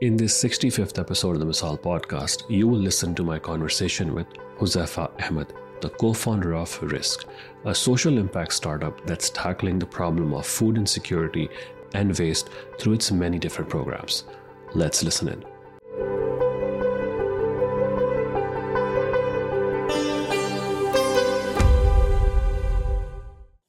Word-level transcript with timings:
In 0.00 0.16
this 0.16 0.42
65th 0.42 0.98
episode 0.98 1.32
of 1.32 1.40
the 1.40 1.44
Misaal 1.44 1.78
podcast, 1.78 2.48
you 2.48 2.66
will 2.66 2.78
listen 2.78 3.14
to 3.14 3.22
my 3.22 3.38
conversation 3.38 4.14
with 4.14 4.26
Huzaifa 4.58 5.10
Ahmad, 5.22 5.52
the 5.82 5.90
co 5.90 6.14
founder 6.14 6.54
of 6.54 6.70
Rizq, 6.80 7.26
a 7.66 7.74
social 7.74 8.16
impact 8.16 8.54
startup 8.54 9.06
that's 9.06 9.28
tackling 9.28 9.78
the 9.78 9.84
problem 9.84 10.32
of 10.32 10.46
food 10.46 10.78
insecurity 10.78 11.50
and 11.92 12.18
waste 12.18 12.48
through 12.78 12.94
its 12.94 13.12
many 13.12 13.38
different 13.38 13.68
programs. 13.68 14.24
Let's 14.72 15.04
listen 15.04 15.28
in. 15.28 15.44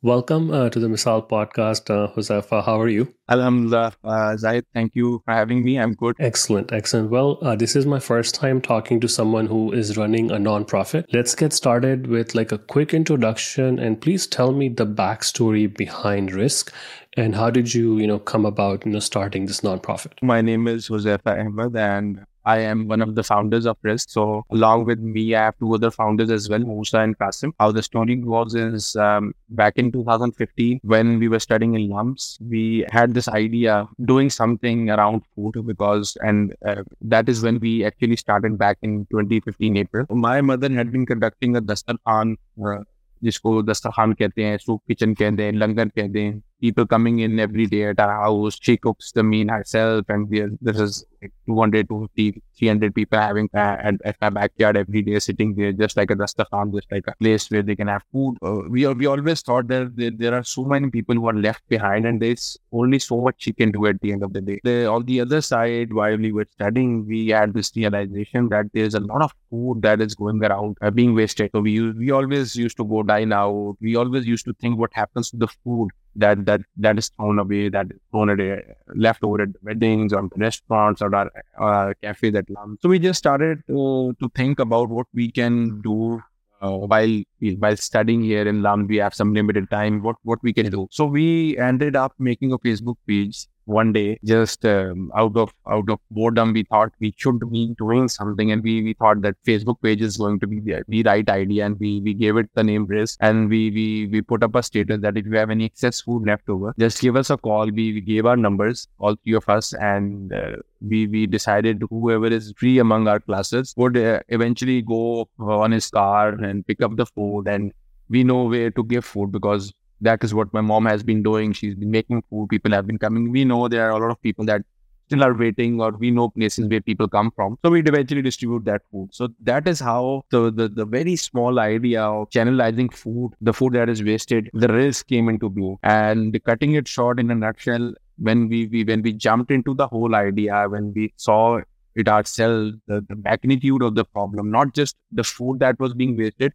Welcome 0.03 0.49
uh, 0.49 0.67
to 0.71 0.79
the 0.79 0.87
Misaal 0.87 1.29
podcast, 1.29 1.91
uh, 1.91 2.11
Huzaifa. 2.15 2.65
How 2.65 2.81
are 2.81 2.87
you? 2.87 3.13
Alhamdulillah, 3.29 3.93
uh, 4.03 4.35
Zahid, 4.35 4.65
thank 4.73 4.95
you 4.95 5.21
for 5.23 5.31
having 5.31 5.63
me. 5.63 5.77
I'm 5.77 5.93
good. 5.93 6.15
Excellent, 6.17 6.73
excellent. 6.73 7.11
Well, 7.11 7.37
uh, 7.43 7.55
this 7.55 7.75
is 7.75 7.85
my 7.85 7.99
first 7.99 8.33
time 8.33 8.61
talking 8.61 8.99
to 8.99 9.07
someone 9.07 9.45
who 9.45 9.71
is 9.71 9.97
running 9.97 10.31
a 10.31 10.37
nonprofit. 10.37 11.05
Let's 11.13 11.35
get 11.35 11.53
started 11.53 12.07
with 12.07 12.33
like 12.33 12.51
a 12.51 12.57
quick 12.57 12.95
introduction, 12.95 13.77
and 13.77 14.01
please 14.01 14.25
tell 14.25 14.53
me 14.53 14.69
the 14.69 14.87
backstory 14.87 15.71
behind 15.71 16.31
Rizq, 16.31 16.73
and 17.15 17.35
how 17.35 17.51
did 17.51 17.71
you, 17.71 17.99
you 17.99 18.07
know, 18.07 18.17
come 18.17 18.43
about, 18.43 18.83
you 18.87 18.93
know, 18.93 18.99
starting 18.99 19.45
this 19.45 19.61
nonprofit? 19.61 20.13
My 20.23 20.41
name 20.41 20.67
is 20.67 20.89
Huzaifa 20.89 21.45
Ahmad, 21.45 21.75
and 21.75 22.25
I 22.45 22.59
am 22.59 22.87
one 22.87 23.01
of 23.01 23.15
the 23.15 23.23
founders 23.23 23.65
of 23.65 23.77
Rizq. 23.83 24.09
So, 24.09 24.43
along 24.51 24.85
with 24.85 24.99
me, 24.99 25.35
I 25.35 25.45
have 25.45 25.59
two 25.59 25.73
other 25.73 25.91
founders 25.91 26.29
as 26.29 26.49
well, 26.49 26.59
Musa 26.59 26.99
and 26.99 27.17
Kasim. 27.17 27.53
How 27.59 27.71
the 27.71 27.83
story 27.83 28.15
goes 28.15 28.55
is 28.55 28.95
um, 28.95 29.33
back 29.49 29.77
in 29.77 29.91
2015, 29.91 30.79
when 30.83 31.19
we 31.19 31.27
were 31.27 31.39
studying 31.39 31.75
in 31.75 31.89
LUMS, 31.89 32.37
we 32.41 32.85
had 32.91 33.13
this 33.13 33.27
idea 33.27 33.87
doing 34.05 34.29
something 34.29 34.89
around 34.89 35.21
food 35.35 35.65
because, 35.65 36.17
and 36.21 36.53
uh, 36.65 36.83
that 37.01 37.29
is 37.29 37.43
when 37.43 37.59
we 37.59 37.85
actually 37.85 38.15
started 38.15 38.57
back 38.57 38.77
in 38.81 39.05
2015 39.11 39.77
April. 39.77 40.05
My 40.09 40.41
mother 40.41 40.69
had 40.71 40.91
been 40.91 41.05
conducting 41.05 41.55
a 41.55 41.61
Dastar 41.61 41.97
Khan, 42.05 42.37
uh, 42.65 42.83
जिसको 43.23 43.61
दस्तरखान 43.63 44.13
कहते 44.13 44.43
हैं 44.43 44.57
soup 44.57 44.81
kitchen 44.87 45.13
कहते 45.13 45.51
langar, 45.51 45.87
langar 45.87 46.41
people 46.61 46.85
coming 46.85 47.19
in 47.19 47.39
every 47.39 47.65
day 47.65 47.85
at 47.85 47.99
our 47.99 48.21
house. 48.21 48.57
She 48.61 48.77
cooks 48.77 49.11
the 49.11 49.23
meal 49.23 49.49
herself, 49.49 50.05
and 50.09 50.29
we 50.29 50.41
are, 50.41 50.51
this 50.61 50.79
is 50.79 51.05
like 51.21 51.33
200, 51.47 51.89
250, 51.89 52.41
300 52.57 52.95
people 52.95 53.19
having 53.19 53.49
at, 53.53 53.95
at 54.05 54.15
my 54.21 54.29
backyard 54.29 54.77
every 54.77 55.01
day, 55.01 55.19
sitting 55.19 55.55
there, 55.55 55.71
just 55.71 55.97
like 55.97 56.11
a 56.11 56.15
Dastakhan, 56.15 56.73
just 56.73 56.91
like 56.91 57.05
a 57.07 57.15
place 57.19 57.49
where 57.49 57.63
they 57.63 57.75
can 57.75 57.87
have 57.87 58.03
food. 58.11 58.37
Uh, 58.41 58.61
we 58.69 58.87
we 58.93 59.05
always 59.05 59.41
thought 59.41 59.67
that 59.67 59.95
there, 59.95 60.11
there 60.11 60.33
are 60.33 60.43
so 60.43 60.63
many 60.63 60.89
people 60.89 61.15
who 61.15 61.27
are 61.27 61.33
left 61.33 61.67
behind, 61.67 62.05
and 62.05 62.21
there's 62.21 62.57
only 62.71 62.99
so 62.99 63.19
much 63.21 63.35
she 63.39 63.53
can 63.53 63.71
do 63.71 63.85
at 63.87 63.99
the 64.01 64.11
end 64.11 64.23
of 64.23 64.33
the 64.33 64.41
day. 64.41 64.59
The, 64.63 64.85
on 64.85 65.05
the 65.05 65.21
other 65.21 65.41
side, 65.41 65.93
while 65.93 66.17
we 66.17 66.31
were 66.31 66.47
studying, 66.51 67.05
we 67.05 67.29
had 67.29 67.53
this 67.53 67.71
realization 67.75 68.49
that 68.49 68.67
there's 68.73 68.93
a 68.93 68.99
lot 68.99 69.21
of 69.21 69.33
food 69.49 69.81
that 69.81 70.01
is 70.01 70.15
going 70.15 70.43
around 70.43 70.77
uh, 70.81 70.91
being 70.91 71.15
wasted. 71.15 71.49
So 71.53 71.61
we 71.61 71.91
we 71.91 72.11
always 72.11 72.55
used 72.55 72.77
to 72.77 72.85
go 72.85 73.03
dine 73.03 73.33
out. 73.33 73.77
We 73.81 73.95
always 73.95 74.27
used 74.27 74.45
to 74.45 74.53
think 74.53 74.77
what 74.77 74.93
happens 74.93 75.31
to 75.31 75.37
the 75.37 75.47
food 75.63 75.89
that 76.15 76.45
that 76.45 76.61
that 76.77 76.97
is 76.97 77.09
thrown 77.09 77.39
away, 77.39 77.69
that 77.69 77.87
is 77.87 77.99
thrown 78.11 78.29
away, 78.29 78.63
left 78.95 79.23
over 79.23 79.41
at 79.41 79.49
weddings 79.63 80.13
or 80.13 80.27
restaurants 80.37 81.01
or 81.01 81.13
our 81.15 81.31
uh, 81.59 81.93
cafes 82.01 82.35
at 82.35 82.49
lunch. 82.49 82.79
So 82.81 82.89
we 82.89 82.99
just 82.99 83.17
started 83.17 83.63
to, 83.67 84.15
to 84.19 84.29
think 84.35 84.59
about 84.59 84.89
what 84.89 85.07
we 85.13 85.31
can 85.31 85.81
do 85.81 86.21
uh, 86.61 86.71
while 86.71 87.23
while 87.57 87.77
studying 87.77 88.21
here 88.21 88.47
in 88.47 88.61
LUM. 88.61 88.87
We 88.87 88.97
have 88.97 89.13
some 89.13 89.33
limited 89.33 89.69
time. 89.69 90.01
What 90.01 90.17
what 90.23 90.39
we 90.43 90.53
can 90.53 90.69
do. 90.69 90.87
So 90.91 91.05
we 91.05 91.57
ended 91.57 91.95
up 91.95 92.13
making 92.19 92.51
a 92.51 92.59
Facebook 92.59 92.95
page 93.07 93.47
one 93.65 93.93
day 93.93 94.19
just 94.23 94.65
um, 94.65 95.11
out 95.15 95.35
of 95.35 95.53
out 95.69 95.89
of 95.89 95.99
boredom 96.09 96.53
we 96.53 96.63
thought 96.63 96.91
we 96.99 97.13
should 97.17 97.39
be 97.51 97.73
doing 97.77 98.07
something 98.07 98.51
and 98.51 98.63
we 98.63 98.81
we 98.81 98.93
thought 98.93 99.21
that 99.21 99.35
facebook 99.47 99.81
page 99.81 100.01
is 100.01 100.17
going 100.17 100.39
to 100.39 100.47
be 100.47 100.59
the, 100.59 100.83
the 100.87 101.03
right 101.03 101.29
idea 101.29 101.65
and 101.65 101.79
we 101.79 102.01
we 102.01 102.13
gave 102.13 102.37
it 102.37 102.49
the 102.55 102.63
name 102.63 102.87
Rizq 102.87 103.17
and 103.19 103.49
we 103.49 103.71
we 103.71 104.07
we 104.07 104.21
put 104.21 104.43
up 104.43 104.55
a 104.55 104.63
status 104.63 104.99
that 105.01 105.17
if 105.17 105.25
you 105.25 105.35
have 105.35 105.49
any 105.49 105.65
excess 105.65 106.01
food 106.01 106.25
left 106.25 106.49
over 106.49 106.73
just 106.79 107.01
give 107.01 107.15
us 107.15 107.29
a 107.29 107.37
call. 107.37 107.65
We, 107.65 107.93
we 107.93 108.01
gave 108.01 108.25
our 108.25 108.37
numbers 108.37 108.87
all 108.99 109.15
three 109.23 109.33
of 109.33 109.47
us 109.49 109.73
and 109.73 110.33
uh, 110.33 110.57
we 110.81 111.07
we 111.07 111.27
decided 111.27 111.83
whoever 111.89 112.27
is 112.27 112.53
free 112.57 112.79
among 112.79 113.07
our 113.07 113.19
classes 113.19 113.73
would 113.77 113.97
uh, 113.97 114.19
eventually 114.29 114.81
go 114.81 115.29
on 115.39 115.71
his 115.71 115.89
car 115.89 116.29
and 116.29 116.65
pick 116.65 116.81
up 116.81 116.95
the 116.95 117.05
food 117.05 117.47
and 117.47 117.71
we 118.09 118.23
know 118.23 118.43
where 118.43 118.71
to 118.71 118.83
give 118.83 119.05
food 119.05 119.31
because 119.31 119.71
that 120.01 120.23
is 120.23 120.33
what 120.33 120.53
my 120.53 120.61
mom 120.61 120.85
has 120.85 121.03
been 121.03 121.23
doing. 121.23 121.53
She's 121.53 121.75
been 121.75 121.91
making 121.91 122.23
food. 122.29 122.49
People 122.49 122.71
have 122.71 122.87
been 122.87 122.97
coming. 122.97 123.31
We 123.31 123.45
know 123.45 123.67
there 123.67 123.89
are 123.89 123.97
a 123.97 123.99
lot 123.99 124.11
of 124.11 124.21
people 124.21 124.45
that 124.45 124.63
still 125.07 125.23
are 125.23 125.33
waiting, 125.33 125.81
or 125.81 125.91
we 125.91 126.09
know 126.09 126.29
places 126.29 126.67
where 126.67 126.79
people 126.81 127.07
come 127.07 127.31
from. 127.35 127.57
So 127.63 127.71
we 127.71 127.81
eventually 127.81 128.21
distribute 128.21 128.63
that 128.65 128.81
food. 128.91 129.09
So 129.11 129.27
that 129.41 129.67
is 129.67 129.79
how 129.79 130.23
the, 130.31 130.51
the, 130.51 130.69
the 130.69 130.85
very 130.85 131.17
small 131.17 131.59
idea 131.59 132.01
of 132.03 132.29
channelizing 132.29 132.93
food, 132.93 133.31
the 133.41 133.53
food 133.53 133.73
that 133.73 133.89
is 133.89 134.01
wasted, 134.01 134.49
the 134.53 134.67
Rizq 134.67 135.07
came 135.07 135.27
into 135.27 135.49
being. 135.49 135.77
And 135.83 136.41
cutting 136.45 136.75
it 136.75 136.87
short 136.87 137.19
in 137.19 137.29
a 137.29 137.35
nutshell, 137.35 137.93
when 138.17 138.47
we, 138.47 138.67
we 138.67 138.83
when 138.85 139.01
we 139.01 139.13
jumped 139.13 139.51
into 139.51 139.73
the 139.73 139.87
whole 139.87 140.15
idea, 140.15 140.65
when 140.69 140.93
we 140.95 141.13
saw 141.17 141.59
it 141.95 142.07
ourselves, 142.07 142.77
the, 142.87 143.05
the 143.09 143.15
magnitude 143.17 143.81
of 143.83 143.95
the 143.95 144.05
problem, 144.05 144.49
not 144.49 144.73
just 144.73 144.95
the 145.11 145.23
food 145.23 145.59
that 145.59 145.77
was 145.79 145.93
being 145.93 146.15
wasted, 146.15 146.53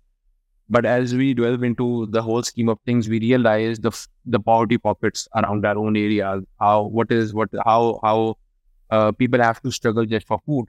but 0.68 0.84
as 0.84 1.14
we 1.14 1.32
delve 1.34 1.62
into 1.62 2.06
the 2.10 2.22
whole 2.22 2.42
scheme 2.42 2.68
of 2.68 2.78
things, 2.84 3.08
we 3.08 3.20
realize 3.20 3.78
the 3.78 3.92
the 4.24 4.40
poverty 4.40 4.78
pockets 4.78 5.28
around 5.34 5.64
our 5.64 5.78
own 5.78 5.96
areas. 5.96 6.42
How 6.60 6.82
what 6.84 7.12
is 7.12 7.34
what 7.34 7.48
how 7.64 8.00
how 8.02 8.36
uh, 8.90 9.12
people 9.12 9.40
have 9.40 9.62
to 9.62 9.70
struggle 9.70 10.06
just 10.06 10.26
for 10.26 10.40
food, 10.46 10.66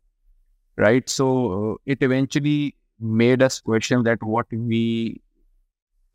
right? 0.77 1.09
So 1.09 1.71
uh, 1.71 1.75
it 1.85 1.99
eventually 2.01 2.75
made 2.99 3.41
us 3.41 3.59
question 3.59 4.03
that 4.03 4.21
what 4.21 4.45
we 4.51 5.21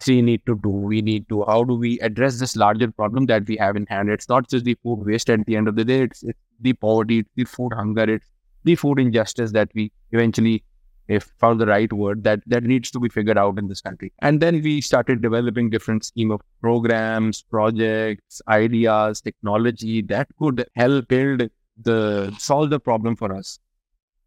three 0.00 0.20
need 0.22 0.44
to 0.46 0.56
do. 0.62 0.68
We 0.68 1.00
need 1.02 1.28
to 1.28 1.44
how 1.44 1.64
do 1.64 1.74
we 1.74 1.98
address 2.00 2.38
this 2.38 2.56
larger 2.56 2.90
problem 2.90 3.26
that 3.26 3.46
we 3.46 3.56
have 3.56 3.76
in 3.76 3.86
hand? 3.86 4.10
It's 4.10 4.28
not 4.28 4.48
just 4.48 4.64
the 4.64 4.76
food 4.82 5.04
waste 5.06 5.30
at 5.30 5.44
the 5.46 5.56
end 5.56 5.68
of 5.68 5.76
the 5.76 5.84
day. 5.84 6.02
It's, 6.02 6.22
it's 6.22 6.38
the 6.60 6.72
poverty, 6.72 7.20
it's 7.20 7.30
the 7.34 7.44
food 7.44 7.72
hunger, 7.72 8.02
it's 8.02 8.28
the 8.64 8.76
food 8.76 9.00
injustice 9.00 9.52
that 9.52 9.70
we 9.74 9.90
eventually 10.12 10.64
if 11.08 11.30
found 11.38 11.60
the 11.60 11.66
right 11.66 11.92
word 11.92 12.24
that 12.24 12.40
that 12.46 12.64
needs 12.64 12.90
to 12.90 13.00
be 13.00 13.08
figured 13.08 13.38
out 13.38 13.58
in 13.58 13.68
this 13.68 13.80
country. 13.80 14.12
And 14.20 14.40
then 14.40 14.62
we 14.62 14.80
started 14.80 15.22
developing 15.22 15.70
different 15.70 16.04
scheme 16.04 16.30
of 16.30 16.40
programs 16.60 17.42
projects 17.42 18.40
ideas 18.48 19.20
technology 19.20 20.02
that 20.02 20.28
could 20.38 20.64
help 20.76 21.08
build 21.08 21.48
the 21.82 22.34
solve 22.38 22.70
the 22.70 22.80
problem 22.80 23.16
for 23.16 23.34
us. 23.34 23.58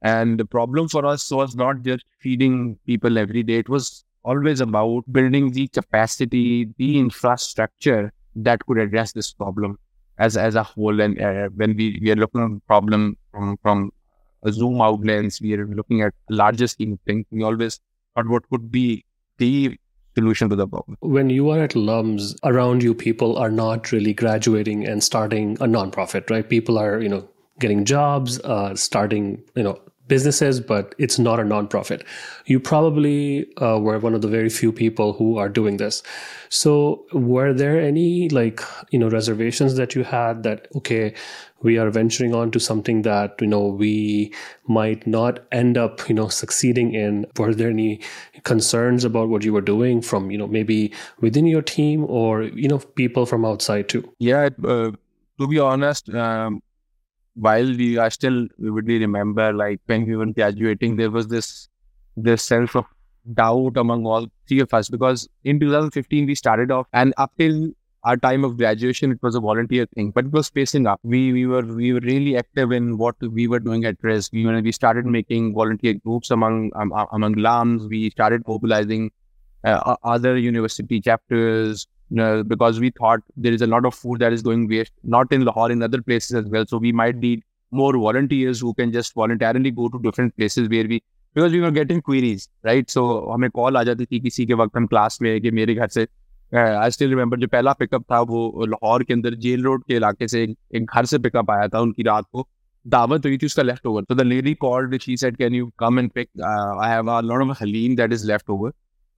And 0.01 0.39
the 0.39 0.45
problem 0.45 0.87
for 0.87 1.05
us 1.05 1.31
was 1.31 1.55
not 1.55 1.81
just 1.81 2.05
feeding 2.19 2.77
people 2.85 3.17
every 3.17 3.43
day. 3.43 3.55
It 3.55 3.69
was 3.69 4.03
always 4.23 4.59
about 4.61 5.03
building 5.11 5.51
the 5.51 5.67
capacity 5.69 6.69
the 6.77 6.99
infrastructure 6.99 8.11
that 8.35 8.65
could 8.65 8.77
address 8.77 9.13
this 9.13 9.31
problem 9.33 9.79
as 10.17 10.37
as 10.37 10.55
a 10.55 10.63
whole. 10.63 10.99
And 10.99 11.19
uh, 11.21 11.49
when 11.55 11.75
we, 11.75 11.99
we 12.01 12.11
are 12.11 12.15
looking 12.15 12.41
at 12.41 12.51
the 12.51 12.61
problem 12.67 13.17
from 13.31 13.57
from 13.61 13.91
a 14.45 14.51
zoom 14.51 14.81
out 14.81 15.03
lens, 15.03 15.39
we 15.41 15.53
are 15.53 15.67
looking 15.67 16.01
at 16.01 16.13
larger 16.29 16.67
scheme 16.67 16.93
of 16.93 16.99
things. 17.01 17.25
We 17.31 17.43
always 17.43 17.79
thought 18.15 18.27
what 18.27 18.47
could 18.49 18.71
be 18.71 19.03
the 19.37 19.77
solution 20.15 20.49
to 20.49 20.55
the 20.55 20.67
problem. 20.67 20.97
When 21.01 21.29
you 21.29 21.49
are 21.49 21.59
at 21.59 21.75
LUMS, 21.75 22.35
around 22.43 22.83
you, 22.83 22.93
people 22.93 23.37
are 23.37 23.51
not 23.51 23.91
really 23.91 24.13
graduating 24.13 24.87
and 24.87 25.03
starting 25.03 25.55
a 25.55 25.65
nonprofit, 25.65 26.29
right? 26.29 26.49
People 26.49 26.77
are, 26.77 27.01
you 27.01 27.09
know, 27.09 27.27
getting 27.59 27.85
jobs, 27.85 28.39
uh, 28.41 28.75
starting, 28.75 29.43
you 29.55 29.63
know, 29.63 29.79
businesses, 30.07 30.59
but 30.59 30.93
it's 30.97 31.17
not 31.17 31.39
a 31.39 31.43
nonprofit. 31.43 32.03
You 32.45 32.59
probably 32.59 33.47
uh, 33.57 33.79
were 33.79 33.99
one 33.99 34.13
of 34.13 34.21
the 34.21 34.27
very 34.27 34.49
few 34.49 34.71
people 34.71 35.13
who 35.13 35.37
are 35.37 35.49
doing 35.49 35.77
this. 35.77 36.03
So, 36.49 37.05
were 37.11 37.53
there 37.53 37.79
any 37.79 38.29
like 38.29 38.61
you 38.91 38.99
know 38.99 39.09
reservations 39.09 39.75
that 39.75 39.95
you 39.95 40.03
had 40.03 40.43
that 40.43 40.67
okay, 40.75 41.13
we 41.65 41.77
are 41.77 41.89
venturing 41.89 42.33
on 42.39 42.51
to 42.51 42.59
something 42.59 43.01
that 43.07 43.41
you 43.41 43.47
know 43.47 43.61
we 43.83 44.33
might 44.67 45.05
not 45.05 45.39
end 45.51 45.77
up 45.77 46.07
you 46.09 46.15
know 46.15 46.27
succeeding 46.27 46.93
in? 46.93 47.25
Were 47.37 47.53
there 47.53 47.69
any 47.69 48.01
concerns 48.43 49.03
about 49.03 49.29
what 49.29 49.43
you 49.43 49.53
were 49.53 49.67
doing 49.69 50.01
from 50.01 50.31
you 50.31 50.37
know 50.37 50.47
maybe 50.47 50.93
within 51.19 51.47
your 51.47 51.61
team 51.61 52.05
or 52.07 52.43
you 52.43 52.67
know 52.67 52.79
people 53.03 53.25
from 53.25 53.45
outside 53.53 53.89
too? 53.89 54.03
Yeah. 54.19 54.49
Uh, 54.63 54.91
to 55.39 55.47
be 55.47 55.59
honest, 55.59 56.09
um, 56.09 56.61
while 57.35 57.65
we 57.65 57.97
I 57.99 58.09
still 58.09 58.47
vividly 58.57 58.99
remember 58.99 59.51
like 59.53 59.81
when 59.87 60.05
we 60.05 60.15
were 60.15 60.27
graduating, 60.27 60.95
there 60.97 61.11
was 61.11 61.27
this 61.27 61.67
this 62.15 62.43
sense 62.43 62.75
of 62.75 62.85
doubt 63.33 63.77
among 63.77 64.05
all 64.05 64.27
three 64.47 64.59
of 64.59 64.73
us 64.73 64.87
because 64.87 65.27
in 65.43 65.59
2015 65.59 66.27
we 66.27 66.35
started 66.35 66.71
off 66.71 66.87
and 66.93 67.13
up 67.17 67.31
till 67.39 67.71
our 68.05 68.17
time 68.17 68.43
of 68.45 68.57
graduation, 68.57 69.11
it 69.11 69.21
was 69.21 69.35
a 69.35 69.39
volunteer 69.39 69.85
thing, 69.95 70.11
but 70.11 70.25
it 70.25 70.31
was 70.31 70.49
facing 70.49 70.85
up. 70.85 70.99
We 71.03 71.33
we 71.33 71.45
were 71.47 71.63
we 71.63 71.91
were 71.93 72.01
really 72.01 72.37
active 72.37 72.71
in 72.71 72.97
what 72.97 73.15
we 73.19 73.47
were 73.47 73.59
doing 73.59 73.85
at 73.85 73.99
Rizq. 74.01 74.31
We 74.31 74.61
we 74.61 74.71
started 74.71 75.05
making 75.05 75.53
volunteer 75.55 75.95
groups 75.95 76.31
among 76.31 76.71
um, 76.75 76.93
among 77.11 77.33
LUMS. 77.33 77.87
We 77.95 78.09
started 78.11 78.47
mobilizing 78.47 79.11
uh, 79.63 79.95
other 80.03 80.37
university 80.37 81.01
chapters 81.01 81.87
you 82.09 82.17
know, 82.17 82.43
because 82.43 82.79
we 82.79 82.91
thought 82.91 83.21
there 83.35 83.53
is 83.53 83.61
a 83.61 83.67
lot 83.67 83.85
of 83.85 83.95
food 83.95 84.19
that 84.19 84.33
is 84.33 84.43
going 84.43 84.67
waste, 84.67 84.93
not 85.03 85.31
in 85.31 85.43
Lahore, 85.43 85.71
in 85.71 85.81
other 85.81 86.01
places 86.01 86.35
as 86.35 86.45
well. 86.45 86.65
So 86.67 86.77
we 86.77 86.91
might 86.91 87.15
need 87.15 87.43
more 87.71 87.93
volunteers 87.93 88.59
who 88.59 88.73
can 88.73 88.91
just 88.91 89.13
voluntarily 89.15 89.71
go 89.71 89.89
to 89.89 89.99
different 89.99 90.37
places 90.37 90.69
where 90.69 90.87
we 90.87 91.01
because 91.33 91.51
we 91.51 91.59
were 91.59 91.71
getting 91.71 92.01
queries, 92.01 92.47
right? 92.63 92.89
So 92.89 93.07
हमें 93.31 93.49
call 93.49 93.77
आ 93.77 93.83
जाती 93.83 94.05
थी 94.05 94.19
किसी 94.19 94.45
के 94.45 94.53
वक्त 94.53 94.77
हम 94.77 94.85
class 94.87 95.21
में 95.21 95.41
कि 95.41 95.51
मेरे 95.51 95.75
घर 95.75 95.87
से 95.87 96.07
आई 96.53 96.91
स्टिल 96.91 97.09
रिमेंबर 97.09 97.39
जो 97.39 97.47
पहला 97.47 97.73
पिकअप 97.73 98.03
था 98.11 98.19
वो 98.21 98.65
लाहौर 98.65 99.03
के 99.03 99.13
अंदर, 99.13 99.35
जेल 99.35 99.63
रोड 99.63 99.83
के 99.83 99.95
इलाके 99.95 100.27
से 100.27 100.43
एक 100.43 100.85
घर 100.85 101.05
से 101.05 101.19
पिकअप 101.19 101.51
आया 101.51 101.67
था 101.67 101.79
उनकी 101.79 102.03
रात 102.03 102.25
को 102.33 102.47
दावत 102.85 103.25
हुई 103.25 103.37
थी 103.37 103.45
उसका 103.45 103.63
लेफ़्ट 103.63 103.85
ओवर 103.85 104.03
तो 104.03 104.15
the 104.15 104.21
lady 104.21 104.53
called 104.53 104.97
she 105.01 105.17
said 105.17 105.37
can 105.37 105.53
you 105.53 105.71
come 105.79 105.99
and 105.99 106.09
pick 106.11 106.29
I 106.41 106.89
have 106.89 107.11
a 107.11 107.19
lot 107.21 107.49
of 107.49 107.57
haleem 107.61 107.95
that 107.95 108.13
is 108.13 108.27
left 108.27 108.49
over 108.49 108.71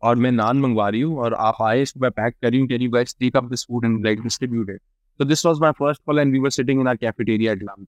और 0.04 0.16
मैं 0.16 0.32
नान 0.32 0.60
मंगवा 0.60 0.90
रही 0.90 1.02
हूँ 1.02 1.18
और 1.20 1.34
आप 1.34 1.62
आए, 1.62 1.82
इसको 1.82 2.00
मैं 2.00 2.12
पैक 2.12 2.36
कर 2.42 2.52
रही 2.52 2.60
हूँ 2.60 2.68
can 2.68 2.82
you 2.82 2.90
guys 2.92 3.16
take 3.20 3.38
up 3.38 3.50
this 3.50 3.64
food 3.64 3.86
and 3.86 4.06
like 4.06 4.22
distribute 4.22 4.70
it 4.70 4.82
so 5.20 5.26
this 5.26 5.44
was 5.46 5.60
my 5.62 5.70
first 5.78 6.02
call 6.06 6.20
and 6.20 6.32
we 6.32 6.40
were 6.40 6.52
sitting 6.52 6.82
in 6.82 6.88
our 6.88 6.98
cafeteria 6.98 7.52
at 7.52 7.62
Lam. 7.68 7.88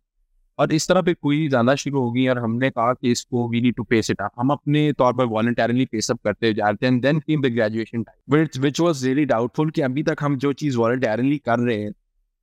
और 0.59 0.73
इस 0.73 0.87
तरह 0.87 1.01
पे 1.01 1.13
कोई 1.13 1.47
ज़्यादा 1.47 1.75
शुरू 1.75 1.99
होगी 1.99 2.27
और 2.27 2.39
हमने 2.39 2.69
कहा 2.69 2.93
कि 2.93 3.11
इसको 3.11 3.47
we 3.49 3.61
need 3.61 3.75
to 3.75 3.83
pace 3.83 4.11
it 4.11 4.21
हम 4.37 4.49
अपने 4.49 4.91
तौर 4.93 5.13
पर 5.13 5.25
वॉलंटरली 5.25 5.85
पेस 5.85 6.11
अप 6.11 6.19
करते 6.23 6.53
जा 6.53 6.69
रहे 6.69 6.85
हैं 6.85 6.99
then 6.99 7.19
the 7.41 7.45
graduation 7.45 8.03
time 8.03 8.59
which 8.61 8.79
was 8.79 9.05
really 9.05 9.25
doubtful 9.25 9.69
कि 9.69 9.81
अभी 9.81 10.03
तक 10.03 10.17
हम 10.21 10.37
जो 10.37 10.53
चीज़ 10.53 10.77
वॉलंटरली 10.77 11.37
कर 11.37 11.59
रहे 11.59 11.77
हैं। 11.77 11.93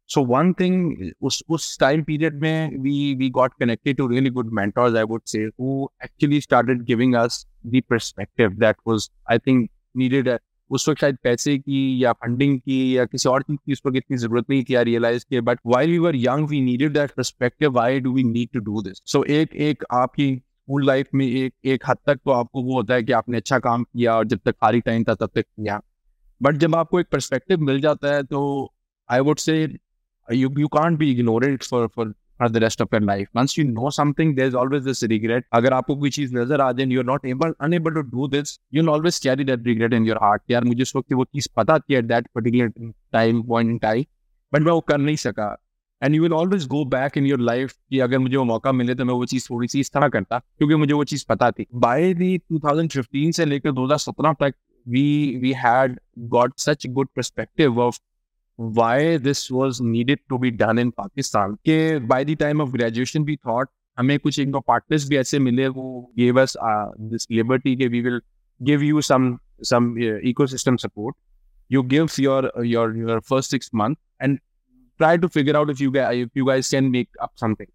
सो 0.09 0.25
वन 0.25 0.53
थिंग 0.53 1.11
उस 1.23 1.43
उस 1.49 1.79
टाइम 1.81 2.03
पीरियड 2.03 2.41
में 2.43 2.79
we 2.79 3.15
we 3.15 3.31
got 3.31 3.53
connected 3.61 3.97
to 3.97 4.07
really 4.07 4.31
good 4.31 4.53
mentors 4.53 4.97
I 4.97 5.03
would 5.03 5.23
say 5.27 5.39
who 5.39 5.89
actually 6.05 6.41
started 6.41 6.83
giving 6.83 7.15
us 7.15 7.47
the 7.67 7.83
perspective 7.91 8.51
that 8.51 8.77
was 8.87 9.11
I 9.31 9.39
think 9.39 9.71
needed 9.97 10.29
उस 10.71 10.89
वक्त 10.89 11.01
शायद 11.01 11.17
पैसे 11.23 11.59
की 11.59 12.05
या 12.05 12.13
फंडिंग 12.13 12.61
की 12.61 12.99
या 12.99 13.05
किसी 13.05 13.29
और 13.29 13.43
चीज़ 13.43 13.59
की 13.67 13.73
उस 13.73 13.83
वक्त 13.87 13.97
इतनी 13.97 14.17
ज़रूरत 14.17 14.45
नहीं 14.51 14.65
थी 14.65 14.83
रियलाइज़ 14.83 15.25
के 15.31 15.41
but 15.41 15.59
why 15.67 15.87
we 15.87 15.99
were 15.99 16.17
young 16.17 16.49
we 16.49 16.61
needed 16.61 16.93
that 16.93 17.11
perspective 17.11 17.73
why 17.73 18.01
do 18.01 18.13
we 18.13 18.25
need 18.25 18.49
to 18.53 18.59
do 18.59 18.83
this 18.83 19.03
so 19.07 19.25
एक 19.25 19.55
एक 19.55 19.85
आपकी 19.93 20.37
स्कूल 20.37 20.87
लाइफ 20.87 21.09
में 21.15 21.27
एक 21.27 21.55
एक 21.65 21.83
हद 21.89 21.97
तक 22.07 22.15
तो 22.15 22.31
आपको 22.31 22.63
वो 22.63 22.75
होता 22.75 22.95
है 22.95 23.03
कि 23.03 23.13
आपने 23.13 23.37
अच्छा 23.37 23.59
काम 23.59 23.83
किया 23.83 24.17
और 24.17 24.27
जब 24.27 24.39
तक 24.39 24.53
खाली 24.53 24.81
टाइम 24.81 25.05
था 25.05 25.15
तब 25.15 25.27
तक 25.27 25.43
किया। 25.43 25.81
बट 26.43 26.57
जब 26.57 26.75
आपको 26.75 27.01
एक 27.01 27.07
परस्पेक्टिव 27.13 27.61
मिल 27.61 27.81
जाता 27.81 28.15
है 28.15 28.23
तो 28.23 28.73
I 29.11 29.21
would 29.21 29.39
say 29.39 29.79
you 30.33 30.55
you 30.59 30.69
can't 30.69 30.99
be 30.99 31.13
ignored 31.13 31.63
for 31.63 31.87
for 31.87 32.15
for 32.36 32.50
the 32.50 32.60
rest 32.60 32.81
of 32.81 32.88
your 32.92 33.01
life. 33.01 33.28
Once 33.39 33.57
you 33.57 33.63
know 33.63 33.89
something, 33.89 34.36
there's 34.36 34.56
always 34.62 34.83
this 34.83 35.04
regret. 35.04 35.44
अगर 35.54 35.74
आपको 35.74 35.95
कोई 35.95 36.10
चीज 36.10 36.33
नजर 36.36 36.62
आ 36.62 36.72
जाए 36.72 36.86
you're 36.86 37.10
not 37.10 37.28
able 37.33 37.54
unable 37.68 37.98
to 38.00 38.04
do 38.13 38.30
this, 38.36 38.54
you'll 38.75 38.94
always 38.95 39.19
carry 39.28 39.50
that 39.50 39.68
regret 39.72 39.98
in 40.00 40.07
your 40.12 40.22
heart. 40.24 40.44
यार 40.51 40.63
मुझे 40.63 40.81
उस 40.83 40.95
वक्त 40.95 41.13
वो 41.13 41.25
चीज 41.25 41.50
पता 41.57 41.80
थी 41.80 42.01
at 42.01 42.07
that 42.13 42.31
particular 42.38 42.69
time 43.16 43.44
point 43.51 43.75
in 43.75 43.83
time, 43.88 44.07
but 44.54 44.66
मैं 44.66 44.72
वो 44.72 44.80
कर 44.80 44.98
नहीं 44.98 45.16
सका. 45.16 45.56
And 46.04 46.16
you 46.16 46.22
will 46.22 46.33
always 46.33 46.68
go 46.68 46.83
back 46.86 47.18
in 47.18 47.25
your 47.25 47.39
life 47.39 47.74
कि 47.89 48.00
अगर 48.00 48.19
मुझे 48.19 48.36
वो 48.38 48.44
मौका 48.44 48.72
मिले 48.72 48.95
तो 48.95 49.06
मैं 49.06 49.13
वो 49.13 49.25
चीज़ 49.25 49.48
थोड़ी 49.50 49.68
सी 49.68 49.80
इस 49.80 49.92
तरह 49.92 50.07
करता 50.10 50.39
क्योंकि 50.39 50.75
मुझे 50.75 50.94
वो 50.94 51.04
चीज़ 51.04 51.25
पता 51.30 51.51
थी 51.51 51.66
बाय 51.75 52.13
दी 52.13 52.38
2015 52.54 53.31
से 53.31 53.45
लेकर 53.45 53.72
2017 53.72 54.36
तक 54.39 54.54
we 54.88 55.38
we 55.42 55.51
had 55.57 56.00
got 56.19 56.54
such 56.57 56.88
good 56.88 57.07
perspective 57.16 57.80
of 57.80 58.00
why 58.57 59.18
this 59.18 59.50
was 59.51 59.81
needed 59.81 60.19
to 60.30 60.38
be 60.39 60.51
done 60.51 60.78
in 60.78 60.92
Pakistan. 60.92 61.57
के 61.68 62.07
by 62.07 62.24
the 62.24 62.36
time 62.36 62.62
of 62.62 62.72
graduation 62.72 63.25
we 63.25 63.38
thought 63.38 63.68
हमें 63.98 64.19
कुछ 64.19 64.39
एक 64.39 64.56
पार्टनर्स 64.68 65.07
भी 65.10 65.18
ऐसे 65.18 65.39
मिले 65.39 65.68
वो 65.68 65.88
gave 66.19 66.38
us 66.44 66.56
uh, 66.69 66.86
this 67.13 67.28
liberty 67.31 67.75
कि 67.75 67.89
we 67.89 68.01
will 68.01 68.19
give 68.69 68.83
you 68.83 69.01
some 69.01 69.39
some 69.72 69.95
uh, 69.98 70.19
ecosystem 70.31 70.80
support. 70.80 71.16
You 71.69 71.83
give 71.83 72.18
your 72.19 72.51
your 72.63 72.95
your 72.95 73.22
first 73.22 73.50
six 73.50 73.74
months 73.74 74.01
and 74.19 74.39
try 74.98 75.18
to 75.18 75.30
figure 75.30 75.57
out 75.57 75.69
if 75.69 75.81
you 75.81 75.92
guys 75.92 76.24
if 76.28 76.30
you 76.36 76.45
guys 76.45 76.69
can 76.69 76.92
make 76.92 77.10
up 77.22 77.31
something. 77.36 77.68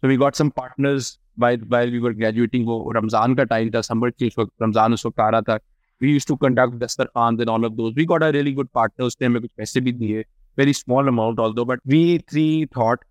So 0.00 0.08
we 0.08 0.16
got 0.16 0.36
some 0.36 0.50
partners 0.50 1.18
while 1.36 1.56
while 1.74 1.90
we 1.90 2.00
were 2.06 2.14
graduating. 2.22 2.64
वो 2.66 2.92
रमजान 2.96 3.34
का 3.34 3.44
time 3.44 3.70
था 3.70 3.80
summer 3.80 4.10
के 4.22 4.30
रमजान 4.38 4.92
उस 4.92 5.06
वक्त 5.06 5.20
आ 5.20 5.28
रहा 5.28 5.40
था 5.40 5.58
we 6.00 6.10
used 6.12 6.28
to 6.28 6.36
conduct 6.36 6.78
Dastar 6.78 7.06
Khans 7.14 7.40
and 7.40 7.50
all 7.50 7.64
of 7.64 7.76
those. 7.76 7.94
We 7.94 8.06
got 8.06 8.22
a 8.22 8.30
really 8.32 8.52
good 8.52 8.72
partner. 8.72 9.04
उसने 9.06 9.26
हमें 9.26 9.40
कुछ 9.42 9.50
पैसे 9.56 9.80
भी 9.80 9.92
दिए 9.92 10.24
very 10.60 10.72
small 10.72 11.08
amount 11.10 11.38
although 11.38 11.64
but 11.70 11.80
we 11.94 12.02
three 12.30 12.66
thought 12.76 13.04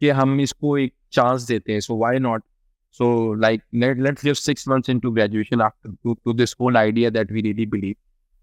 कि 0.00 0.08
हम 0.18 0.40
इसको 0.40 0.76
एक 0.78 0.94
chance 1.16 1.46
देते 1.48 1.72
हैं 1.72 1.80
so 1.80 1.96
why 2.02 2.12
not 2.26 2.42
so 2.98 3.08
like 3.44 3.62
let, 3.72 3.98
let's 3.98 4.22
give 4.22 4.38
six 4.38 4.66
months 4.72 4.88
into 4.88 5.12
graduation 5.18 5.60
after 5.60 5.90
to, 6.04 6.16
to 6.26 6.32
this 6.32 6.54
whole 6.60 6.76
idea 6.76 7.10
that 7.10 7.30
we 7.30 7.42
really 7.48 7.66
believe 7.66 7.96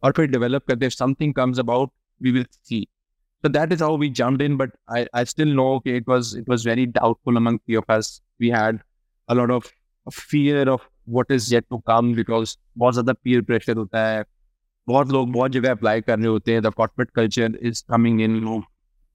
और 0.04 0.12
फिर 0.12 0.32
develop 0.32 0.68
करते 0.68 0.86
if 0.92 0.94
something 0.94 1.34
comes 1.34 1.62
about 1.66 1.92
we 2.22 2.32
will 2.32 2.46
see 2.70 2.82
so 3.44 3.52
that 3.58 3.74
is 3.74 3.80
how 3.80 3.94
we 4.04 4.10
jumped 4.10 4.42
in 4.42 4.58
but 4.58 4.72
I, 4.88 5.08
I 5.14 5.24
still 5.24 5.54
know 5.60 5.74
okay, 5.76 5.98
it 5.98 6.08
was 6.08 6.36
it 6.36 6.48
was 6.48 6.64
very 6.64 6.86
doubtful 6.86 7.38
among 7.38 7.60
three 7.60 7.76
of 7.76 7.90
us 7.90 8.22
we 8.40 8.50
had 8.50 8.82
a 9.28 9.36
lot 9.36 9.52
of 9.52 9.72
fear 10.12 10.68
of 10.70 10.82
what 11.09 11.33
is 11.33 11.53
yet 11.55 11.65
to 11.71 11.79
come 11.87 12.15
because 12.15 12.57
बहुत 12.79 12.95
ज़्यादा 12.95 13.13
peer 13.25 13.43
pressure 13.51 13.77
होता 13.77 14.07
है 14.09 14.25
बहुत 14.89 15.11
लोग 15.13 15.33
बहुत 15.33 15.51
जगह 15.51 15.71
apply 15.71 16.01
कर 16.01 16.19
रहे 16.19 16.29
होते 16.29 16.53
हैं 16.53 16.63
the 16.63 16.73
corporate 16.77 17.11
culture 17.17 17.59
is 17.63 17.85
coming 17.91 18.21
in 18.21 18.41
लोग 18.45 18.65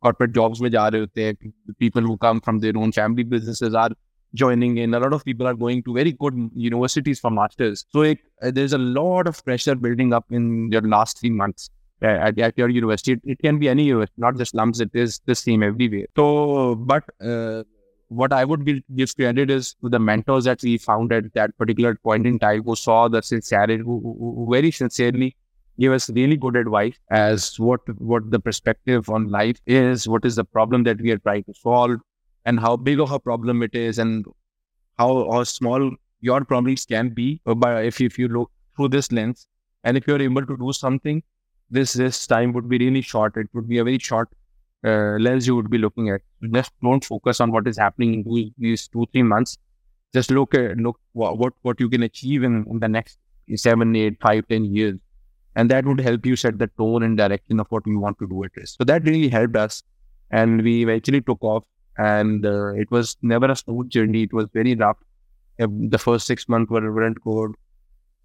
कॉर्पोरेट 0.04 0.32
जॉब्स 0.36 0.62
में 0.62 0.70
जा 0.72 0.88
रहे 0.88 1.02
होते 1.02 1.26
हैं 1.26 1.52
people 1.80 2.04
who 2.04 2.16
come 2.22 2.40
from 2.40 2.60
their 2.60 2.76
own 2.78 2.92
family 2.92 3.24
businesses 3.36 3.76
are 3.84 3.96
joining 4.34 4.78
in. 4.78 4.94
A 4.94 5.00
lot 5.00 5.14
of 5.14 5.24
people 5.26 5.48
are 5.48 5.54
going 5.54 5.84
to 5.84 5.94
very 5.94 6.12
good 6.12 6.36
universities 6.54 7.20
for 7.20 7.32
masters. 7.32 7.86
So 7.92 8.02
it, 8.02 8.20
uh, 8.42 8.52
there's 8.52 8.74
a 8.74 8.78
lot 8.78 9.28
of 9.28 9.44
pressure 9.44 9.76
building 9.76 10.14
up 10.14 10.26
in 10.32 10.72
your 10.72 10.82
last 10.82 11.20
three 11.20 11.30
months 11.30 11.70
at, 12.02 12.38
at 12.40 12.58
your 12.58 12.70
university. 12.70 13.14
It, 13.14 13.22
it, 13.24 13.40
can 13.40 13.60
be 13.60 13.70
any 13.70 13.84
university, 13.84 14.14
not 14.18 14.38
just 14.38 14.54
lumps. 14.54 14.80
It 14.80 14.92
is 14.94 15.20
the 15.26 15.36
same 15.36 15.64
everywhere. 15.64 16.06
So, 16.16 16.76
but 16.76 17.04
uh, 17.22 17.64
what 18.10 18.34
I 18.34 18.44
would 18.44 18.66
give, 18.66 19.16
credit 19.16 19.50
is 19.50 19.76
to 19.82 19.90
the 19.90 20.00
mentors 20.00 20.44
that 20.46 20.62
we 20.64 20.78
found 20.78 21.14
at 21.14 21.34
that 21.34 21.58
particular 21.58 21.96
point 21.96 22.26
in 22.26 22.40
time 22.40 22.64
who 22.64 22.76
saw 22.76 23.08
the 23.08 23.22
sincerity, 23.22 23.78
who, 23.78 24.00
who, 24.02 24.36
who 24.36 24.48
very 24.52 24.72
sincerely 24.72 25.36
gave 25.80 25.92
us 25.92 26.10
really 26.10 26.36
good 26.36 26.56
advice 26.56 26.98
as 27.10 27.58
what 27.60 27.82
what 28.00 28.30
the 28.32 28.40
perspective 28.40 29.10
on 29.10 29.30
life 29.30 29.62
is, 29.66 30.08
what 30.08 30.26
is 30.26 30.36
the 30.36 30.44
problem 30.44 30.84
that 30.84 31.00
we 31.00 31.12
are 31.12 31.20
trying 31.20 31.44
to 31.44 31.54
solve, 31.54 32.00
and 32.46 32.60
how 32.60 32.76
big 32.76 33.00
of 33.00 33.12
a 33.12 33.20
problem 33.20 33.64
it 33.64 33.74
is, 33.76 34.00
and 34.00 34.26
how, 34.98 35.32
how 35.32 35.44
small 35.44 35.92
your 36.22 36.44
problems 36.44 36.86
can 36.86 37.10
be. 37.10 37.40
Uh, 37.46 37.54
but 37.54 37.86
if 37.86 38.02
if 38.02 38.20
you 38.20 38.28
look 38.28 38.52
through 38.76 38.90
this 38.90 39.12
lens, 39.12 39.48
and 39.84 39.96
if 39.96 40.08
you're 40.08 40.22
able 40.22 40.46
to 40.46 40.58
do 40.58 40.74
something, 40.74 41.24
this 41.70 41.94
this 41.94 42.26
time 42.28 42.54
would 42.54 42.68
be 42.68 42.80
really 42.80 43.02
short. 43.02 43.38
It 43.38 43.48
would 43.54 43.70
be 43.70 43.78
a 43.78 43.84
very 43.84 44.00
short 44.00 44.30
uh, 44.86 45.18
lens 45.20 45.48
you 45.48 45.56
would 45.56 45.70
be 45.70 45.78
looking 45.78 46.10
at. 46.10 46.22
Just 46.54 46.72
don't 46.82 47.04
focus 47.04 47.42
on 47.42 47.52
what 47.52 47.68
is 47.68 47.78
happening 47.78 48.14
in 48.14 48.54
these 48.58 48.88
two 48.88 49.08
three 49.12 49.24
months. 49.24 49.58
Just 50.14 50.32
look 50.32 50.56
at 50.56 50.78
look 50.78 51.00
what 51.14 51.54
what, 51.62 51.80
you 51.80 51.90
can 51.90 52.04
achieve 52.04 52.44
in, 52.44 52.66
in 52.70 52.80
the 52.80 52.88
next 52.88 53.18
seven, 53.56 53.96
eight, 53.96 54.18
five, 54.22 54.48
ten 54.48 54.66
years, 54.66 54.96
and 55.56 55.70
that 55.70 55.86
would 55.86 56.00
help 56.00 56.26
you 56.26 56.36
set 56.36 56.58
the 56.58 56.68
tone 56.78 57.04
and 57.04 57.18
direction 57.18 57.60
of 57.60 57.68
what 57.70 57.86
we 57.86 57.96
want 57.96 58.18
to 58.20 58.28
do 58.28 58.44
at 58.44 58.54
Rizq. 58.54 58.78
So 58.78 58.84
that 58.86 59.04
really 59.04 59.30
helped 59.30 59.56
us, 59.56 59.84
and 60.32 60.62
we 60.62 60.84
eventually 60.84 61.22
took 61.22 61.44
off. 61.44 61.66
And 61.98 62.46
uh, 62.46 62.74
it 62.76 62.90
was 62.90 63.18
never 63.22 63.52
a 63.52 63.56
smooth 63.56 63.90
journey. 63.90 64.24
It 64.24 64.34
was 64.34 64.48
very 64.54 64.74
rough. 64.74 64.98
The 65.58 65.98
first 65.98 66.26
six 66.28 66.48
months 66.48 66.72
were 66.72 66.94
weren't 66.94 67.22
good. 67.22 67.52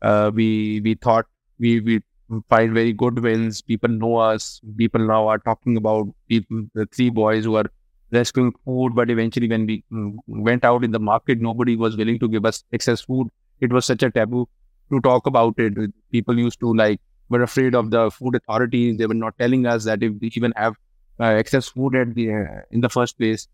Uh, 0.01 0.31
we 0.33 0.81
we 0.85 0.95
thought 0.95 1.27
we 1.59 1.81
we 1.81 2.01
find 2.49 2.73
very 2.73 2.93
good 2.93 3.19
wins. 3.19 3.63
People 3.63 3.91
know 3.91 4.17
us. 4.17 4.61
People 4.77 5.07
now 5.07 5.29
are 5.29 5.39
talking 5.39 5.77
about 5.77 6.09
people, 6.29 6.65
the 6.75 6.87
three 6.87 7.11
boys 7.11 7.45
who 7.45 7.57
are 7.57 7.71
rescuing 8.11 8.53
food. 8.65 8.95
But 8.95 9.11
eventually, 9.11 9.49
when 9.49 9.67
we 9.67 9.85
mm, 9.93 10.17
went 10.27 10.65
out 10.65 10.85
in 10.85 10.91
the 10.91 11.01
market, 11.01 11.41
nobody 11.41 11.77
was 11.77 11.97
willing 11.97 12.19
to 12.21 12.29
give 12.29 12.45
us 12.45 12.65
excess 12.73 13.03
food. 13.03 13.29
It 13.61 13.73
was 13.73 13.85
such 13.85 14.03
a 14.03 14.11
taboo 14.11 14.49
to 14.91 15.01
talk 15.01 15.27
about 15.27 15.55
it. 15.59 15.75
People 16.11 16.39
used 16.39 16.61
to 16.61 16.75
like 16.75 17.01
were 17.29 17.43
afraid 17.43 17.75
of 17.75 17.91
the 17.91 18.11
food 18.11 18.35
authorities. 18.37 18.99
They 18.99 19.07
were 19.07 19.15
not 19.15 19.39
telling 19.39 19.67
us 19.67 19.85
that 19.85 20.03
if 20.03 20.13
we 20.21 20.29
even 20.35 20.53
have 20.57 20.75
uh, 21.21 21.25
excess 21.25 21.69
food 21.69 21.95
at 21.95 22.15
the 22.15 22.33
uh, 22.33 22.61
in 22.71 22.81
the 22.81 22.89
first 22.89 23.19
place. 23.19 23.49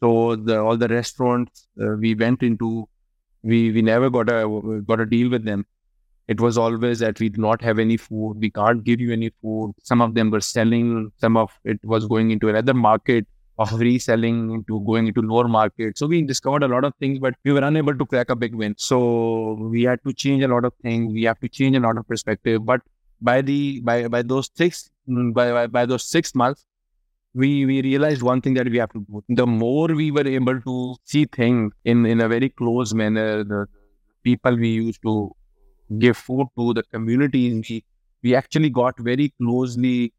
So 0.00 0.36
the, 0.36 0.58
all 0.60 0.76
the 0.78 0.88
restaurants 0.88 1.68
uh, 1.80 1.96
we 1.98 2.14
went 2.14 2.42
into, 2.42 2.88
we 3.42 3.70
we 3.70 3.82
never 3.82 4.10
got 4.10 4.30
a 4.30 4.82
got 4.86 5.00
a 5.00 5.06
deal 5.06 5.30
with 5.30 5.44
them 5.44 5.66
it 6.30 6.40
was 6.40 6.56
always 6.56 7.00
that 7.00 7.18
we 7.18 7.28
do 7.28 7.40
not 7.42 7.60
have 7.60 7.80
any 7.80 7.96
food, 7.96 8.34
we 8.38 8.50
can't 8.50 8.84
give 8.84 9.00
you 9.00 9.12
any 9.12 9.30
food. 9.42 9.72
Some 9.82 10.00
of 10.00 10.14
them 10.14 10.30
were 10.30 10.40
selling, 10.40 11.10
some 11.20 11.36
of 11.36 11.50
it 11.64 11.84
was 11.84 12.06
going 12.06 12.30
into 12.30 12.48
another 12.48 12.72
market 12.72 13.26
of 13.58 13.72
reselling 13.80 14.52
into 14.52 14.80
going 14.86 15.08
into 15.08 15.22
lower 15.22 15.48
market. 15.48 15.98
So 15.98 16.06
we 16.06 16.22
discovered 16.22 16.62
a 16.62 16.68
lot 16.68 16.84
of 16.84 16.94
things, 17.00 17.18
but 17.18 17.34
we 17.44 17.52
were 17.52 17.64
unable 17.70 17.96
to 18.02 18.06
crack 18.06 18.30
a 18.30 18.36
big 18.36 18.54
win. 18.54 18.76
So 18.78 19.00
we 19.72 19.82
had 19.82 20.04
to 20.06 20.12
change 20.12 20.44
a 20.44 20.48
lot 20.48 20.64
of 20.64 20.72
things. 20.82 21.12
We 21.12 21.24
have 21.24 21.40
to 21.40 21.48
change 21.48 21.76
a 21.76 21.80
lot 21.80 21.98
of 21.98 22.06
perspective. 22.06 22.64
But 22.64 22.80
by 23.20 23.42
the 23.42 23.80
by 23.80 23.96
by 24.06 24.22
those 24.22 24.50
six 24.54 24.88
mm, 25.08 25.34
by 25.34 25.50
by, 25.50 25.66
by 25.66 25.84
those 25.84 26.04
six 26.04 26.34
months, 26.34 26.64
we 27.34 27.66
we 27.66 27.82
realized 27.82 28.22
one 28.22 28.40
thing 28.40 28.54
that 28.54 28.68
we 28.68 28.78
have 28.78 28.92
to 28.92 29.04
do. 29.10 29.24
The 29.42 29.46
more 29.46 29.88
we 29.88 30.10
were 30.12 30.26
able 30.36 30.62
to 30.70 30.94
see 31.04 31.26
things 31.40 31.72
in 31.84 32.06
in 32.06 32.20
a 32.20 32.28
very 32.28 32.50
close 32.62 32.94
manner, 32.94 33.44
the 33.52 33.66
people 34.22 34.56
we 34.56 34.68
used 34.68 35.02
to 35.02 35.18
give 35.98 36.16
food 36.16 36.48
to 36.58 36.74
the 36.74 36.82
communities. 36.84 37.66
We, 37.68 37.84
we 38.22 38.34
actually 38.34 38.70
got 38.70 38.98
very 38.98 39.32
closely 39.40 40.12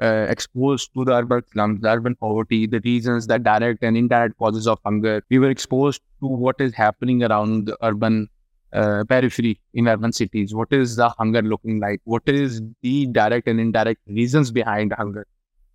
uh, 0.00 0.26
exposed 0.28 0.94
to 0.94 1.04
the 1.04 1.12
urban 1.12 1.42
slums, 1.52 1.80
the 1.80 1.88
urban 1.88 2.14
poverty, 2.14 2.66
the 2.66 2.80
reasons, 2.80 3.26
the 3.26 3.38
direct 3.38 3.82
and 3.82 3.96
indirect 3.96 4.38
causes 4.38 4.66
of 4.66 4.78
hunger. 4.84 5.22
We 5.30 5.38
were 5.38 5.50
exposed 5.50 6.02
to 6.20 6.26
what 6.26 6.60
is 6.60 6.74
happening 6.74 7.22
around 7.22 7.66
the 7.66 7.76
urban 7.82 8.28
uh, 8.72 9.04
periphery 9.08 9.60
in 9.74 9.88
urban 9.88 10.12
cities. 10.12 10.54
What 10.54 10.72
is 10.72 10.96
the 10.96 11.08
hunger 11.08 11.42
looking 11.42 11.80
like? 11.80 12.00
What 12.04 12.22
is 12.26 12.62
the 12.82 13.06
direct 13.06 13.48
and 13.48 13.58
indirect 13.58 14.00
reasons 14.06 14.50
behind 14.50 14.92
hunger? 14.92 15.26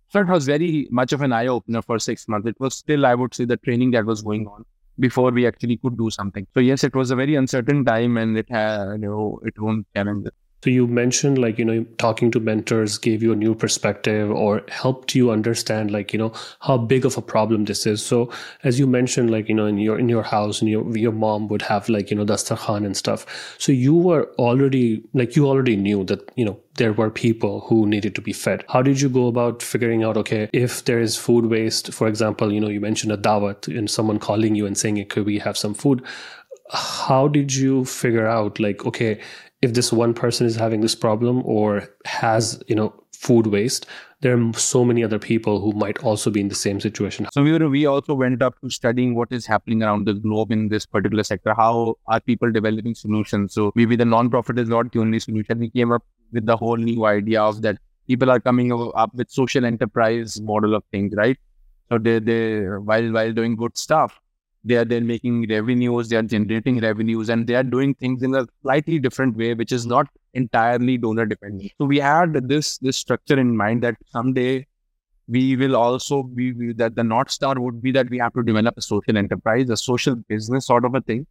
So 0.08 0.20
it 0.20 0.28
was 0.28 0.46
very 0.46 0.86
much 0.90 1.12
of 1.12 1.22
an 1.22 1.32
eye 1.32 1.48
opener 1.48 1.82
for 1.82 1.98
six 1.98 2.28
months. 2.28 2.46
It 2.46 2.56
was 2.60 2.74
still, 2.76 3.04
I 3.04 3.14
would 3.14 3.34
say, 3.34 3.44
the 3.44 3.56
training 3.56 3.90
that 3.92 4.04
was 4.04 4.22
going 4.22 4.46
on 4.46 4.64
before 4.98 5.30
we 5.30 5.46
actually 5.46 5.76
could 5.78 5.96
do 5.98 6.10
something. 6.10 6.46
So 6.54 6.60
yes, 6.60 6.84
it 6.84 6.94
was 6.94 7.10
a 7.10 7.16
very 7.16 7.34
uncertain 7.34 7.84
time, 7.84 8.16
and 8.16 8.36
it 8.38 8.48
had 8.50 8.92
you 8.92 8.98
know 8.98 9.40
its 9.44 9.58
own 9.60 9.86
challenges. 9.94 10.32
So 10.64 10.70
you 10.70 10.86
mentioned 10.86 11.36
like, 11.36 11.58
you 11.58 11.64
know, 11.66 11.84
talking 11.98 12.30
to 12.30 12.40
mentors 12.40 12.96
gave 12.96 13.22
you 13.22 13.32
a 13.32 13.36
new 13.36 13.54
perspective 13.54 14.30
or 14.30 14.62
helped 14.68 15.14
you 15.14 15.30
understand 15.30 15.90
like, 15.90 16.14
you 16.14 16.18
know, 16.18 16.32
how 16.60 16.78
big 16.78 17.04
of 17.04 17.18
a 17.18 17.20
problem 17.20 17.66
this 17.66 17.84
is. 17.84 18.02
So 18.02 18.32
as 18.62 18.78
you 18.78 18.86
mentioned, 18.86 19.30
like, 19.30 19.50
you 19.50 19.54
know, 19.54 19.66
in 19.66 19.76
your 19.76 19.98
in 19.98 20.08
your 20.08 20.22
house 20.22 20.62
and 20.62 20.70
your 20.70 20.96
your 20.96 21.12
mom 21.12 21.48
would 21.48 21.60
have 21.60 21.90
like, 21.90 22.10
you 22.10 22.16
know, 22.16 22.24
dastarkhan 22.24 22.86
and 22.86 22.96
stuff. 22.96 23.26
So 23.58 23.72
you 23.72 23.92
were 23.94 24.32
already 24.38 25.02
like 25.12 25.36
you 25.36 25.46
already 25.46 25.76
knew 25.76 26.02
that, 26.04 26.32
you 26.34 26.46
know, 26.46 26.58
there 26.76 26.94
were 26.94 27.10
people 27.10 27.60
who 27.68 27.86
needed 27.86 28.14
to 28.14 28.22
be 28.22 28.32
fed. 28.32 28.64
How 28.70 28.80
did 28.80 29.02
you 29.02 29.10
go 29.10 29.26
about 29.26 29.62
figuring 29.62 30.02
out, 30.02 30.16
okay, 30.16 30.48
if 30.54 30.86
there 30.86 30.98
is 30.98 31.14
food 31.14 31.44
waste, 31.44 31.92
for 31.92 32.08
example, 32.08 32.50
you 32.50 32.58
know, 32.58 32.68
you 32.68 32.80
mentioned 32.80 33.12
a 33.12 33.18
dawat 33.18 33.68
and 33.68 33.90
someone 33.90 34.18
calling 34.18 34.54
you 34.54 34.64
and 34.64 34.78
saying, 34.78 35.04
could 35.08 35.26
we 35.26 35.40
have 35.40 35.58
some 35.58 35.74
food? 35.74 36.02
How 36.70 37.28
did 37.28 37.54
you 37.54 37.84
figure 37.84 38.26
out 38.26 38.58
like, 38.58 38.86
okay, 38.86 39.20
if 39.64 39.74
this 39.74 39.92
one 39.92 40.14
person 40.14 40.46
is 40.46 40.56
having 40.62 40.82
this 40.82 40.94
problem 40.94 41.42
or 41.44 41.88
has 42.04 42.62
you 42.68 42.74
know 42.80 42.92
food 43.26 43.46
waste 43.46 43.86
there 44.24 44.36
are 44.36 44.52
so 44.54 44.82
many 44.88 45.04
other 45.06 45.18
people 45.18 45.60
who 45.60 45.72
might 45.80 45.98
also 46.02 46.30
be 46.30 46.40
in 46.40 46.48
the 46.48 46.54
same 46.54 46.80
situation. 46.80 47.26
So 47.30 47.42
we 47.42 47.52
were, 47.52 47.68
we 47.68 47.84
also 47.84 48.14
went 48.14 48.40
up 48.40 48.54
to 48.62 48.70
studying 48.70 49.14
what 49.14 49.30
is 49.30 49.44
happening 49.44 49.82
around 49.82 50.06
the 50.06 50.14
globe 50.14 50.50
in 50.50 50.68
this 50.68 50.86
particular 50.86 51.22
sector. 51.24 51.52
How 51.54 51.96
are 52.06 52.20
people 52.20 52.50
developing 52.50 52.94
solutions? 52.94 53.52
So 53.52 53.70
maybe 53.74 53.96
the 53.96 54.06
non-profit 54.06 54.58
is 54.58 54.70
not 54.70 54.90
the 54.92 55.00
only 55.00 55.20
solution. 55.20 55.58
We 55.58 55.68
came 55.68 55.92
up 55.92 56.02
with 56.32 56.46
the 56.46 56.56
whole 56.56 56.78
new 56.78 57.04
idea 57.04 57.42
of 57.42 57.60
that 57.62 57.76
people 58.08 58.30
are 58.30 58.40
coming 58.40 58.72
up 58.72 59.14
with 59.14 59.30
social 59.30 59.66
enterprise 59.66 60.40
model 60.40 60.74
of 60.74 60.84
things 60.90 61.12
right? 61.18 61.38
So 61.90 61.98
they 61.98 62.18
they 62.18 62.62
while 62.62 63.12
while 63.12 63.32
doing 63.34 63.56
good 63.56 63.76
stuff 63.76 64.18
they 64.64 64.76
are 64.76 64.84
then 64.84 65.06
making 65.06 65.46
revenues, 65.48 66.08
they 66.08 66.16
are 66.16 66.22
generating 66.22 66.80
revenues, 66.80 67.28
and 67.28 67.46
they 67.46 67.54
are 67.54 67.62
doing 67.62 67.94
things 67.94 68.22
in 68.22 68.34
a 68.34 68.46
slightly 68.62 68.98
different 68.98 69.36
way, 69.36 69.54
which 69.54 69.72
is 69.72 69.86
not 69.86 70.06
entirely 70.32 70.96
donor 70.96 71.26
dependent. 71.26 71.72
So 71.78 71.84
we 71.84 71.98
had 71.98 72.48
this 72.48 72.78
this 72.78 72.96
structure 72.96 73.38
in 73.38 73.56
mind 73.56 73.82
that 73.82 73.96
someday 74.08 74.66
we 75.28 75.56
will 75.56 75.76
also 75.76 76.22
be 76.22 76.52
we, 76.52 76.72
that 76.74 76.96
the 76.96 77.04
north 77.04 77.30
star 77.30 77.58
would 77.60 77.82
be 77.82 77.92
that 77.92 78.10
we 78.10 78.18
have 78.18 78.32
to 78.34 78.42
develop 78.42 78.76
a 78.76 78.82
social 78.82 79.16
enterprise, 79.16 79.70
a 79.70 79.76
social 79.76 80.14
business 80.14 80.66
sort 80.66 80.84
of 80.84 80.94
a 80.94 81.00
thing 81.00 81.26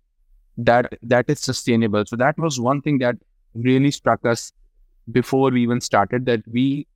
that 0.58 0.94
that 1.02 1.30
is 1.30 1.40
sustainable. 1.40 2.06
So 2.06 2.16
that 2.16 2.38
was 2.38 2.60
one 2.60 2.82
thing 2.82 3.00
that 3.00 3.16
really 3.56 3.92
struck 3.92 4.26
us 4.26 4.52
before 5.12 5.52
we 5.52 5.62
even 5.64 5.82
started 5.82 6.26
that 6.26 6.42
we 6.48 6.88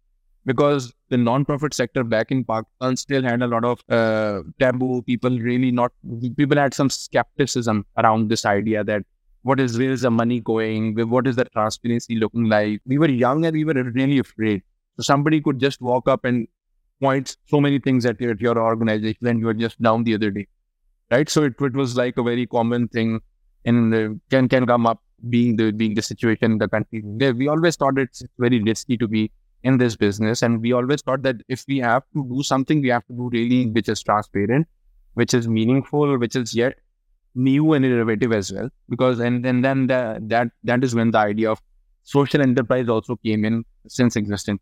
because 0.46 0.94
the 1.10 1.18
non-profit 1.18 1.74
sector 1.74 2.04
back 2.04 2.32
in 2.32 2.44
Pakistan 2.44 2.98
still 2.98 3.24
had 3.24 3.42
a 3.42 3.48
lot 3.48 3.64
of 3.64 3.84
uh, 3.90 4.42
taboo. 4.60 5.02
People 5.04 5.40
really 5.40 5.72
not 5.72 5.92
people 6.36 6.58
had 6.58 6.74
some 6.74 6.90
skepticism 6.90 7.86
around 7.98 8.30
this 8.30 8.46
idea 8.46 8.84
that 8.84 9.04
what 9.44 9.60
is 9.60 9.78
where 9.78 9.92
is 9.92 10.02
the 10.02 10.12
money 10.12 10.40
going? 10.42 10.96
What 11.10 11.28
is 11.28 11.38
the 11.38 11.46
transparency 11.46 12.16
looking 12.16 12.46
like? 12.46 12.82
We 12.86 12.98
were 12.98 13.10
young 13.10 13.46
and 13.46 13.54
we 13.54 13.64
were 13.64 13.74
really 13.74 14.20
afraid. 14.20 14.64
So 14.98 15.04
somebody 15.04 15.42
could 15.42 15.60
just 15.60 15.82
walk 15.82 16.08
up 16.08 16.26
and 16.26 16.48
point 17.02 17.38
so 17.46 17.62
many 17.62 17.80
things 17.80 18.06
at 18.06 18.20
your, 18.20 18.32
at 18.32 18.42
your 18.42 18.58
organization 18.58 19.28
and 19.28 19.40
you 19.40 19.46
were 19.46 19.54
just 19.54 19.82
down 19.82 20.04
the 20.04 20.16
other 20.16 20.32
day, 20.32 20.48
right? 21.12 21.30
So 21.30 21.44
it, 21.44 21.54
it 21.62 21.74
was 21.74 21.96
like 21.96 22.18
a 22.18 22.24
very 22.24 22.48
common 22.48 22.88
thing 22.88 23.22
and 23.66 23.94
uh, 23.94 24.10
can 24.30 24.50
can 24.50 24.66
come 24.66 24.86
up 24.86 25.02
being 25.30 25.56
the 25.56 25.72
being 25.72 25.94
the 25.94 26.02
situation 26.02 26.54
in 26.54 26.58
the 26.58 26.68
country. 26.68 27.02
We 27.04 27.48
always 27.48 27.76
thought 27.76 27.98
it's 27.98 28.24
very 28.38 28.62
risky 28.62 28.98
to 28.98 29.08
be 29.08 29.32
in 29.64 29.78
this 29.78 29.96
business. 29.96 30.42
And 30.42 30.62
we 30.62 30.72
always 30.72 31.02
thought 31.02 31.24
that 31.24 31.38
if 31.48 31.66
we 31.68 31.78
have 31.80 32.04
to 32.14 32.28
do 32.30 32.44
something, 32.44 32.82
we 32.82 32.90
have 32.90 33.06
to 33.08 33.14
do 33.14 33.30
really 33.32 33.68
which 33.68 33.90
is 33.90 34.02
transparent, 34.02 34.68
which 35.14 35.34
is 35.34 35.48
meaningful, 35.48 36.18
which 36.18 36.36
is 36.36 36.56
yet 36.56 36.76
new 37.36 37.74
and 37.74 37.86
innovative 37.86 38.32
as 38.32 38.52
well. 38.52 38.70
Because 38.90 39.20
and, 39.20 39.46
and 39.46 39.64
then 39.64 39.88
the, 39.88 40.20
that 40.28 40.50
that 40.64 40.84
is 40.84 40.96
when 40.96 41.12
the 41.12 41.20
idea 41.20 41.52
of 41.52 41.62
social 42.04 42.42
enterprise 42.42 42.88
also 42.88 43.16
came 43.18 43.46
in 43.46 43.64
since 43.88 44.16
existing. 44.16 44.60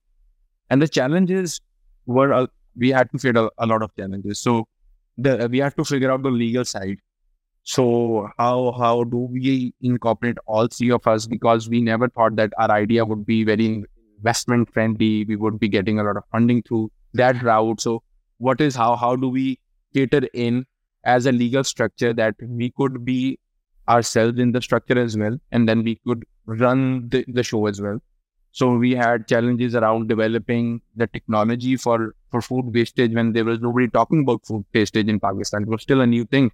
And 0.69 0.81
the 0.81 0.87
challenges 0.87 1.61
were 2.05 2.33
uh, 2.33 2.47
we 2.75 2.89
had 2.89 3.11
to 3.11 3.17
figure 3.17 3.41
out 3.41 3.53
a 3.57 3.65
lot 3.65 3.81
of 3.83 3.95
challenges. 3.95 4.39
So 4.39 4.67
the, 5.17 5.47
we 5.49 5.59
had 5.59 5.75
to 5.77 5.85
figure 5.85 6.11
out 6.11 6.23
the 6.23 6.31
legal 6.31 6.65
side. 6.65 6.97
So 7.63 8.29
how 8.37 8.73
how 8.77 9.03
do 9.05 9.27
we 9.31 9.73
incorporate 9.81 10.37
all 10.45 10.67
three 10.67 10.91
of 10.91 11.07
us? 11.07 11.25
Because 11.27 11.67
we 11.67 11.81
never 11.81 12.09
thought 12.09 12.35
that 12.35 12.53
our 12.59 12.71
idea 12.71 13.05
would 13.05 13.25
be 13.25 13.43
very 13.43 13.83
investment 14.25 14.73
friendly. 14.73 15.25
We 15.25 15.35
would 15.35 15.59
be 15.59 15.69
getting 15.69 15.99
a 15.99 16.03
lot 16.03 16.17
of 16.17 16.23
funding 16.31 16.63
through 16.63 16.91
that 17.13 17.41
route. 17.43 17.81
So, 17.81 18.01
what 18.37 18.61
is 18.61 18.75
how 18.75 18.95
how 18.95 19.15
do 19.15 19.29
we 19.29 19.59
cater 19.93 20.27
in 20.33 20.65
as 21.03 21.25
a 21.25 21.31
legal 21.31 21.63
structure 21.63 22.13
that 22.13 22.35
we 22.41 22.71
could 22.71 23.05
be 23.05 23.39
ourselves 23.87 24.39
in 24.39 24.51
the 24.51 24.61
structure 24.61 24.99
as 24.99 25.17
well, 25.17 25.37
and 25.51 25.69
then 25.69 25.83
we 25.83 25.95
could 26.07 26.25
run 26.47 27.07
the, 27.09 27.23
the 27.27 27.43
show 27.43 27.67
as 27.67 27.81
well. 27.81 27.99
So 28.51 28.75
we 28.77 28.91
had 28.95 29.27
challenges 29.27 29.75
around 29.75 30.07
developing 30.07 30.81
the 30.95 31.07
technology 31.07 31.75
for, 31.75 32.15
for 32.31 32.41
food 32.41 32.73
wastage 32.73 33.13
when 33.13 33.33
there 33.33 33.43
was 33.45 33.59
nobody 33.59 33.89
talking 33.89 34.21
about 34.21 34.45
food 34.45 34.65
wastage 34.73 35.09
in 35.09 35.19
Pakistan. 35.19 35.63
It 35.63 35.67
was 35.67 35.81
still 35.81 36.01
a 36.01 36.07
new 36.07 36.25
thing. 36.25 36.51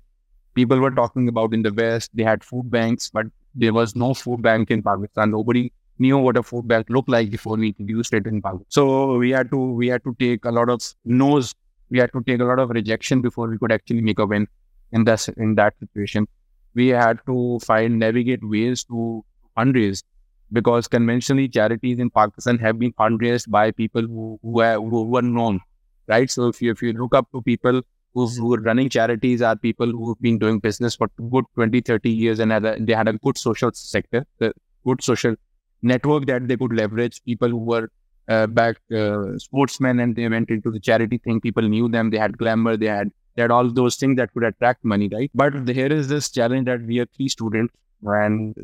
People 0.56 0.80
were 0.80 0.92
talking 0.92 1.28
about 1.30 1.54
in 1.54 1.62
the 1.62 1.74
West, 1.74 2.12
they 2.14 2.24
had 2.24 2.44
food 2.44 2.72
banks, 2.72 3.10
but 3.10 3.28
there 3.56 3.74
was 3.74 3.96
no 3.96 4.14
food 4.16 4.42
bank 4.42 4.72
in 4.72 4.84
Pakistan. 4.84 5.32
Nobody 5.32 5.72
knew 6.04 6.18
what 6.18 6.38
a 6.42 6.44
food 6.44 6.68
bank 6.68 6.90
looked 6.90 7.10
like 7.10 7.32
before 7.32 7.58
we 7.58 7.70
introduced 7.70 8.14
it 8.20 8.28
in 8.28 8.42
Pakistan. 8.42 8.66
So 8.70 9.18
we 9.24 9.32
had 9.32 9.52
to 9.52 9.60
we 9.82 9.88
had 9.88 10.04
to 10.10 10.16
take 10.20 10.46
a 10.46 10.52
lot 10.60 10.70
of 10.76 10.82
no's, 11.06 11.54
we 11.90 12.00
had 12.00 12.14
to 12.14 12.24
take 12.30 12.40
a 12.42 12.46
lot 12.52 12.60
of 12.60 12.70
rejection 12.70 13.22
before 13.22 13.48
we 13.48 13.58
could 13.58 13.72
actually 13.72 14.02
make 14.02 14.20
a 14.20 14.26
win 14.26 14.48
in 14.92 15.04
that 15.06 15.28
in 15.38 15.56
that 15.56 15.76
situation. 15.80 16.28
We 16.74 16.88
had 16.90 17.20
to 17.28 17.60
find 17.68 18.00
navigate 18.00 18.48
ways 18.56 18.84
to 18.86 19.26
fundraise 19.58 20.04
because 20.52 20.88
conventionally 20.88 21.48
charities 21.48 22.00
in 22.00 22.10
Pakistan 22.10 22.58
have 22.60 22.80
been 22.80 22.94
fundraised 22.94 23.50
by 23.50 23.72
people 23.72 24.02
who 24.02 24.40
who 24.42 24.62
are, 24.62 24.76
who 24.76 25.04
were 25.04 25.22
known, 25.22 25.60
right? 26.08 26.30
So 26.30 26.48
if 26.48 26.62
you 26.62 26.72
if 26.72 26.82
you 26.82 26.94
look 26.94 27.16
up 27.22 27.32
to 27.34 27.42
people 27.42 27.82
who 28.14 28.28
who 28.28 28.54
are 28.56 28.62
running 28.72 28.90
charities 28.90 29.42
are 29.52 29.56
people 29.56 29.96
who've 30.00 30.22
been 30.22 30.40
doing 30.40 30.60
business 30.60 30.96
for 30.96 31.08
good 31.30 31.46
20, 31.56 31.82
30 31.82 32.10
years 32.10 32.40
and 32.40 32.52
had 32.52 32.66
a, 32.66 32.76
they 32.80 32.94
had 32.94 33.08
a 33.08 33.14
good 33.14 33.38
social 33.38 33.72
sector, 33.74 34.26
the 34.40 34.54
good 34.86 35.04
social 35.04 35.36
network 35.82 36.26
that 36.28 36.48
they 36.48 36.58
could 36.58 36.74
leverage. 36.74 37.24
People 37.24 37.50
who 37.50 37.58
were 37.58 37.90
uh, 38.28 38.48
back 38.48 38.78
uh, 38.96 39.38
sportsmen 39.38 40.00
and 40.00 40.16
they 40.16 40.28
went 40.28 40.50
into 40.50 40.72
the 40.72 40.80
charity 40.80 41.18
thing. 41.18 41.42
People 41.42 41.64
knew 41.64 41.90
them. 41.90 42.10
They 42.10 42.18
had 42.18 42.38
glamour. 42.38 42.78
They 42.78 42.88
had 42.88 43.12
they 43.36 43.42
had 43.42 43.52
all 43.52 43.70
those 43.70 43.96
things 43.96 44.18
that 44.18 44.34
could 44.34 44.44
attract 44.44 44.84
money, 44.84 45.10
right? 45.12 45.32
But 45.34 45.68
here 45.68 45.88
is 45.88 46.08
this 46.08 46.30
challenge 46.30 46.66
that 46.66 46.82
we 46.82 47.00
are 47.00 47.06
three 47.16 47.30
students 47.30 47.74
and 48.04 48.56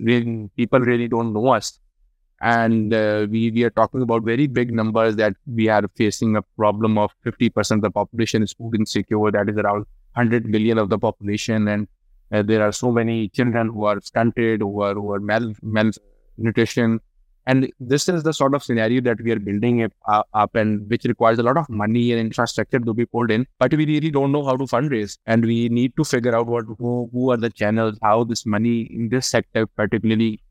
people 0.57 0.79
really 0.79 1.07
don't 1.07 1.33
know 1.33 1.47
us. 1.47 1.79
And 2.41 2.93
uh, 2.93 3.27
we, 3.29 3.49
we 3.49 3.63
are 3.63 3.71
talking 3.71 4.01
about 4.01 4.23
very 4.23 4.45
big 4.45 4.71
numbers 4.71 5.15
that 5.15 5.33
we 5.47 5.69
are 5.69 5.83
facing 5.95 6.35
a 6.35 6.41
problem 6.41 6.97
of 6.97 7.11
50% 7.25 7.71
of 7.71 7.81
the 7.81 7.89
population 7.89 8.43
is 8.43 8.53
food 8.53 8.75
insecure. 8.75 9.31
That 9.31 9.49
is 9.49 9.57
around 9.57 9.85
100 10.13 10.45
million 10.45 10.77
of 10.77 10.89
the 10.89 10.99
population. 10.99 11.67
And 11.67 11.87
uh, 12.31 12.43
there 12.43 12.61
are 12.61 12.71
so 12.71 12.91
many 12.91 13.29
children 13.29 13.69
who 13.69 13.85
are 13.85 13.99
stunted, 14.01 14.61
who 14.61 14.81
are, 14.81 14.93
who 14.93 15.13
are 15.13 15.19
mal, 15.19 15.53
malnutrition, 15.63 16.99
and 17.47 17.71
this 17.79 18.09
is 18.09 18.23
the 18.23 18.33
sort 18.33 18.53
of 18.53 18.61
scenario 18.61 18.99
that 19.01 19.21
we 19.21 19.31
are 19.31 19.39
building 19.39 19.89
up, 20.05 20.55
and 20.55 20.89
which 20.89 21.05
requires 21.05 21.39
a 21.39 21.43
lot 21.43 21.57
of 21.57 21.69
money 21.69 22.11
and 22.11 22.19
infrastructure 22.19 22.77
to 22.77 22.93
be 22.93 23.05
pulled 23.05 23.31
in. 23.31 23.47
But 23.57 23.73
we 23.73 23.85
really 23.85 24.11
don't 24.11 24.33
know 24.33 24.43
how 24.43 24.57
to 24.57 24.65
fundraise. 24.65 25.17
And 25.25 25.45
we 25.45 25.69
need 25.69 25.95
to 25.95 26.03
figure 26.03 26.35
out 26.35 26.47
what 26.47 26.65
who, 26.77 27.09
who 27.13 27.31
are 27.31 27.37
the 27.37 27.49
channels, 27.49 27.97
how 28.03 28.25
this 28.25 28.45
money 28.45 28.81
in 28.91 29.07
this 29.07 29.27
sector 29.27 29.65
particularly 29.65 30.41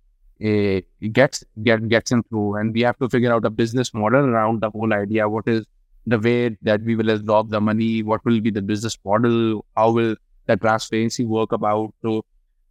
uh, 0.42 0.80
gets 1.12 1.44
get, 1.62 1.86
gets 1.86 2.12
in 2.12 2.22
through. 2.24 2.56
And 2.56 2.72
we 2.72 2.80
have 2.80 2.98
to 3.00 3.10
figure 3.10 3.32
out 3.32 3.44
a 3.44 3.50
business 3.50 3.92
model 3.92 4.24
around 4.24 4.62
the 4.62 4.70
whole 4.70 4.94
idea. 4.94 5.28
What 5.28 5.46
is 5.46 5.66
the 6.06 6.18
way 6.18 6.56
that 6.62 6.80
we 6.80 6.96
will 6.96 7.10
absorb 7.10 7.50
the 7.50 7.60
money? 7.60 8.02
What 8.02 8.24
will 8.24 8.40
be 8.40 8.50
the 8.50 8.62
business 8.62 8.96
model? 9.04 9.66
How 9.76 9.90
will 9.90 10.16
the 10.46 10.56
transparency 10.56 11.26
work 11.26 11.52
about? 11.52 11.92
So, 12.00 12.24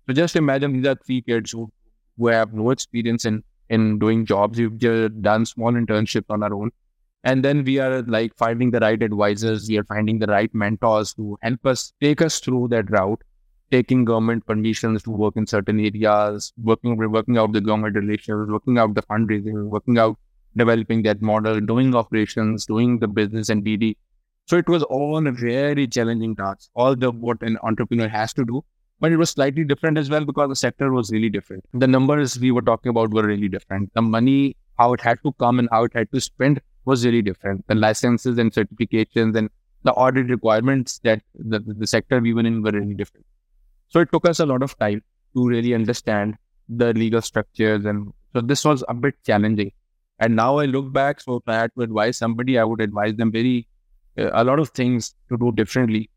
so 0.07 0.13
just 0.13 0.35
imagine 0.35 0.73
these 0.73 0.87
are 0.87 0.95
three 0.95 1.21
kids 1.21 1.51
who, 1.51 1.71
who 2.17 2.27
have 2.27 2.53
no 2.53 2.71
experience 2.71 3.25
in 3.25 3.43
in 3.69 3.99
doing 3.99 4.25
jobs. 4.25 4.59
We've 4.59 4.77
done 4.77 5.45
small 5.45 5.73
internships 5.73 6.25
on 6.29 6.43
our 6.43 6.53
own. 6.53 6.71
And 7.23 7.43
then 7.43 7.63
we 7.63 7.79
are 7.79 8.03
like 8.03 8.35
finding 8.37 8.71
the 8.71 8.79
right 8.79 9.01
advisors. 9.01 9.67
We 9.67 9.77
are 9.77 9.83
finding 9.83 10.19
the 10.19 10.27
right 10.27 10.53
mentors 10.53 11.13
to 11.15 11.37
help 11.41 11.65
us 11.65 11.93
take 11.99 12.21
us 12.21 12.39
through 12.39 12.67
that 12.69 12.89
route, 12.91 13.21
taking 13.71 14.05
government 14.05 14.45
permissions 14.45 15.01
to 15.03 15.11
work 15.11 15.35
in 15.35 15.47
certain 15.47 15.79
areas, 15.79 16.53
working, 16.61 16.95
working 16.97 17.37
out 17.37 17.51
the 17.51 17.61
government 17.61 17.95
relations, 17.95 18.49
working 18.49 18.77
out 18.77 18.93
the 18.93 19.01
fundraising, 19.01 19.69
working 19.69 19.97
out 19.97 20.19
developing 20.55 21.03
that 21.03 21.21
model, 21.21 21.59
doing 21.59 21.95
operations, 21.95 22.65
doing 22.65 22.99
the 22.99 23.07
business 23.07 23.49
and 23.49 23.65
BD. 23.65 23.97
So 24.45 24.57
it 24.57 24.69
was 24.69 24.83
all 24.83 25.25
a 25.25 25.31
very 25.31 25.87
challenging 25.87 26.35
task, 26.35 26.69
all 26.75 26.95
the 26.95 27.11
what 27.11 27.41
an 27.41 27.57
entrepreneur 27.63 28.07
has 28.07 28.33
to 28.33 28.45
do. 28.45 28.63
But 28.99 29.11
it 29.11 29.17
was 29.17 29.29
slightly 29.29 29.65
different 29.65 29.97
as 29.97 30.09
well 30.09 30.23
because 30.23 30.49
the 30.49 30.55
sector 30.55 30.91
was 30.91 31.11
really 31.11 31.29
different. 31.29 31.65
The 31.73 31.87
numbers 31.87 32.39
we 32.39 32.51
were 32.51 32.61
talking 32.61 32.89
about 32.89 33.11
were 33.11 33.25
really 33.25 33.49
different. 33.49 33.93
The 33.93 34.01
money, 34.01 34.55
how 34.77 34.93
it 34.93 35.01
had 35.01 35.17
to 35.23 35.33
come 35.33 35.59
and 35.59 35.67
how 35.71 35.83
it 35.83 35.91
had 35.93 36.11
to 36.13 36.21
spend 36.21 36.61
was 36.85 37.05
really 37.05 37.21
different. 37.21 37.67
The 37.67 37.75
licenses 37.75 38.37
and 38.37 38.51
certifications 38.51 39.35
and 39.35 39.49
the 39.83 39.91
audit 39.93 40.29
requirements 40.29 40.99
that 41.03 41.21
the, 41.35 41.59
the 41.59 41.87
sector 41.87 42.19
we 42.19 42.33
were 42.33 42.41
in 42.41 42.63
were 42.63 42.71
really 42.71 42.93
different. 42.93 43.25
So 43.89 43.99
it 43.99 44.11
took 44.11 44.27
us 44.27 44.39
a 44.39 44.45
lot 44.45 44.63
of 44.63 44.77
time 44.79 45.03
to 45.35 45.47
really 45.47 45.73
understand 45.73 46.35
the 46.69 46.93
legal 46.93 47.21
structures. 47.21 47.85
And 47.85 48.13
so 48.33 48.41
this 48.41 48.63
was 48.63 48.83
a 48.87 48.93
bit 48.93 49.15
challenging. 49.25 49.71
And 50.19 50.35
now 50.35 50.57
I 50.59 50.65
look 50.65 50.93
back, 50.93 51.19
so 51.19 51.35
if 51.35 51.43
I 51.47 51.55
had 51.55 51.71
to 51.75 51.81
advise 51.81 52.17
somebody, 52.17 52.57
I 52.57 52.63
would 52.63 52.79
advise 52.79 53.15
them 53.15 53.31
very, 53.31 53.67
uh, 54.17 54.29
a 54.31 54.43
lot 54.45 54.59
of 54.59 54.69
things 54.69 55.13
to 55.29 55.37
do 55.37 55.51
differently 55.51 56.09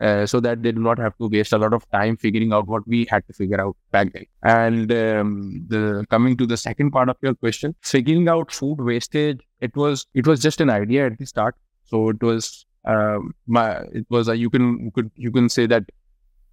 uh, 0.00 0.26
so 0.26 0.40
that 0.40 0.62
they 0.62 0.72
do 0.72 0.80
not 0.80 0.98
have 0.98 1.16
to 1.18 1.28
waste 1.28 1.52
a 1.52 1.58
lot 1.58 1.72
of 1.72 1.88
time 1.90 2.16
figuring 2.16 2.52
out 2.52 2.66
what 2.66 2.86
we 2.86 3.06
had 3.10 3.26
to 3.26 3.32
figure 3.32 3.60
out 3.60 3.76
back 3.90 4.12
then. 4.12 4.24
And 4.42 4.92
um, 4.92 5.64
the 5.68 6.04
coming 6.10 6.36
to 6.36 6.46
the 6.46 6.56
second 6.56 6.90
part 6.90 7.08
of 7.08 7.16
your 7.22 7.34
question, 7.34 7.74
figuring 7.82 8.28
out 8.28 8.52
food 8.52 8.80
wastage, 8.80 9.40
it 9.60 9.74
was 9.76 10.06
it 10.14 10.26
was 10.26 10.40
just 10.40 10.60
an 10.60 10.70
idea 10.70 11.06
at 11.06 11.18
the 11.18 11.26
start. 11.26 11.54
So 11.84 12.10
it 12.10 12.22
was 12.22 12.66
um, 12.84 13.34
my 13.46 13.78
it 13.92 14.06
was 14.10 14.28
a, 14.28 14.36
you 14.36 14.50
can 14.50 14.84
you 14.84 14.90
could 14.90 15.10
you 15.16 15.30
can 15.32 15.48
say 15.48 15.66
that 15.66 15.84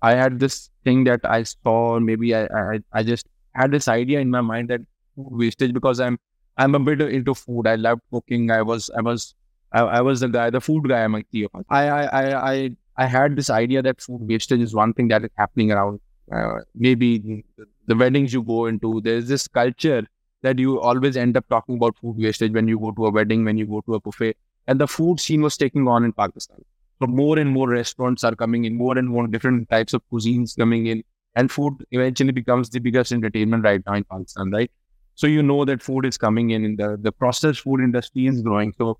I 0.01 0.15
had 0.15 0.39
this 0.39 0.69
thing 0.83 1.05
that 1.05 1.21
I 1.23 1.43
saw, 1.43 1.99
maybe 1.99 2.35
I, 2.35 2.43
I, 2.45 2.79
I 2.91 3.03
just 3.03 3.25
had 3.53 3.71
this 3.71 3.87
idea 3.87 4.19
in 4.19 4.29
my 4.29 4.41
mind 4.41 4.69
that 4.69 4.81
food 5.15 5.31
wastage 5.31 5.73
because 5.73 5.99
I'm 5.99 6.19
I'm 6.57 6.75
a 6.75 6.79
bit 6.79 7.01
into 7.01 7.33
food. 7.33 7.67
I 7.67 7.75
love 7.75 7.99
cooking. 8.11 8.51
I 8.51 8.61
was 8.61 8.89
I 8.97 9.01
was 9.01 9.33
I, 9.71 9.81
I 9.81 10.01
was 10.01 10.19
the 10.19 10.27
guy, 10.27 10.49
the 10.49 10.61
food 10.61 10.87
guy 10.87 10.99
among 11.01 11.23
the 11.31 11.47
I 11.69 11.87
I 11.87 12.03
I 12.05 12.51
I 12.53 12.69
I 12.97 13.05
had 13.07 13.35
this 13.35 13.49
idea 13.49 13.81
that 13.81 14.01
food 14.01 14.27
wastage 14.27 14.61
is 14.61 14.73
one 14.75 14.93
thing 14.93 15.07
that 15.09 15.23
is 15.23 15.31
happening 15.35 15.71
around. 15.71 15.99
Uh, 16.31 16.59
maybe 16.75 17.43
the, 17.87 17.95
weddings 17.95 18.33
you 18.33 18.43
go 18.43 18.65
into, 18.67 19.01
there's 19.01 19.27
this 19.27 19.47
culture 19.47 20.05
that 20.41 20.59
you 20.59 20.79
always 20.79 21.17
end 21.17 21.35
up 21.35 21.47
talking 21.49 21.75
about 21.75 21.97
food 21.97 22.15
wastage 22.17 22.51
when 22.51 22.67
you 22.67 22.79
go 22.79 22.91
to 22.91 23.07
a 23.07 23.11
wedding, 23.11 23.43
when 23.43 23.57
you 23.57 23.65
go 23.65 23.81
to 23.81 23.95
a 23.95 23.99
buffet, 23.99 24.37
and 24.67 24.79
the 24.79 24.87
food 24.87 25.19
scene 25.19 25.41
was 25.41 25.57
taking 25.57 25.87
on 25.87 26.03
in 26.03 26.13
Pakistan. 26.13 26.57
So 27.01 27.07
more 27.07 27.37
and 27.39 27.49
more 27.49 27.69
restaurants 27.69 28.23
are 28.23 28.35
coming 28.35 28.65
in, 28.65 28.77
more 28.77 28.97
and 28.97 29.09
more 29.09 29.27
different 29.27 29.69
types 29.69 29.93
of 29.93 30.01
cuisines 30.11 30.57
coming 30.57 30.87
in, 30.87 31.03
and 31.35 31.51
food 31.51 31.73
eventually 31.91 32.31
becomes 32.31 32.69
the 32.69 32.79
biggest 32.79 33.11
entertainment 33.11 33.63
right 33.63 33.81
now 33.85 33.95
in 33.95 34.03
Pakistan, 34.03 34.51
right? 34.51 34.71
So 35.15 35.27
you 35.27 35.43
know 35.43 35.65
that 35.65 35.81
food 35.81 36.05
is 36.05 36.17
coming 36.17 36.51
in, 36.51 36.63
and 36.63 36.77
the, 36.77 36.97
the 37.01 37.11
processed 37.11 37.61
food 37.61 37.79
industry 37.81 38.27
is 38.27 38.41
growing. 38.41 38.73
So 38.77 38.99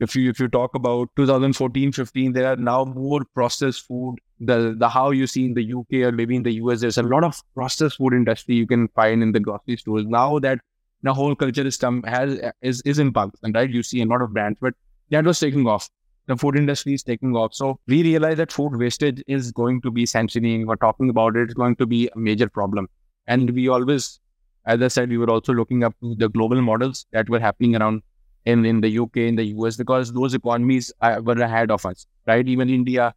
if 0.00 0.14
you 0.14 0.30
if 0.30 0.40
you 0.40 0.48
talk 0.48 0.74
about 0.74 1.08
2014, 1.16 1.92
15, 1.92 2.32
there 2.32 2.46
are 2.46 2.56
now 2.56 2.84
more 2.84 3.22
processed 3.34 3.86
food. 3.86 4.16
The 4.40 4.74
the 4.78 4.88
how 4.88 5.10
you 5.10 5.26
see 5.26 5.44
in 5.44 5.54
the 5.54 5.74
UK 5.74 6.06
or 6.08 6.12
maybe 6.12 6.36
in 6.36 6.42
the 6.42 6.54
US, 6.54 6.80
there's 6.80 6.98
a 6.98 7.02
lot 7.02 7.24
of 7.24 7.42
processed 7.54 7.96
food 7.96 8.12
industry 8.12 8.54
you 8.54 8.66
can 8.66 8.88
find 8.88 9.22
in 9.22 9.32
the 9.32 9.40
grocery 9.40 9.76
stores. 9.76 10.06
Now 10.06 10.38
that 10.40 10.60
the 11.02 11.14
whole 11.14 11.34
culture 11.34 11.66
is 11.66 11.78
has 12.04 12.40
is 12.62 12.82
is 12.82 12.98
in 12.98 13.12
Pakistan, 13.12 13.52
right? 13.52 13.70
You 13.70 13.82
see 13.82 14.02
a 14.02 14.06
lot 14.06 14.22
of 14.22 14.32
brands, 14.32 14.58
but 14.60 14.74
that 15.10 15.24
was 15.24 15.40
taking 15.40 15.66
off 15.66 15.90
the 16.28 16.36
food 16.36 16.56
industry 16.56 16.94
is 16.94 17.02
taking 17.02 17.34
off. 17.34 17.54
So 17.54 17.80
we 17.86 18.02
realize 18.02 18.36
that 18.36 18.52
food 18.52 18.76
wastage 18.76 19.22
is 19.26 19.50
going 19.50 19.80
to 19.80 19.90
be 19.90 20.06
sanctioning 20.06 20.68
or 20.68 20.76
talking 20.76 21.08
about 21.08 21.36
it 21.36 21.48
is 21.48 21.54
going 21.54 21.76
to 21.76 21.86
be 21.86 22.08
a 22.14 22.18
major 22.18 22.48
problem. 22.48 22.88
And 23.26 23.50
we 23.50 23.68
always, 23.68 24.20
as 24.66 24.80
I 24.82 24.88
said, 24.88 25.08
we 25.08 25.18
were 25.18 25.30
also 25.30 25.54
looking 25.54 25.84
up 25.84 25.94
to 26.02 26.14
the 26.16 26.28
global 26.28 26.60
models 26.60 27.06
that 27.12 27.28
were 27.30 27.40
happening 27.40 27.76
around 27.76 28.02
in, 28.44 28.64
in 28.64 28.80
the 28.80 28.98
UK, 28.98 29.16
in 29.18 29.36
the 29.36 29.44
US, 29.46 29.76
because 29.76 30.12
those 30.12 30.34
economies 30.34 30.92
were 31.00 31.40
ahead 31.40 31.70
of 31.70 31.84
us, 31.84 32.06
right? 32.26 32.46
Even 32.46 32.68
India, 32.68 33.14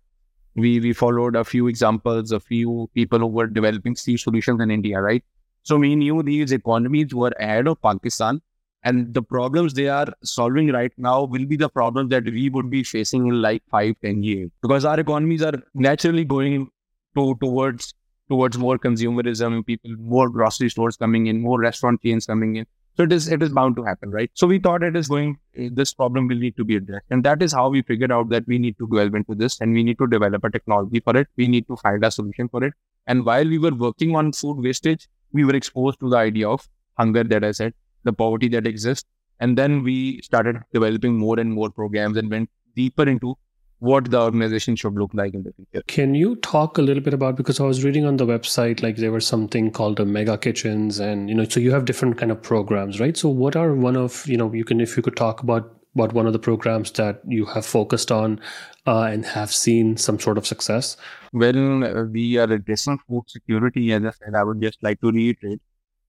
we, 0.55 0.79
we 0.79 0.93
followed 0.93 1.35
a 1.35 1.43
few 1.43 1.67
examples, 1.67 2.31
a 2.31 2.39
few 2.39 2.89
people 2.93 3.19
who 3.19 3.27
were 3.27 3.47
developing 3.47 3.95
sea 3.95 4.17
solutions 4.17 4.61
in 4.61 4.71
India, 4.71 5.01
right? 5.01 5.23
So 5.63 5.77
we 5.77 5.95
knew 5.95 6.23
these 6.23 6.51
economies 6.51 7.13
were 7.13 7.33
ahead 7.39 7.67
of 7.67 7.81
Pakistan 7.81 8.41
and 8.83 9.13
the 9.13 9.21
problems 9.21 9.73
they 9.73 9.87
are 9.87 10.07
solving 10.23 10.71
right 10.71 10.91
now 10.97 11.23
will 11.23 11.45
be 11.45 11.55
the 11.55 11.69
problems 11.69 12.09
that 12.09 12.25
we 12.25 12.49
would 12.49 12.69
be 12.69 12.83
facing 12.83 13.27
in 13.27 13.41
like 13.41 13.61
five, 13.69 13.95
ten 14.01 14.23
years. 14.23 14.49
Because 14.61 14.85
our 14.85 14.99
economies 14.99 15.43
are 15.43 15.53
naturally 15.75 16.25
going 16.25 16.67
to, 17.15 17.35
towards 17.39 17.93
towards 18.29 18.57
more 18.57 18.79
consumerism, 18.79 19.65
people, 19.65 19.91
more 19.99 20.29
grocery 20.29 20.69
stores 20.69 20.95
coming 20.95 21.27
in, 21.27 21.41
more 21.41 21.59
restaurant 21.59 22.01
chains 22.01 22.25
coming 22.25 22.55
in. 22.55 22.65
So 22.97 23.03
it 23.03 23.11
is 23.13 23.27
it 23.29 23.41
is 23.41 23.51
bound 23.51 23.75
to 23.77 23.83
happen, 23.83 24.11
right? 24.11 24.29
So 24.33 24.47
we 24.47 24.59
thought 24.59 24.83
it 24.83 24.95
is 24.95 25.07
going 25.07 25.37
eh, 25.55 25.69
this 25.71 25.93
problem 25.93 26.27
will 26.27 26.37
need 26.37 26.57
to 26.57 26.65
be 26.65 26.75
addressed. 26.75 27.05
And 27.09 27.23
that 27.23 27.41
is 27.41 27.53
how 27.53 27.69
we 27.69 27.81
figured 27.81 28.11
out 28.11 28.29
that 28.29 28.47
we 28.47 28.59
need 28.59 28.77
to 28.79 28.87
delve 28.87 29.15
into 29.15 29.35
this 29.35 29.59
and 29.61 29.73
we 29.73 29.83
need 29.83 29.97
to 29.99 30.07
develop 30.07 30.43
a 30.43 30.51
technology 30.51 30.99
for 30.99 31.15
it. 31.15 31.27
We 31.37 31.47
need 31.47 31.67
to 31.67 31.77
find 31.77 32.03
a 32.03 32.11
solution 32.11 32.49
for 32.49 32.63
it. 32.63 32.73
And 33.07 33.25
while 33.25 33.47
we 33.47 33.57
were 33.57 33.73
working 33.73 34.15
on 34.15 34.33
food 34.33 34.57
wastage, 34.63 35.07
we 35.31 35.45
were 35.45 35.55
exposed 35.55 35.99
to 36.01 36.09
the 36.09 36.17
idea 36.17 36.49
of 36.49 36.67
hunger 36.97 37.23
that 37.23 37.43
I 37.43 37.51
said 37.51 37.73
the 38.03 38.13
poverty 38.13 38.47
that 38.49 38.67
exists. 38.67 39.07
And 39.39 39.57
then 39.57 39.83
we 39.83 40.21
started 40.21 40.57
developing 40.73 41.17
more 41.17 41.39
and 41.39 41.51
more 41.51 41.69
programs 41.69 42.17
and 42.17 42.29
went 42.29 42.49
deeper 42.75 43.07
into 43.07 43.37
what 43.81 44.11
the 44.11 44.21
organization 44.21 44.75
should 44.75 44.93
look 44.93 45.11
like 45.11 45.33
in 45.33 45.41
the 45.41 45.51
future. 45.53 45.83
Can 45.87 46.13
you 46.13 46.35
talk 46.37 46.77
a 46.77 46.83
little 46.83 47.01
bit 47.01 47.15
about 47.15 47.35
because 47.35 47.59
I 47.59 47.63
was 47.63 47.83
reading 47.83 48.05
on 48.05 48.17
the 48.17 48.27
website 48.27 48.83
like 48.83 48.97
there 48.97 49.11
was 49.11 49.25
something 49.25 49.71
called 49.71 49.97
the 49.97 50.05
mega 50.05 50.37
kitchens 50.37 50.99
and 50.99 51.27
you 51.29 51.35
know 51.35 51.45
so 51.45 51.59
you 51.59 51.71
have 51.71 51.85
different 51.85 52.19
kind 52.19 52.31
of 52.31 52.41
programs, 52.43 52.99
right? 52.99 53.17
So 53.17 53.27
what 53.27 53.55
are 53.55 53.73
one 53.73 53.97
of 53.97 54.27
you 54.27 54.37
know 54.37 54.53
you 54.53 54.63
can 54.63 54.79
if 54.81 54.95
you 54.95 55.01
could 55.01 55.15
talk 55.15 55.41
about 55.41 55.75
what 55.93 56.13
one 56.13 56.27
of 56.27 56.33
the 56.33 56.39
programs 56.39 56.91
that 56.91 57.21
you 57.27 57.45
have 57.45 57.65
focused 57.65 58.11
on 58.11 58.39
uh, 58.85 59.03
and 59.03 59.25
have 59.25 59.51
seen 59.51 59.97
some 59.97 60.19
sort 60.19 60.37
of 60.37 60.45
success? 60.45 60.95
Well, 61.33 62.07
we 62.11 62.37
are 62.37 62.51
addressing 62.51 62.99
food 63.09 63.23
security, 63.27 63.91
as 63.93 64.05
I 64.05 64.11
said, 64.11 64.35
I 64.35 64.43
would 64.43 64.61
just 64.61 64.81
like 64.83 65.01
to 65.01 65.11
reiterate 65.11 65.59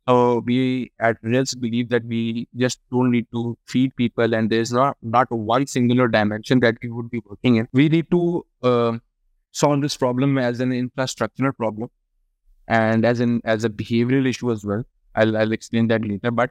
so 0.08 0.42
we 0.44 0.90
at 0.98 1.22
Rizq 1.22 1.60
believe 1.60 1.88
that 1.90 2.04
we 2.04 2.48
just 2.56 2.80
don't 2.90 3.10
need 3.10 3.26
to 3.32 3.56
feed 3.66 3.94
people, 3.96 4.34
and 4.34 4.50
there's 4.50 4.72
not 4.72 4.96
not 5.02 5.30
one 5.30 5.66
singular 5.66 6.08
dimension 6.08 6.60
that 6.60 6.76
we 6.82 6.90
would 6.90 7.10
be 7.10 7.20
working 7.24 7.56
in. 7.56 7.68
We 7.72 7.88
need 7.88 8.10
to 8.10 8.46
uh, 8.62 8.98
solve 9.52 9.82
this 9.82 9.96
problem 9.96 10.38
as 10.38 10.60
an 10.60 10.70
infrastructural 10.70 11.56
problem, 11.56 11.90
and 12.68 13.04
as 13.04 13.20
an 13.20 13.40
as 13.44 13.64
a 13.64 13.70
behavioral 13.70 14.26
issue 14.26 14.50
as 14.50 14.64
well. 14.64 14.84
I'll 15.14 15.36
I'll 15.36 15.52
explain 15.52 15.88
that 15.88 16.04
later. 16.04 16.30
But 16.30 16.50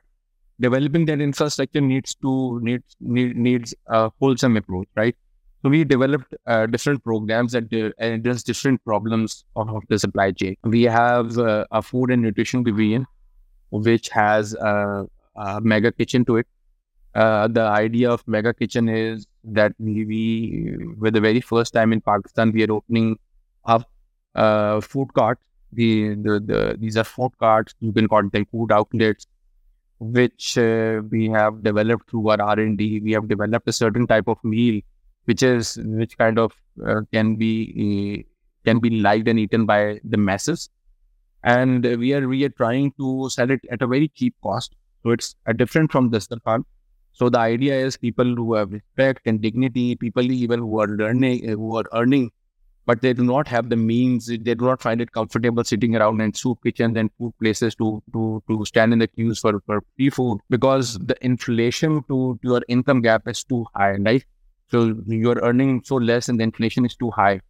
developing 0.60 1.06
that 1.06 1.20
infrastructure 1.20 1.82
needs 1.82 2.16
to 2.16 2.60
needs 2.62 2.96
need, 3.02 3.36
needs 3.36 3.76
a 3.88 4.12
wholesome 4.20 4.58
approach, 4.58 4.88
right? 4.96 5.16
So 5.64 5.70
we 5.70 5.84
developed 5.84 6.34
uh, 6.48 6.66
different 6.66 7.04
programs 7.04 7.52
that 7.52 7.72
uh, 7.74 7.92
address 8.04 8.44
different 8.44 8.84
problems 8.84 9.46
of 9.56 9.84
the 9.90 10.00
supply 10.00 10.32
chain. 10.32 10.56
We 10.64 10.84
have 10.84 11.38
uh, 11.38 11.66
a 11.72 11.82
food 11.82 12.12
and 12.12 12.22
nutrition 12.24 12.64
division 12.64 13.06
which 13.72 14.10
has 14.10 14.54
a, 14.54 15.08
a 15.36 15.62
mega 15.62 15.92
kitchen 15.92 16.26
to 16.26 16.38
it. 16.38 16.48
Uh, 17.14 17.48
the 17.48 17.62
idea 17.62 18.10
of 18.10 18.26
mega 18.28 18.54
kitchen 18.54 18.88
is 18.88 19.28
that 19.44 19.74
we, 19.80 20.78
for 21.00 21.12
the 21.12 21.20
very 21.20 21.42
first 21.42 21.74
time 21.74 21.92
in 21.92 22.00
Pakistan, 22.00 22.52
we 22.52 22.64
are 22.64 22.72
opening 22.72 23.18
up 23.66 23.90
uh, 24.36 24.80
food 24.80 25.14
carts. 25.14 25.42
The, 25.74 26.16
the, 26.16 26.40
the, 26.40 26.78
these 26.80 26.98
are 26.98 27.04
food 27.04 27.32
carts. 27.40 27.74
You 27.80 27.92
can 27.92 28.08
call 28.08 28.30
them 28.30 28.46
food 28.52 28.72
outlets, 28.72 29.28
which 30.00 30.58
uh, 30.58 31.02
we 31.10 31.30
have 31.30 31.64
developed 31.64 32.10
through 32.10 32.30
our 32.30 32.42
R 32.42 32.60
and 32.60 32.78
D. 32.78 33.00
We 33.00 33.12
have 33.14 33.28
developed 33.28 33.68
a 33.68 33.74
certain 33.74 34.08
type 34.08 34.28
of 34.28 34.38
meal, 34.44 34.82
which 35.26 35.44
is 35.44 35.78
which 35.84 36.18
kind 36.18 36.40
of 36.40 36.54
uh, 36.86 37.02
can 37.14 37.36
be 37.36 38.26
can 38.66 38.80
be 38.80 39.02
liked 39.02 39.28
and 39.28 39.40
eaten 39.40 39.66
by 39.66 40.00
the 40.04 40.18
masses 40.18 40.70
and 41.44 41.84
we 42.00 42.14
are 42.14 42.28
we 42.28 42.44
are 42.46 42.50
trying 42.50 42.92
to 43.00 43.30
sell 43.30 43.50
it 43.52 43.62
at 43.72 43.82
a 43.82 43.88
very 43.88 44.10
cheap 44.10 44.36
cost. 44.44 44.76
So 45.04 45.12
it's 45.12 45.36
uh, 45.48 45.54
different 45.54 45.92
from 45.92 46.12
Dastarkhan. 46.12 46.64
So 47.14 47.30
the 47.30 47.40
idea 47.40 47.76
is 47.76 47.98
people 47.98 48.36
who 48.36 48.54
have 48.56 48.72
respect 48.72 49.28
and 49.28 49.42
dignity, 49.42 49.96
people 49.96 50.32
even 50.32 50.60
who 50.60 50.80
are 50.80 50.88
learning, 50.88 51.50
uh, 51.50 51.54
who 51.54 51.76
are 51.78 51.86
earning, 51.94 52.32
but 52.86 53.02
they 53.02 53.14
do 53.14 53.24
not 53.24 53.48
have 53.48 53.70
the 53.70 53.76
means, 53.76 54.28
they 54.28 54.56
do 54.56 54.66
not 54.66 54.82
find 54.82 55.02
it 55.02 55.12
comfortable 55.12 55.64
sitting 55.64 55.96
around 55.96 56.22
in 56.22 56.34
soup 56.34 56.60
kitchens 56.64 56.98
and 56.98 57.10
food 57.18 57.34
places 57.40 57.76
to 57.76 58.02
to 58.14 58.44
to 58.50 58.66
stand 58.66 58.94
in 58.94 59.00
the 59.00 59.08
queues 59.08 59.40
for, 59.40 59.60
for 59.66 59.82
free 59.96 60.10
food 60.10 60.40
because 60.50 60.98
the 61.00 61.18
inflation 61.22 62.04
to, 62.08 62.40
your 62.44 62.62
income 62.68 63.02
gap 63.02 63.28
is 63.28 63.44
too 63.44 63.66
high, 63.76 63.96
right? 63.98 64.26
So 64.70 64.96
you're 65.08 65.40
earning 65.42 65.82
so 65.84 65.96
less 65.96 66.30
and 66.30 66.40
the 66.40 66.44
inflation 66.44 66.86
is 66.86 66.96
too 66.96 67.12
high 67.12 67.42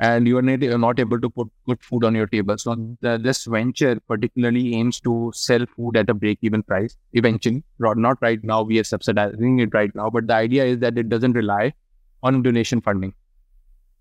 and 0.00 0.26
you 0.26 0.38
are 0.38 0.50
uh, 0.50 0.76
not 0.78 0.98
able 0.98 1.20
to 1.20 1.28
put 1.28 1.48
good 1.66 1.82
food 1.82 2.04
on 2.04 2.14
your 2.14 2.26
table. 2.26 2.56
So 2.56 2.74
the, 3.02 3.18
this 3.18 3.44
venture 3.44 4.00
particularly 4.08 4.74
aims 4.74 4.98
to 5.00 5.30
sell 5.34 5.66
food 5.76 5.96
at 5.98 6.08
a 6.08 6.14
break-even 6.14 6.62
price 6.62 6.96
eventually. 7.12 7.62
Not 7.78 8.16
right 8.22 8.42
now, 8.42 8.62
we 8.62 8.78
are 8.78 8.84
subsidizing 8.84 9.58
it 9.58 9.74
right 9.74 9.94
now, 9.94 10.08
but 10.08 10.26
the 10.26 10.34
idea 10.34 10.64
is 10.64 10.78
that 10.78 10.96
it 10.96 11.10
doesn't 11.10 11.34
rely 11.34 11.74
on 12.22 12.42
donation 12.42 12.80
funding. 12.80 13.12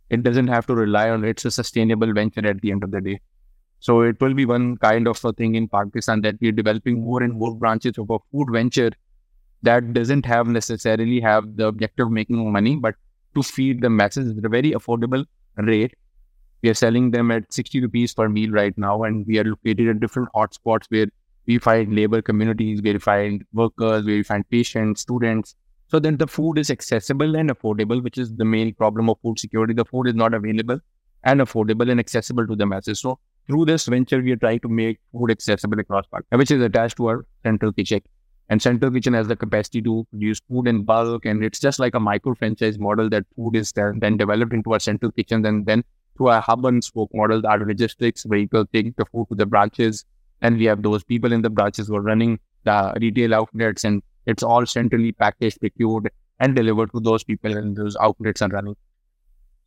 It 0.09 0.23
doesn't 0.23 0.47
have 0.47 0.65
to 0.67 0.75
rely 0.75 1.09
on 1.09 1.25
it's 1.25 1.43
a 1.43 1.51
sustainable 1.51 2.13
venture 2.13 2.47
at 2.47 2.61
the 2.61 2.71
end 2.71 2.83
of 2.85 2.91
the 2.91 3.01
day. 3.01 3.19
So 3.81 4.01
it 4.01 4.21
will 4.21 4.33
be 4.33 4.45
one 4.45 4.77
kind 4.77 5.05
of 5.05 5.23
a 5.25 5.33
thing 5.33 5.55
in 5.55 5.67
Pakistan 5.67 6.21
that 6.21 6.35
we're 6.39 6.53
developing 6.53 7.01
more 7.01 7.21
and 7.21 7.33
more 7.33 7.55
branches 7.55 7.97
of 7.97 8.09
a 8.09 8.19
food 8.31 8.47
venture 8.51 8.91
that 9.63 9.93
doesn't 9.93 10.25
have 10.25 10.47
necessarily 10.47 11.19
have 11.19 11.57
the 11.57 11.67
objective 11.67 12.07
of 12.07 12.13
making 12.13 12.51
money, 12.53 12.77
but 12.77 12.95
to 13.35 13.43
feed 13.43 13.81
the 13.81 13.89
masses 13.89 14.31
It's 14.31 14.47
very 14.47 14.71
affordable 14.71 15.25
rate. 15.67 15.95
We 16.61 16.69
are 16.69 16.73
selling 16.73 17.11
them 17.11 17.31
at 17.31 17.53
60 17.53 17.81
rupees 17.81 18.13
per 18.13 18.27
meal 18.27 18.51
right 18.51 18.77
now, 18.77 19.03
and 19.03 19.25
we 19.25 19.39
are 19.39 19.43
located 19.43 19.87
at 19.87 19.99
different 19.99 20.29
hotspots 20.35 20.85
where 20.89 21.07
we 21.45 21.57
find 21.57 21.95
labor 21.95 22.21
communities, 22.21 22.81
where 22.81 22.93
we 22.93 22.99
find 22.99 23.45
workers, 23.53 24.05
where 24.05 24.15
we 24.15 24.23
find 24.23 24.49
patients, 24.49 25.01
students. 25.01 25.55
So 25.87 25.99
then 25.99 26.17
the 26.17 26.27
food 26.27 26.57
is 26.57 26.69
accessible 26.69 27.35
and 27.35 27.49
affordable, 27.49 28.03
which 28.03 28.17
is 28.17 28.35
the 28.35 28.45
main 28.45 28.73
problem 28.75 29.09
of 29.09 29.17
food 29.23 29.39
security. 29.39 29.73
The 29.73 29.85
food 29.85 30.07
is 30.07 30.15
not 30.15 30.33
available 30.33 30.79
and 31.23 31.41
affordable 31.41 31.89
and 31.89 31.99
accessible 31.99 32.45
to 32.45 32.55
the 32.55 32.65
masses. 32.65 32.99
So 32.99 33.19
through 33.47 33.65
this 33.65 33.85
venture, 33.87 34.21
we 34.21 34.31
are 34.31 34.37
trying 34.37 34.59
to 34.59 34.69
make 34.69 34.99
food 35.11 35.31
accessible 35.31 35.79
across 35.79 36.05
Pakistan, 36.13 36.37
which 36.37 36.51
is 36.51 36.61
attached 36.61 36.97
to 36.97 37.07
our 37.07 37.25
central 37.43 37.73
kitchen. 37.73 38.01
And 38.49 38.61
Central 38.61 38.91
Kitchen 38.91 39.13
has 39.13 39.27
the 39.27 39.35
capacity 39.35 39.81
to 39.83 40.07
produce 40.09 40.39
food 40.49 40.67
in 40.67 40.83
bulk. 40.83 41.25
And 41.25 41.43
it's 41.43 41.59
just 41.59 41.79
like 41.79 41.93
a 41.93 41.99
micro 41.99 42.33
franchise 42.33 42.79
model 42.79 43.09
that 43.09 43.25
food 43.35 43.55
is 43.55 43.71
then, 43.71 43.99
then 43.99 44.17
developed 44.17 44.53
into 44.53 44.73
our 44.73 44.79
Central 44.79 45.11
Kitchen. 45.11 45.45
And 45.45 45.65
then 45.65 45.83
through 46.17 46.29
a 46.29 46.41
hub 46.41 46.65
and 46.65 46.83
spoke 46.83 47.11
model, 47.13 47.45
our 47.45 47.59
logistics 47.59 48.23
vehicle 48.23 48.65
take 48.73 48.95
the 48.95 49.05
food 49.05 49.27
to 49.29 49.35
the 49.35 49.45
branches. 49.45 50.03
And 50.41 50.57
we 50.57 50.65
have 50.65 50.81
those 50.81 51.03
people 51.03 51.31
in 51.31 51.43
the 51.43 51.49
branches 51.49 51.87
who 51.87 51.95
are 51.95 52.01
running 52.01 52.39
the 52.63 52.93
retail 52.99 53.35
outlets. 53.35 53.83
And 53.83 54.01
it's 54.25 54.41
all 54.41 54.65
centrally 54.65 55.11
packaged, 55.11 55.59
procured, 55.59 56.09
and 56.39 56.55
delivered 56.55 56.91
to 56.93 57.01
those 57.01 57.23
people. 57.23 57.55
And 57.55 57.75
those 57.75 57.95
outlets 57.97 58.41
are 58.41 58.49
running. 58.49 58.75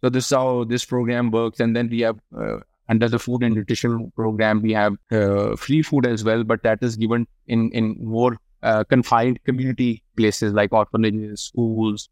So 0.03 0.11
this 0.11 0.25
is 0.25 0.31
how 0.31 0.65
this 0.65 0.85
program 0.85 1.31
works. 1.31 1.61
And 1.61 1.77
then 1.77 1.89
we 1.89 2.01
have 2.01 2.19
uh, 2.37 2.57
under 2.89 3.09
the 3.09 3.19
food 3.19 3.45
and 3.45 3.55
nutrition 3.55 4.11
program, 4.17 4.61
we 4.61 4.73
have 4.73 4.97
uh, 5.13 5.55
free 5.57 5.83
food 5.83 6.05
as 6.05 6.25
well, 6.25 6.43
but 6.43 6.63
that 6.65 6.83
is 6.83 6.97
given 6.97 7.27
in 7.47 7.71
in 7.71 7.97
more 8.01 8.37
uh, 8.63 8.85
confined 8.85 9.43
community 9.45 10.03
places 10.17 10.53
like 10.53 10.73
orphanages, 10.73 11.43
schools, 11.43 12.09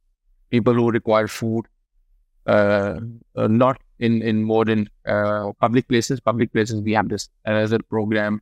people 0.51 0.75
who 0.75 0.91
require 0.91 1.29
food, 1.29 1.65
uh, 2.47 2.99
uh, 3.37 3.47
not 3.47 3.81
in, 3.99 4.23
in 4.23 4.43
more 4.43 4.65
uh, 5.07 5.53
public 5.61 5.87
places. 5.89 6.21
Public 6.21 6.53
places, 6.53 6.81
we 6.81 6.93
have 6.93 7.09
this 7.09 7.29
as 7.45 7.73
a 7.73 7.79
program. 7.79 8.41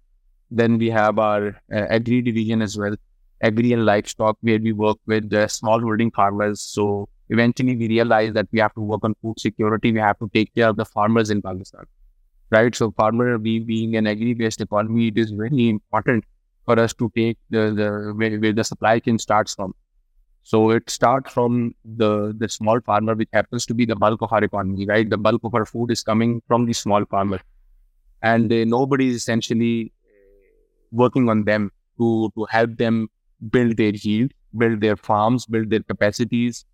Then 0.50 0.78
we 0.78 0.88
have 0.90 1.18
our 1.18 1.48
uh, 1.72 1.86
agri 1.90 2.22
division 2.22 2.62
as 2.62 2.78
well, 2.78 2.96
agri 3.42 3.72
and 3.72 3.84
livestock, 3.84 4.38
where 4.40 4.58
we 4.58 4.72
work 4.72 4.96
with 5.06 5.50
small 5.50 5.80
holding 5.80 6.10
farmers. 6.10 6.60
So 6.62 7.08
eventually 7.28 7.76
we 7.76 7.88
realize 7.88 8.32
that 8.32 8.48
we 8.52 8.60
have 8.60 8.74
to 8.74 8.80
work 8.80 9.00
on 9.02 9.14
food 9.20 9.38
security. 9.38 9.92
We 9.92 10.00
have 10.00 10.18
to 10.20 10.30
take 10.32 10.54
care 10.54 10.68
of 10.68 10.76
the 10.76 10.86
farmers 10.86 11.28
in 11.28 11.42
Pakistan, 11.42 11.84
right? 12.50 12.74
So 12.74 12.92
farmer, 12.92 13.36
we 13.36 13.58
being 13.58 13.96
an 13.96 14.06
agri-based 14.06 14.62
economy, 14.62 15.08
it 15.08 15.18
is 15.18 15.32
very 15.32 15.68
important 15.68 16.24
for 16.68 16.78
us 16.84 16.94
to 17.02 17.10
take 17.16 17.38
the, 17.50 17.62
the 17.80 17.88
where, 18.22 18.38
where 18.38 18.52
the 18.52 18.64
supply 18.64 18.98
chain 18.98 19.18
starts 19.18 19.54
from. 19.54 19.74
So 20.42 20.70
it 20.70 20.90
starts 20.90 21.32
from 21.32 21.74
the 22.00 22.10
the 22.42 22.48
small 22.48 22.80
farmer, 22.88 23.14
which 23.20 23.30
happens 23.38 23.66
to 23.70 23.74
be 23.80 23.86
the 23.90 23.96
bulk 24.04 24.22
of 24.26 24.32
our 24.32 24.44
economy, 24.48 24.86
right? 24.92 25.08
The 25.14 25.18
bulk 25.28 25.42
of 25.50 25.54
our 25.60 25.66
food 25.72 25.90
is 25.96 26.02
coming 26.10 26.42
from 26.46 26.66
the 26.70 26.76
small 26.80 27.04
farmer, 27.16 27.40
and 28.22 28.52
uh, 28.58 28.64
nobody 28.76 29.08
is 29.08 29.16
essentially 29.22 29.92
working 31.02 31.28
on 31.28 31.44
them 31.44 31.70
to 31.98 32.30
to 32.36 32.46
help 32.56 32.76
them 32.76 33.08
build 33.56 33.76
their 33.76 33.94
yield, 34.06 34.32
build 34.56 34.80
their 34.80 34.96
farms, 34.96 35.46
build 35.46 35.70
their 35.70 35.84
capacities, 35.94 36.64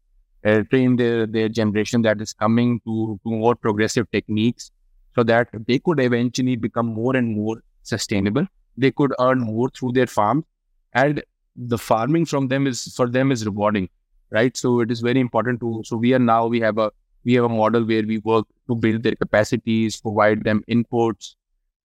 uh, 0.45 0.63
train 0.75 0.97
their 0.97 1.27
their 1.39 1.49
generation 1.61 2.03
that 2.03 2.27
is 2.29 2.33
coming 2.33 2.81
to 2.91 2.99
to 3.25 3.39
more 3.47 3.55
progressive 3.69 4.11
techniques, 4.19 4.71
so 5.15 5.25
that 5.33 5.49
they 5.73 5.79
could 5.79 6.05
eventually 6.11 6.57
become 6.69 6.95
more 7.01 7.17
and 7.23 7.35
more 7.41 7.57
sustainable 7.95 8.47
they 8.77 8.91
could 8.91 9.13
earn 9.21 9.41
more 9.41 9.69
through 9.71 9.93
their 9.93 10.07
farm. 10.07 10.45
And 10.93 11.23
the 11.57 11.79
farming 11.79 12.27
from 12.27 12.49
them 12.49 12.67
is 12.67 12.95
for 12.95 13.09
them 13.09 13.31
is 13.31 13.45
rewarding 13.47 13.89
right? 14.35 14.57
So 14.57 14.81
it 14.81 14.91
is 14.91 15.01
very 15.01 15.21
important 15.21 15.61
to 15.61 15.83
so 15.85 15.97
we 15.97 16.13
are 16.15 16.19
now 16.19 16.47
we 16.47 16.61
have 16.61 16.79
a 16.79 16.91
we 17.25 17.35
have 17.35 17.45
a 17.45 17.49
model 17.49 17.85
where 17.85 18.03
we 18.03 18.19
work 18.19 18.47
to 18.69 18.75
build 18.75 19.03
their 19.03 19.15
capacities 19.15 20.01
provide 20.01 20.45
them 20.45 20.63
inputs 20.69 21.35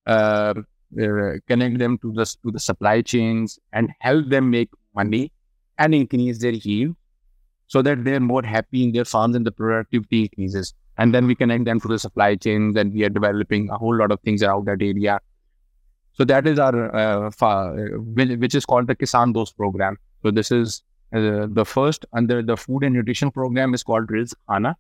uh, 0.08 0.54
uh, 1.04 1.32
connect 1.48 1.78
them 1.80 1.98
to 2.00 2.12
the 2.14 2.26
to 2.44 2.52
the 2.52 2.60
supply 2.60 3.02
chains 3.02 3.60
and 3.74 3.92
help 4.00 4.30
them 4.30 4.50
make 4.50 4.70
money 4.96 5.32
and 5.78 5.96
increase 5.96 6.40
their 6.40 6.52
yield 6.52 6.96
so 7.68 7.82
that 7.82 8.04
they're 8.04 8.20
more 8.20 8.44
happy 8.44 8.84
in 8.84 8.92
their 8.92 9.06
farms 9.06 9.36
and 9.36 9.46
the 9.46 9.52
productivity 9.52 10.24
increases. 10.24 10.74
And 10.98 11.14
then 11.16 11.28
we 11.28 11.36
connect 11.36 11.66
them 11.66 11.80
to 11.82 11.88
the 11.88 12.00
supply 12.00 12.36
chains 12.36 12.76
and 12.76 12.92
we 12.94 13.04
are 13.06 13.10
developing 13.10 13.70
a 13.70 13.78
whole 13.78 13.96
lot 13.96 14.12
of 14.12 14.20
things 14.22 14.42
around 14.44 14.66
that 14.66 14.82
area 14.82 15.20
so 16.20 16.26
that 16.26 16.46
is 16.46 16.60
our, 16.60 16.94
uh, 16.94 17.32
fa- 17.32 17.74
which 18.44 18.54
is 18.54 18.66
called 18.66 18.88
the 18.88 18.96
Kisan 18.96 19.34
Dost 19.34 19.56
program. 19.56 19.98
So 20.22 20.32
this 20.32 20.52
is 20.52 20.84
uh, 21.16 21.48
the 21.50 21.64
first 21.64 22.06
under 22.12 22.44
the 22.44 22.58
food 22.58 22.84
and 22.84 22.94
nutrition 22.94 23.32
program 23.32 23.74
is 23.74 23.84
called 23.84 24.08
Rizq 24.08 24.34
Khana. 24.50 24.76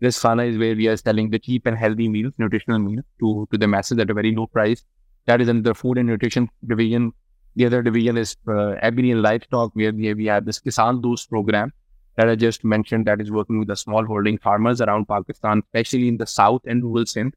Rizq 0.00 0.22
Khana 0.22 0.44
is 0.44 0.56
where 0.56 0.76
we 0.76 0.86
are 0.86 0.96
selling 0.96 1.30
the 1.30 1.40
cheap 1.40 1.66
and 1.66 1.76
healthy 1.76 2.08
meals, 2.08 2.32
nutritional 2.38 2.78
meals 2.78 3.04
to, 3.18 3.48
to 3.50 3.58
the 3.58 3.66
masses 3.66 3.98
at 3.98 4.08
a 4.08 4.14
very 4.14 4.32
low 4.36 4.46
price. 4.46 4.84
That 5.26 5.40
is 5.40 5.48
under 5.48 5.62
the 5.62 5.74
food 5.74 5.98
and 5.98 6.06
nutrition 6.06 6.48
division. 6.64 7.12
The 7.56 7.66
other 7.66 7.82
division 7.82 8.16
is 8.16 8.36
uh, 8.46 8.74
agri 8.80 9.10
and 9.10 9.20
livestock, 9.20 9.74
where 9.74 9.92
we, 9.92 10.14
we 10.14 10.26
have 10.26 10.44
this 10.44 10.60
Kisan 10.60 11.02
Dost 11.02 11.28
program 11.28 11.72
that 12.14 12.28
I 12.28 12.36
just 12.36 12.62
mentioned 12.62 13.04
that 13.06 13.20
is 13.20 13.32
working 13.32 13.58
with 13.58 13.66
the 13.66 13.74
small 13.74 14.04
holding 14.04 14.38
farmers 14.38 14.80
around 14.80 15.08
Pakistan, 15.08 15.60
especially 15.66 16.06
in 16.06 16.18
the 16.18 16.26
south 16.26 16.62
and 16.66 16.84
rural 16.84 17.04
Sindh, 17.04 17.34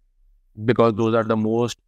because 0.63 0.93
those 0.93 1.15
are 1.15 1.23
the 1.23 1.35
most 1.35 1.79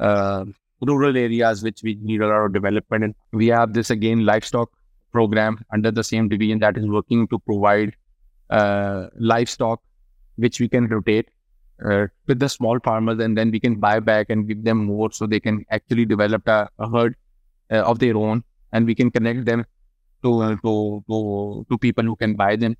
uh, 0.00 0.46
rural 0.82 1.16
areas 1.16 1.62
which 1.62 1.82
we 1.82 1.98
need 2.02 2.20
a 2.20 2.26
lot 2.26 2.44
of 2.46 2.52
development. 2.52 3.04
And 3.04 3.14
we 3.32 3.46
have 3.48 3.72
this 3.72 3.90
again 3.90 4.24
livestock 4.24 4.70
program 5.12 5.64
under 5.72 5.90
the 5.90 6.04
same 6.04 6.28
division 6.28 6.58
that 6.60 6.76
is 6.76 6.86
working 6.86 7.28
to 7.28 7.38
provide 7.38 7.94
uh, 8.50 9.06
livestock 9.18 9.80
which 10.36 10.60
we 10.60 10.68
can 10.68 10.86
rotate 10.86 11.28
uh, 11.84 12.06
with 12.26 12.38
the 12.38 12.48
small 12.48 12.78
farmers 12.80 13.18
and 13.18 13.36
then 13.36 13.50
we 13.50 13.60
can 13.60 13.74
buy 13.76 14.00
back 14.00 14.30
and 14.30 14.48
give 14.48 14.64
them 14.64 14.84
more 14.84 15.10
so 15.12 15.26
they 15.26 15.40
can 15.40 15.64
actually 15.70 16.04
develop 16.04 16.46
a, 16.48 16.68
a 16.78 16.88
herd 16.88 17.14
uh, 17.70 17.82
of 17.82 17.98
their 17.98 18.16
own 18.16 18.42
and 18.72 18.86
we 18.86 18.94
can 18.94 19.10
connect 19.10 19.44
them 19.44 19.64
to, 20.22 20.40
uh, 20.40 20.56
to, 20.64 21.04
to, 21.08 21.66
to 21.68 21.78
people 21.78 22.04
who 22.04 22.16
can 22.16 22.34
buy 22.34 22.56
them. 22.56 22.76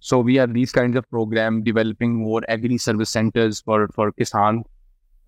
So 0.00 0.20
we 0.20 0.36
have 0.36 0.54
these 0.54 0.72
kinds 0.72 0.96
of 0.96 1.08
program 1.10 1.62
developing 1.62 2.14
more 2.14 2.42
agri 2.48 2.78
service 2.78 3.10
centers 3.10 3.60
for, 3.60 3.88
for 3.88 4.12
Kisan 4.12 4.62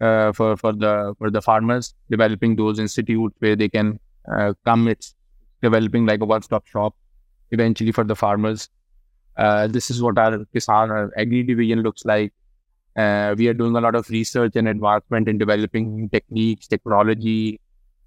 uh, 0.00 0.32
for 0.32 0.56
for 0.56 0.72
the 0.72 1.14
for 1.18 1.30
the 1.30 1.42
farmers, 1.42 1.94
developing 2.10 2.56
those 2.56 2.78
institutes 2.78 3.34
where 3.38 3.56
they 3.56 3.68
can 3.68 3.98
uh, 4.32 4.54
come. 4.64 4.88
It's 4.88 5.14
developing 5.62 6.06
like 6.06 6.20
a 6.20 6.24
one-stop 6.24 6.66
shop 6.66 6.94
eventually 7.50 7.92
for 7.92 8.04
the 8.04 8.16
farmers. 8.16 8.68
Uh, 9.36 9.66
this 9.66 9.90
is 9.90 10.02
what 10.02 10.18
our 10.18 10.38
Kisan 10.54 10.90
our 10.90 11.12
Agri 11.16 11.42
division 11.42 11.82
looks 11.82 12.04
like. 12.04 12.32
Uh, 12.96 13.34
we 13.36 13.46
are 13.48 13.54
doing 13.54 13.76
a 13.76 13.80
lot 13.80 13.94
of 13.94 14.08
research 14.10 14.56
and 14.56 14.68
advancement 14.68 15.28
in 15.28 15.38
developing 15.38 16.08
techniques, 16.08 16.66
technology, 16.66 17.60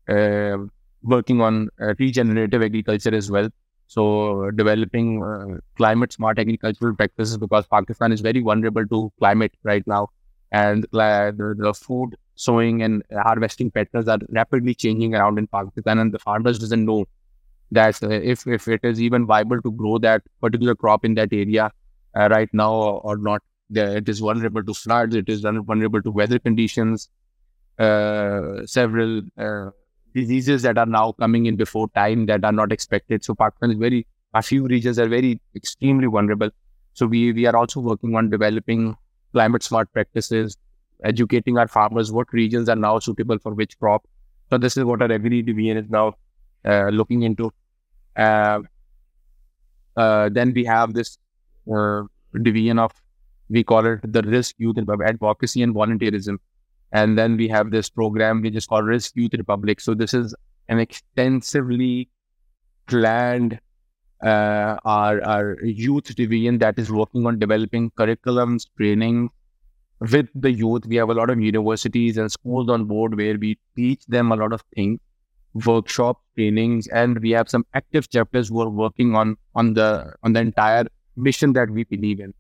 uh, 0.10 0.58
working 1.04 1.42
on 1.42 1.70
regenerative 2.00 2.62
agriculture 2.62 3.16
as 3.16 3.32
well. 3.32 3.50
So, 3.88 4.50
developing 4.52 5.60
climate 5.78 6.12
smart 6.12 6.40
agricultural 6.40 6.96
practices 6.96 7.38
because 7.38 7.68
Pakistan 7.68 8.12
is 8.12 8.22
very 8.22 8.40
vulnerable 8.40 8.88
to 8.88 9.12
climate 9.20 9.54
right 9.64 9.86
now 9.86 10.10
and 10.54 10.88
the, 10.94 11.56
the 11.60 11.74
food 11.74 12.16
sowing 12.36 12.82
and 12.84 13.04
harvesting 13.28 13.72
patterns 13.72 14.08
are 14.08 14.20
rapidly 14.30 14.76
changing 14.76 15.16
around 15.16 15.38
in 15.40 15.48
Pakistan, 15.48 16.00
and 16.00 16.14
the 16.14 16.20
farmers 16.20 16.60
doesn't 16.60 16.86
know 16.86 17.06
that 17.72 18.02
uh, 18.04 18.10
if 18.10 18.48
if 18.48 18.68
it 18.68 18.82
is 18.84 19.02
even 19.02 19.26
viable 19.26 19.62
to 19.62 19.72
grow 19.72 19.98
that 19.98 20.22
particular 20.42 20.76
crop 20.76 21.06
in 21.06 21.16
that 21.16 21.34
area 21.34 21.72
uh, 22.16 22.30
right 22.30 22.50
now 22.54 22.74
or 22.74 23.18
not. 23.18 23.42
It 23.76 24.10
is 24.10 24.20
vulnerable 24.20 24.64
to 24.64 24.74
floods. 24.74 25.16
It 25.16 25.30
is 25.30 25.42
vulnerable 25.42 26.02
to 26.04 26.12
weather 26.12 26.38
conditions. 26.38 27.10
Uh, 27.80 28.66
several 28.66 29.22
uh, 29.38 29.72
diseases 30.14 30.62
that 30.62 30.78
are 30.78 30.86
now 30.86 31.14
coming 31.14 31.48
in 31.48 31.56
before 31.56 31.88
time 31.96 32.28
that 32.28 32.46
are 32.46 32.52
not 32.52 32.72
expected. 32.72 33.24
So 33.24 33.34
Pakistan 33.34 33.72
is 33.72 33.78
very 33.78 34.06
a 34.34 34.44
few 34.44 34.68
regions 34.68 35.00
are 35.00 35.08
very 35.08 35.40
extremely 35.56 36.08
vulnerable. 36.08 36.52
So 36.94 37.08
we 37.08 37.34
we 37.34 37.48
are 37.48 37.56
also 37.56 37.80
working 37.80 38.16
on 38.16 38.30
developing 38.30 38.96
climate 39.34 39.64
smart 39.64 39.92
practices, 39.94 40.58
educating 41.04 41.58
our 41.58 41.68
farmers 41.68 42.12
what 42.12 42.32
regions 42.32 42.70
are 42.70 42.76
now 42.76 43.00
suitable 43.00 43.38
for 43.40 43.54
which 43.54 43.78
crop. 43.80 44.08
So 44.50 44.58
this 44.58 44.78
is 44.78 44.84
what 44.84 45.02
our 45.02 45.12
agri 45.12 45.42
division 45.42 45.78
is 45.78 45.90
now 45.90 46.14
uh, 46.66 46.90
looking 46.90 47.24
into. 47.24 47.52
Uh, 48.16 48.60
uh, 49.98 50.30
then 50.30 50.54
we 50.54 50.64
have 50.66 50.94
this 50.94 51.18
uh, 51.74 52.04
division 52.42 52.80
of 52.80 52.92
we 53.50 53.64
call 53.64 53.86
it 53.86 54.00
the 54.04 54.22
Rizq 54.22 54.54
Youth 54.58 54.78
Advocacy 55.06 55.62
and 55.62 55.76
Volunteerism, 55.76 56.38
and 56.92 57.18
then 57.18 57.38
we 57.38 57.48
have 57.48 57.72
this 57.72 57.90
program 57.90 58.42
which 58.42 58.56
is 58.56 58.66
called 58.66 58.86
Rizq 58.86 59.12
Youth 59.16 59.34
Republic. 59.34 59.82
So 59.82 59.94
this 59.94 60.14
is 60.14 60.34
an 60.70 60.80
extensively 60.80 62.10
planned 62.88 63.60
uh, 64.24 64.78
our, 64.86 65.24
our 65.24 65.58
youth 65.64 66.16
division 66.16 66.60
that 66.60 66.80
is 66.80 66.92
working 66.92 67.26
on 67.26 67.40
developing 67.40 67.92
curriculums, 67.92 68.68
training 68.78 69.30
with 70.00 70.28
the 70.36 70.52
youth. 70.52 70.86
We 70.86 70.96
have 70.98 71.10
a 71.10 71.14
lot 71.14 71.30
of 71.30 71.40
universities 71.40 72.18
and 72.18 72.32
schools 72.32 72.70
on 72.70 72.86
board 72.86 73.16
where 73.18 73.38
we 73.38 73.58
teach 73.76 74.06
them 74.08 74.32
a 74.32 74.36
lot 74.36 74.54
of 74.54 74.64
things 74.76 75.00
workshops, 75.66 76.22
trainings, 76.36 76.88
and 76.88 77.20
we 77.20 77.32
have 77.32 77.50
some 77.50 77.66
active 77.74 78.10
chapters 78.10 78.50
who 78.50 78.62
are 78.62 78.70
working 78.70 79.16
on 79.16 79.38
on 79.56 79.74
the 79.74 80.14
on 80.24 80.34
the 80.34 80.40
entire 80.40 80.86
mission 81.16 81.54
that 81.54 81.70
we 81.70 81.84
believe 81.84 82.20
in. 82.20 82.34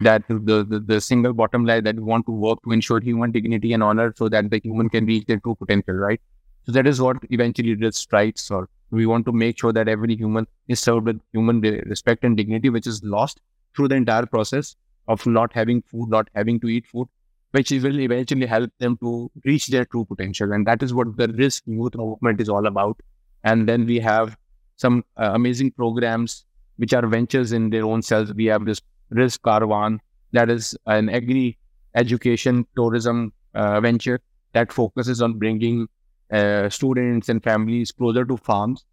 That 0.00 0.24
the, 0.28 0.62
the, 0.62 0.82
the 0.84 1.00
single 1.00 1.32
bottom 1.32 1.64
line 1.64 1.84
that 1.84 1.96
we 1.96 2.02
want 2.02 2.26
to 2.26 2.32
work 2.32 2.58
to 2.64 2.72
ensure 2.72 3.00
human 3.00 3.30
dignity 3.30 3.72
and 3.72 3.82
honor 3.82 4.12
so 4.16 4.28
that 4.28 4.50
the 4.50 4.60
human 4.62 4.90
can 4.90 5.06
reach 5.06 5.24
their 5.26 5.38
true 5.38 5.54
potential, 5.54 5.94
right? 5.94 6.20
So 6.66 6.72
that 6.72 6.86
is 6.86 7.00
what 7.00 7.16
eventually 7.30 7.74
the 7.74 7.92
strikes 7.92 8.50
or 8.50 8.68
we 8.90 9.06
want 9.06 9.26
to 9.26 9.32
make 9.32 9.58
sure 9.58 9.72
that 9.72 9.88
every 9.88 10.16
human 10.16 10.46
is 10.68 10.80
served 10.80 11.06
with 11.06 11.20
human 11.32 11.60
respect 11.60 12.24
and 12.24 12.36
dignity, 12.36 12.70
which 12.70 12.86
is 12.86 13.02
lost 13.02 13.40
through 13.74 13.88
the 13.88 13.94
entire 13.94 14.26
process 14.26 14.76
of 15.08 15.26
not 15.26 15.52
having 15.52 15.82
food, 15.82 16.08
not 16.08 16.28
having 16.34 16.60
to 16.60 16.68
eat 16.68 16.86
food, 16.86 17.08
which 17.52 17.70
will 17.70 18.00
eventually 18.00 18.46
help 18.46 18.70
them 18.78 18.96
to 18.98 19.30
reach 19.44 19.68
their 19.68 19.84
true 19.84 20.04
potential. 20.04 20.52
And 20.52 20.66
that 20.66 20.82
is 20.82 20.94
what 20.94 21.16
the 21.16 21.28
Rizq 21.28 21.62
youth 21.66 21.94
movement 21.94 22.40
is 22.40 22.48
all 22.48 22.66
about. 22.66 23.00
And 23.44 23.68
then 23.68 23.86
we 23.86 23.98
have 24.00 24.36
some 24.76 25.04
uh, 25.16 25.30
amazing 25.34 25.72
programs 25.72 26.44
which 26.76 26.92
are 26.92 27.06
ventures 27.06 27.52
in 27.52 27.70
their 27.70 27.84
own 27.84 28.02
selves. 28.02 28.34
We 28.34 28.46
have 28.46 28.64
this 28.64 28.80
Rizq 29.12 29.42
Caravan, 29.44 30.00
that 30.32 30.50
is 30.50 30.76
an 30.86 31.08
agri 31.08 31.56
education 31.94 32.66
tourism 32.76 33.32
uh, 33.54 33.80
venture 33.80 34.20
that 34.52 34.72
focuses 34.72 35.22
on 35.22 35.38
bringing 35.38 35.88
uh, 36.32 36.68
students 36.68 37.28
and 37.28 37.42
families 37.42 37.92
closer 37.92 38.24
to 38.24 38.36
farms 38.36 38.84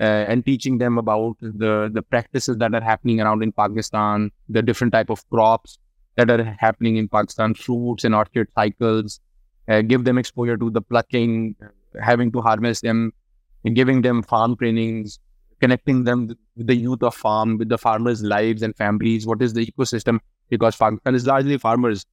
uh, 0.00 0.24
and 0.28 0.44
teaching 0.44 0.78
them 0.78 0.98
about 0.98 1.36
the 1.40 1.90
the 1.92 2.02
practices 2.02 2.56
that 2.58 2.74
are 2.74 2.80
happening 2.80 3.20
around 3.20 3.42
in 3.42 3.52
Pakistan, 3.52 4.30
the 4.48 4.62
different 4.62 4.92
type 4.92 5.10
of 5.10 5.28
crops 5.30 5.78
that 6.16 6.30
are 6.30 6.44
happening 6.58 6.96
in 6.96 7.08
Pakistan, 7.08 7.54
fruits 7.54 8.04
and 8.04 8.14
orchard 8.14 8.48
cycles, 8.54 9.20
uh, 9.68 9.82
give 9.82 10.04
them 10.04 10.18
exposure 10.18 10.56
to 10.56 10.70
the 10.70 10.80
plucking, 10.80 11.54
having 12.00 12.32
to 12.32 12.40
harvest 12.40 12.82
them, 12.82 13.12
giving 13.74 14.02
them 14.02 14.22
farm 14.22 14.56
trainings, 14.56 15.18
connecting 15.60 16.04
them 16.04 16.28
with 16.56 16.66
the 16.66 16.76
youth 16.76 17.02
of 17.02 17.14
farm, 17.14 17.58
with 17.58 17.68
the 17.68 17.78
farmers' 17.78 18.22
lives 18.22 18.62
and 18.62 18.76
families. 18.76 19.26
What 19.26 19.42
is 19.42 19.52
the 19.52 19.66
ecosystem? 19.66 20.20
Because 20.48 20.76
Pakistan 20.76 21.14
is 21.14 21.26
largely 21.26 21.58
farmers. 21.58 22.06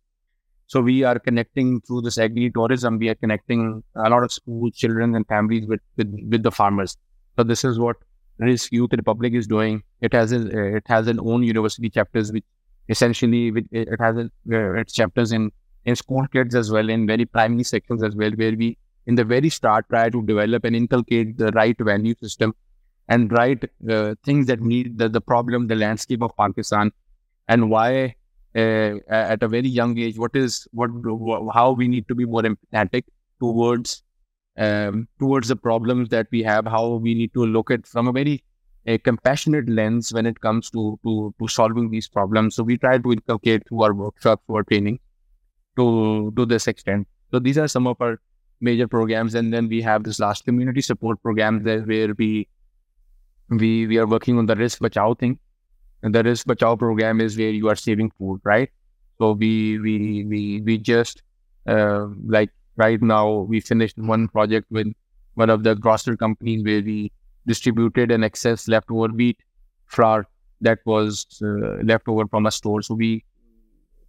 So 0.68 0.82
we 0.82 1.04
are 1.04 1.20
connecting 1.20 1.82
through 1.82 2.02
this 2.02 2.18
agri-tourism. 2.18 2.98
We 2.98 3.10
are 3.10 3.16
connecting 3.16 3.84
a 3.96 4.10
lot 4.10 4.24
of 4.24 4.32
school 4.32 4.72
children 4.72 5.16
and 5.16 5.28
families 5.28 5.68
with, 5.68 5.82
with, 5.98 6.14
with 6.30 6.44
the 6.44 6.52
farmers. 6.52 6.98
So 7.38 7.44
this 7.44 7.64
is 7.64 7.80
what 7.80 7.98
Rizq 8.42 8.72
Youth 8.72 8.92
Republic 8.94 9.34
is 9.34 9.48
doing. 9.48 9.84
It 10.02 10.14
has 10.14 10.32
a, 10.32 10.76
it 10.76 10.84
has 10.88 11.08
an 11.08 11.20
own 11.20 11.44
university 11.44 11.90
chapters 11.90 12.32
which 12.32 12.46
essentially 12.90 13.52
it 13.72 14.00
has 14.00 14.18
a, 14.18 14.30
uh, 14.52 14.74
its 14.74 14.94
chapters 14.94 15.32
in 15.32 15.52
in 15.86 15.96
school 15.96 16.26
kids 16.28 16.56
as 16.56 16.72
well 16.72 16.90
in 16.90 17.06
very 17.06 17.26
primary 17.26 17.64
sections 17.64 18.04
as 18.04 18.16
well 18.16 18.32
where 18.32 18.56
we 18.56 18.78
in 19.06 19.16
the 19.16 19.24
very 19.24 19.50
start 19.50 19.86
try 19.90 20.10
to 20.10 20.22
develop 20.24 20.64
and 20.64 20.76
inculcate 20.76 21.38
the 21.38 21.52
right 21.52 21.76
value 21.80 22.16
system 22.22 22.54
and 23.10 23.32
right 23.32 23.64
uh, 23.90 24.16
things 24.24 24.48
that 24.48 24.62
need 24.62 24.98
the, 24.98 25.10
the 25.10 25.22
problem 25.22 25.68
the 25.68 25.76
landscape 25.76 26.22
of 26.22 26.36
pakistan 26.38 26.92
and 27.48 27.70
why 27.70 28.16
uh, 28.56 29.00
at 29.10 29.44
a 29.44 29.48
very 29.48 29.68
young 29.68 29.98
age 29.98 30.18
what 30.18 30.36
is 30.36 30.68
what 30.72 30.90
how 31.54 31.72
we 31.72 31.88
need 31.88 32.08
to 32.08 32.16
be 32.16 32.26
more 32.26 32.44
empathetic 32.44 33.04
towards 33.40 34.04
um, 34.58 35.08
towards 35.20 35.48
the 35.48 35.56
problems 35.56 36.10
that 36.10 36.28
we 36.32 36.44
have 36.44 36.66
how 36.66 36.96
we 36.96 37.14
need 37.14 37.34
to 37.34 37.46
look 37.46 37.72
at 37.72 37.88
from 37.88 38.08
a 38.08 38.12
very 38.12 38.44
a 38.86 38.98
compassionate 38.98 39.70
lens 39.70 40.12
when 40.14 40.26
it 40.26 40.40
comes 40.42 40.70
to, 40.72 41.00
to, 41.04 41.34
to 41.40 41.48
solving 41.48 41.90
these 41.90 42.08
problems. 42.08 42.56
So 42.56 42.64
we 42.64 42.78
try 42.78 42.98
to 42.98 43.12
inculcate 43.12 43.68
through 43.68 43.84
our 43.84 43.94
workshops, 43.94 44.44
through 44.46 44.58
our 44.58 44.64
training 44.64 45.00
to, 45.78 46.34
to 46.36 46.46
this 46.46 46.68
extent. 46.68 47.08
So 47.32 47.40
these 47.40 47.58
are 47.58 47.68
some 47.68 47.88
of 47.88 47.98
our 48.02 48.20
major 48.60 48.88
programs. 48.88 49.36
And 49.36 49.54
then 49.54 49.70
we 49.70 49.82
have 49.82 50.04
this 50.04 50.20
last 50.20 50.46
community 50.46 50.82
support 50.82 51.22
program 51.22 51.64
there 51.64 51.82
where 51.82 52.14
we, 52.18 52.48
we, 53.50 53.88
we 53.88 53.98
are 53.98 54.08
working 54.08 54.38
on 54.38 54.46
the 54.46 54.56
Rizq 54.56 54.80
bachao 54.80 55.18
thing. 55.18 55.40
And 56.04 56.14
the 56.14 56.22
Rizq 56.22 56.46
bachao 56.46 56.78
program 56.78 57.22
is 57.22 57.38
where 57.38 57.50
you 57.50 57.70
are 57.70 57.76
saving 57.76 58.12
food, 58.12 58.42
right? 58.44 58.70
So 59.18 59.32
we, 59.32 59.80
we, 59.80 60.26
we, 60.26 60.62
we 60.62 60.78
just, 60.78 61.24
uh, 61.66 62.08
like 62.28 62.50
right 62.76 63.02
now 63.02 63.30
we 63.32 63.62
finished 63.62 63.98
one 63.98 64.28
project 64.28 64.68
with 64.70 64.88
one 65.36 65.50
of 65.50 65.64
the 65.64 65.76
grocery 65.76 66.18
companies 66.18 66.64
where 66.64 66.82
we 66.82 67.12
distributed 67.48 68.12
an 68.12 68.24
excess 68.24 68.68
leftover 68.68 69.14
wheat 69.14 69.40
flour 69.86 70.28
that 70.62 70.80
was 70.86 71.26
uh, 71.42 71.82
left 71.84 72.08
over 72.08 72.28
from 72.28 72.46
a 72.46 72.52
store. 72.52 72.82
So 72.82 72.96
we 72.96 73.24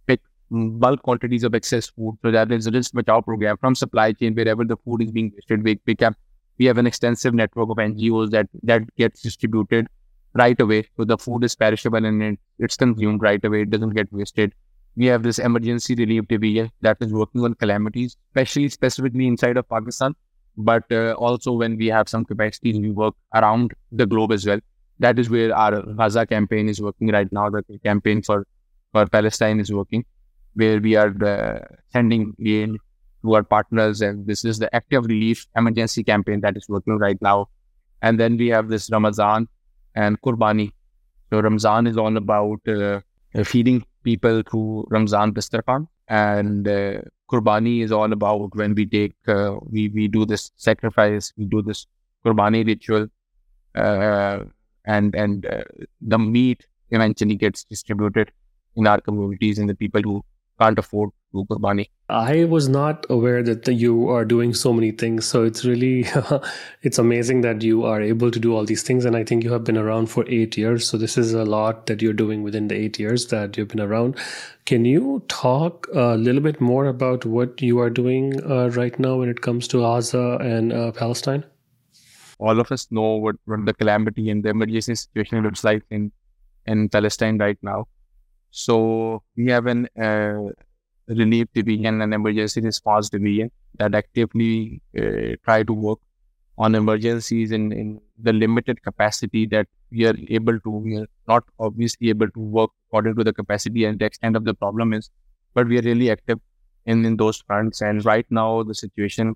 pick 0.05 0.19
bulk 0.51 1.01
quantities 1.01 1.43
of 1.45 1.55
excess 1.55 1.87
food. 1.87 2.17
So 2.21 2.31
that 2.31 2.51
is 2.51 2.67
a 2.67 2.71
Rizq 2.71 2.91
bachao 2.91 3.23
program 3.23 3.57
from 3.57 3.73
supply 3.73 4.11
chain 4.11 4.35
wherever 4.35 4.65
the 4.65 4.77
food 4.77 5.01
is 5.01 5.11
being 5.11 5.31
wasted. 5.33 5.63
We 5.63 5.75
pick 5.75 6.01
up. 6.01 6.15
We 6.57 6.65
have 6.65 6.77
an 6.77 6.87
extensive 6.87 7.33
network 7.33 7.69
of 7.69 7.77
NGOs 7.77 8.31
that 8.31 8.47
that 8.63 8.83
gets 8.95 9.21
distributed 9.21 9.87
right 10.35 10.59
away. 10.59 10.87
So 10.97 11.05
the 11.05 11.17
food 11.17 11.43
is 11.43 11.55
perishable 11.55 12.05
and 12.05 12.21
it, 12.21 12.39
it's 12.59 12.77
consumed 12.77 13.21
right 13.21 13.43
away. 13.43 13.61
It 13.61 13.69
doesn't 13.69 13.95
get 13.95 14.11
wasted. 14.11 14.53
We 14.95 15.07
have 15.07 15.23
this 15.23 15.39
emergency 15.39 15.95
relief 15.95 16.27
division 16.27 16.71
that 16.81 16.97
is 17.01 17.11
working 17.11 17.43
on 17.43 17.55
calamities, 17.55 18.15
especially 18.29 18.69
specifically 18.69 19.27
inside 19.27 19.57
of 19.57 19.67
Pakistan 19.67 20.15
but 20.57 20.83
uh, 20.91 21.13
also 21.13 21.51
when 21.51 21.77
we 21.77 21.87
have 21.87 22.07
some 22.07 22.25
capacities, 22.25 22.79
we 22.79 22.91
work 22.91 23.13
around 23.33 23.73
the 23.91 24.05
globe 24.05 24.31
as 24.31 24.45
well. 24.45 24.59
That 24.99 25.19
is 25.19 25.29
where 25.29 25.53
our 25.55 25.81
Gaza 25.81 26.25
campaign 26.25 26.69
is 26.69 26.81
working 26.81 27.09
right 27.09 27.31
now. 27.31 27.49
The 27.49 27.63
campaign 27.83 28.21
for, 28.21 28.47
for 28.93 29.05
Palestine 29.07 29.59
is 29.59 29.71
working, 29.73 30.05
where 30.53 30.79
we 30.79 30.95
are 30.95 31.13
uh, 31.23 31.59
sending 31.91 32.33
aid 32.45 32.77
to 33.23 33.35
our 33.35 33.43
partners. 33.43 34.01
And 34.01 34.25
this 34.25 34.45
is 34.45 34.59
the 34.59 34.73
active 34.73 35.05
relief 35.05 35.45
emergency 35.57 36.03
campaign 36.03 36.39
that 36.41 36.55
is 36.55 36.69
working 36.69 36.97
right 36.97 37.21
now. 37.21 37.49
And 38.01 38.19
then 38.19 38.37
we 38.37 38.47
have 38.49 38.69
this 38.69 38.89
Ramadan 38.89 39.49
and 39.95 40.21
Qurbani. 40.21 40.71
So 41.29 41.39
Ramzan 41.39 41.87
is 41.87 41.97
all 41.97 42.15
about 42.15 42.59
uh, 42.67 43.01
feeding 43.43 43.85
people 44.03 44.43
through 44.49 44.87
Ramzan 44.89 45.33
Dastarkhan. 45.33 45.87
And 46.07 46.67
uh, 46.67 47.01
is 47.31 47.91
all 47.91 48.13
about 48.13 48.55
when 48.55 48.75
we 48.75 48.85
take, 48.85 49.15
uh, 49.27 49.55
we, 49.61 49.89
we 49.89 50.07
do 50.07 50.25
this 50.25 50.51
sacrifice, 50.55 51.33
we 51.37 51.45
do 51.45 51.61
this 51.61 51.87
Qurbani 52.23 52.65
ritual, 52.65 53.07
uh, 53.73 54.43
and, 54.85 55.15
and 55.15 55.45
uh, 55.47 55.63
the 56.01 56.19
meat 56.19 56.67
eventually 56.91 57.35
gets 57.35 57.63
distributed 57.63 58.31
in 58.75 58.85
our 58.85 59.01
communities 59.01 59.57
and 59.57 59.67
the 59.67 59.75
people 59.75 60.01
who 60.01 60.23
can't 60.59 60.77
afford 60.77 61.09
I 62.07 62.45
was 62.45 62.69
not 62.69 63.05
aware 63.09 63.41
that 63.41 63.67
you 63.67 64.09
are 64.09 64.23
doing 64.23 64.53
so 64.53 64.71
many 64.71 64.91
things. 64.91 65.25
So 65.25 65.43
it's 65.43 65.65
really, 65.65 66.05
it's 66.83 66.99
amazing 66.99 67.41
that 67.41 67.63
you 67.63 67.83
are 67.83 68.01
able 68.01 68.29
to 68.29 68.39
do 68.39 68.55
all 68.55 68.63
these 68.63 68.83
things. 68.83 69.05
And 69.05 69.15
I 69.15 69.23
think 69.23 69.43
you 69.43 69.51
have 69.51 69.63
been 69.63 69.77
around 69.77 70.07
for 70.07 70.23
eight 70.29 70.55
years. 70.55 70.87
So 70.87 70.97
this 70.97 71.17
is 71.17 71.33
a 71.33 71.43
lot 71.43 71.87
that 71.87 72.01
you're 72.01 72.13
doing 72.13 72.43
within 72.43 72.67
the 72.67 72.75
eight 72.75 72.99
years 72.99 73.27
that 73.27 73.57
you've 73.57 73.69
been 73.69 73.81
around. 73.81 74.17
Can 74.65 74.85
you 74.85 75.23
talk 75.27 75.87
a 75.93 76.15
little 76.15 76.41
bit 76.41 76.61
more 76.61 76.85
about 76.85 77.25
what 77.25 77.61
you 77.61 77.79
are 77.79 77.89
doing 77.89 78.39
uh, 78.49 78.69
right 78.69 78.97
now 78.99 79.17
when 79.17 79.29
it 79.29 79.41
comes 79.41 79.67
to 79.69 79.79
Gaza 79.79 80.37
and 80.41 80.71
uh, 80.71 80.91
Palestine? 80.91 81.43
All 82.37 82.59
of 82.59 82.71
us 82.71 82.87
know 82.91 83.15
what, 83.15 83.35
what 83.45 83.65
the 83.65 83.73
calamity 83.73 84.29
and 84.29 84.43
the 84.43 84.49
emergency 84.49 84.93
situation 84.93 85.41
looks 85.41 85.63
like 85.63 85.83
in, 85.89 86.11
in 86.67 86.89
Palestine 86.89 87.37
right 87.39 87.57
now. 87.63 87.87
So 88.51 89.23
we 89.35 89.51
have 89.51 89.65
an 89.65 89.89
uh, 89.99 90.51
relief 91.07 91.47
division 91.53 91.85
and 91.85 92.03
an 92.03 92.13
emergency 92.13 92.61
response 92.61 93.09
division 93.09 93.51
that 93.77 93.95
actively 93.95 94.81
uh, 94.97 95.35
try 95.43 95.63
to 95.63 95.73
work 95.73 95.99
on 96.57 96.75
emergencies 96.75 97.51
in, 97.51 97.71
in 97.71 98.01
the 98.21 98.33
limited 98.33 98.81
capacity 98.83 99.45
that 99.47 99.67
we 99.91 100.05
are 100.05 100.15
able 100.29 100.59
to. 100.61 100.69
We 100.69 100.97
are 100.97 101.07
not 101.27 101.43
obviously 101.59 102.09
able 102.09 102.29
to 102.29 102.39
work 102.39 102.71
according 102.89 103.15
to 103.17 103.23
the 103.23 103.33
capacity 103.33 103.85
and 103.85 103.99
the 103.99 104.05
extent 104.05 104.35
of 104.35 104.45
the 104.45 104.53
problem 104.53 104.93
is, 104.93 105.09
but 105.53 105.67
we 105.67 105.77
are 105.79 105.81
really 105.83 106.09
active 106.11 106.39
in, 106.85 107.05
in 107.05 107.17
those 107.17 107.41
fronts. 107.41 107.81
And 107.81 108.03
right 108.05 108.25
now, 108.29 108.63
the 108.63 108.75
situation 108.75 109.35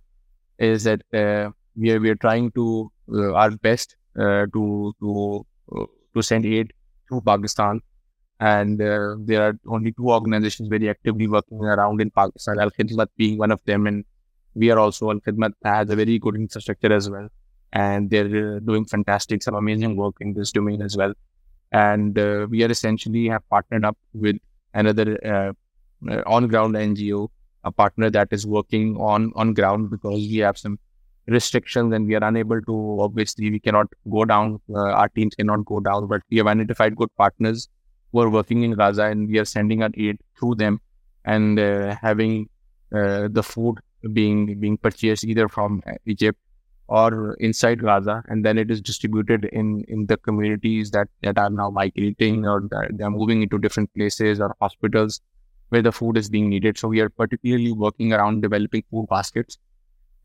is 0.57 0.83
that 0.83 1.01
uh, 1.13 1.51
we 1.75 1.91
are 1.91 1.99
we 1.99 2.09
are 2.09 2.15
trying 2.15 2.51
to 2.51 2.91
uh, 3.13 3.33
our 3.33 3.51
best 3.51 3.95
uh, 4.19 4.45
to 4.53 4.93
to 4.99 5.45
uh, 5.75 5.85
to 6.15 6.21
send 6.21 6.45
aid 6.45 6.73
to 7.09 7.21
Pakistan 7.21 7.81
and 8.39 8.81
uh, 8.81 9.15
there 9.19 9.41
are 9.47 9.59
only 9.67 9.91
two 9.91 10.09
organizations 10.11 10.69
very 10.69 10.89
actively 10.89 11.27
working 11.27 11.59
around 11.59 11.99
in 11.99 12.09
Pakistan, 12.09 12.59
Al 12.59 12.71
Khidmat 12.71 13.07
being 13.17 13.37
one 13.37 13.51
of 13.51 13.59
them. 13.65 13.85
And 13.85 14.05
we 14.55 14.71
are 14.71 14.79
also, 14.79 15.09
Al 15.09 15.19
Khidmat 15.19 15.51
has 15.65 15.89
a 15.89 15.95
very 15.95 16.17
good 16.19 16.35
infrastructure 16.35 16.93
as 16.93 17.09
well. 17.09 17.27
And 17.73 18.09
they're 18.09 18.55
uh, 18.55 18.59
doing 18.59 18.85
fantastic, 18.85 19.43
some 19.43 19.55
amazing 19.55 19.97
work 19.97 20.15
in 20.21 20.33
this 20.33 20.51
domain 20.51 20.81
as 20.81 20.95
well. 20.95 21.13
And 21.71 22.17
uh, 22.17 22.47
we 22.49 22.63
are 22.63 22.71
essentially 22.71 23.27
have 23.27 23.47
partnered 23.49 23.85
up 23.85 23.97
with 24.13 24.37
another 24.73 25.19
uh, 25.25 25.53
uh 26.09 26.23
on 26.25 26.47
ground 26.47 26.75
NGO, 26.75 27.27
a 27.65 27.71
partner 27.71 28.09
that 28.09 28.29
is 28.31 28.47
working 28.47 28.95
on, 28.97 29.33
on 29.35 29.53
ground 29.53 29.89
because 29.89 30.19
we 30.19 30.37
have 30.37 30.57
some 30.57 30.79
restrictions 31.27 31.93
and 31.93 32.07
we 32.07 32.15
are 32.15 32.23
unable 32.23 32.61
to, 32.61 32.97
obviously, 33.01 33.51
we 33.51 33.59
cannot 33.59 33.87
go 34.09 34.23
down, 34.23 34.61
uh, 34.73 34.79
our 34.79 35.09
teams 35.09 35.35
cannot 35.35 35.65
go 35.65 35.81
down, 35.81 36.07
but 36.07 36.21
we 36.31 36.37
have 36.37 36.47
identified 36.47 36.95
good 36.95 37.13
partners 37.17 37.67
who 38.11 38.19
are 38.21 38.29
working 38.29 38.63
in 38.63 38.73
Gaza, 38.73 39.03
and 39.03 39.27
we 39.27 39.39
are 39.39 39.45
sending 39.45 39.83
our 39.83 39.89
aid 39.95 40.19
through 40.37 40.55
them 40.55 40.81
and 41.25 41.59
uh, 41.59 41.95
having 42.01 42.49
uh, 42.95 43.27
the 43.31 43.43
food 43.43 43.79
being 44.13 44.59
being 44.59 44.77
purchased 44.77 45.23
either 45.23 45.47
from 45.47 45.81
Egypt 46.05 46.39
or 46.87 47.33
inside 47.35 47.81
Gaza, 47.81 48.23
and 48.27 48.43
then 48.43 48.57
it 48.57 48.71
is 48.71 48.81
distributed 48.81 49.45
in 49.45 49.83
in 49.87 50.05
the 50.07 50.17
communities 50.17 50.91
that 50.91 51.07
that 51.21 51.37
are 51.37 51.49
now 51.49 51.69
migrating 51.69 52.47
or 52.47 52.61
they 52.91 53.03
are 53.03 53.11
moving 53.11 53.43
into 53.43 53.59
different 53.59 53.93
places 53.93 54.39
or 54.39 54.55
hospitals 54.59 55.21
where 55.69 55.83
the 55.83 55.91
food 55.91 56.17
is 56.17 56.29
being 56.29 56.49
needed. 56.49 56.77
So 56.77 56.87
we 56.87 56.99
are 56.99 57.09
particularly 57.09 57.71
working 57.71 58.13
around 58.13 58.41
developing 58.41 58.83
food 58.89 59.07
baskets 59.09 59.59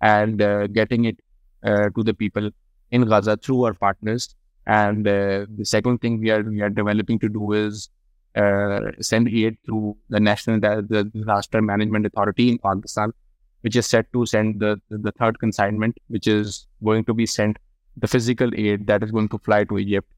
and 0.00 0.40
uh, 0.40 0.66
getting 0.68 1.04
it 1.04 1.20
uh, 1.62 1.90
to 1.90 2.02
the 2.02 2.14
people 2.14 2.50
in 2.90 3.04
Gaza 3.06 3.36
through 3.36 3.64
our 3.64 3.74
partners. 3.74 4.34
And 4.66 5.06
uh, 5.06 5.46
the 5.56 5.64
second 5.64 5.98
thing 5.98 6.20
we 6.20 6.30
are 6.30 6.42
we 6.42 6.62
are 6.62 6.70
developing 6.70 7.18
to 7.18 7.28
do 7.28 7.52
is 7.52 7.90
uh, 8.34 8.80
send 9.00 9.28
aid 9.28 9.58
through 9.64 9.96
the 10.08 10.20
National 10.20 10.58
the 10.60 11.10
Disaster 11.14 11.60
Management 11.60 12.06
Authority 12.06 12.48
in 12.48 12.58
Pakistan, 12.58 13.12
which 13.60 13.76
is 13.76 13.86
set 13.86 14.12
to 14.12 14.24
send 14.26 14.60
the, 14.60 14.80
the 14.90 15.12
third 15.12 15.38
consignment, 15.38 15.96
which 16.08 16.26
is 16.26 16.66
going 16.82 17.04
to 17.04 17.14
be 17.14 17.26
sent 17.26 17.58
the 17.96 18.08
physical 18.08 18.50
aid 18.54 18.86
that 18.86 19.02
is 19.02 19.10
going 19.10 19.28
to 19.28 19.38
fly 19.38 19.64
to 19.64 19.78
Egypt 19.78 20.10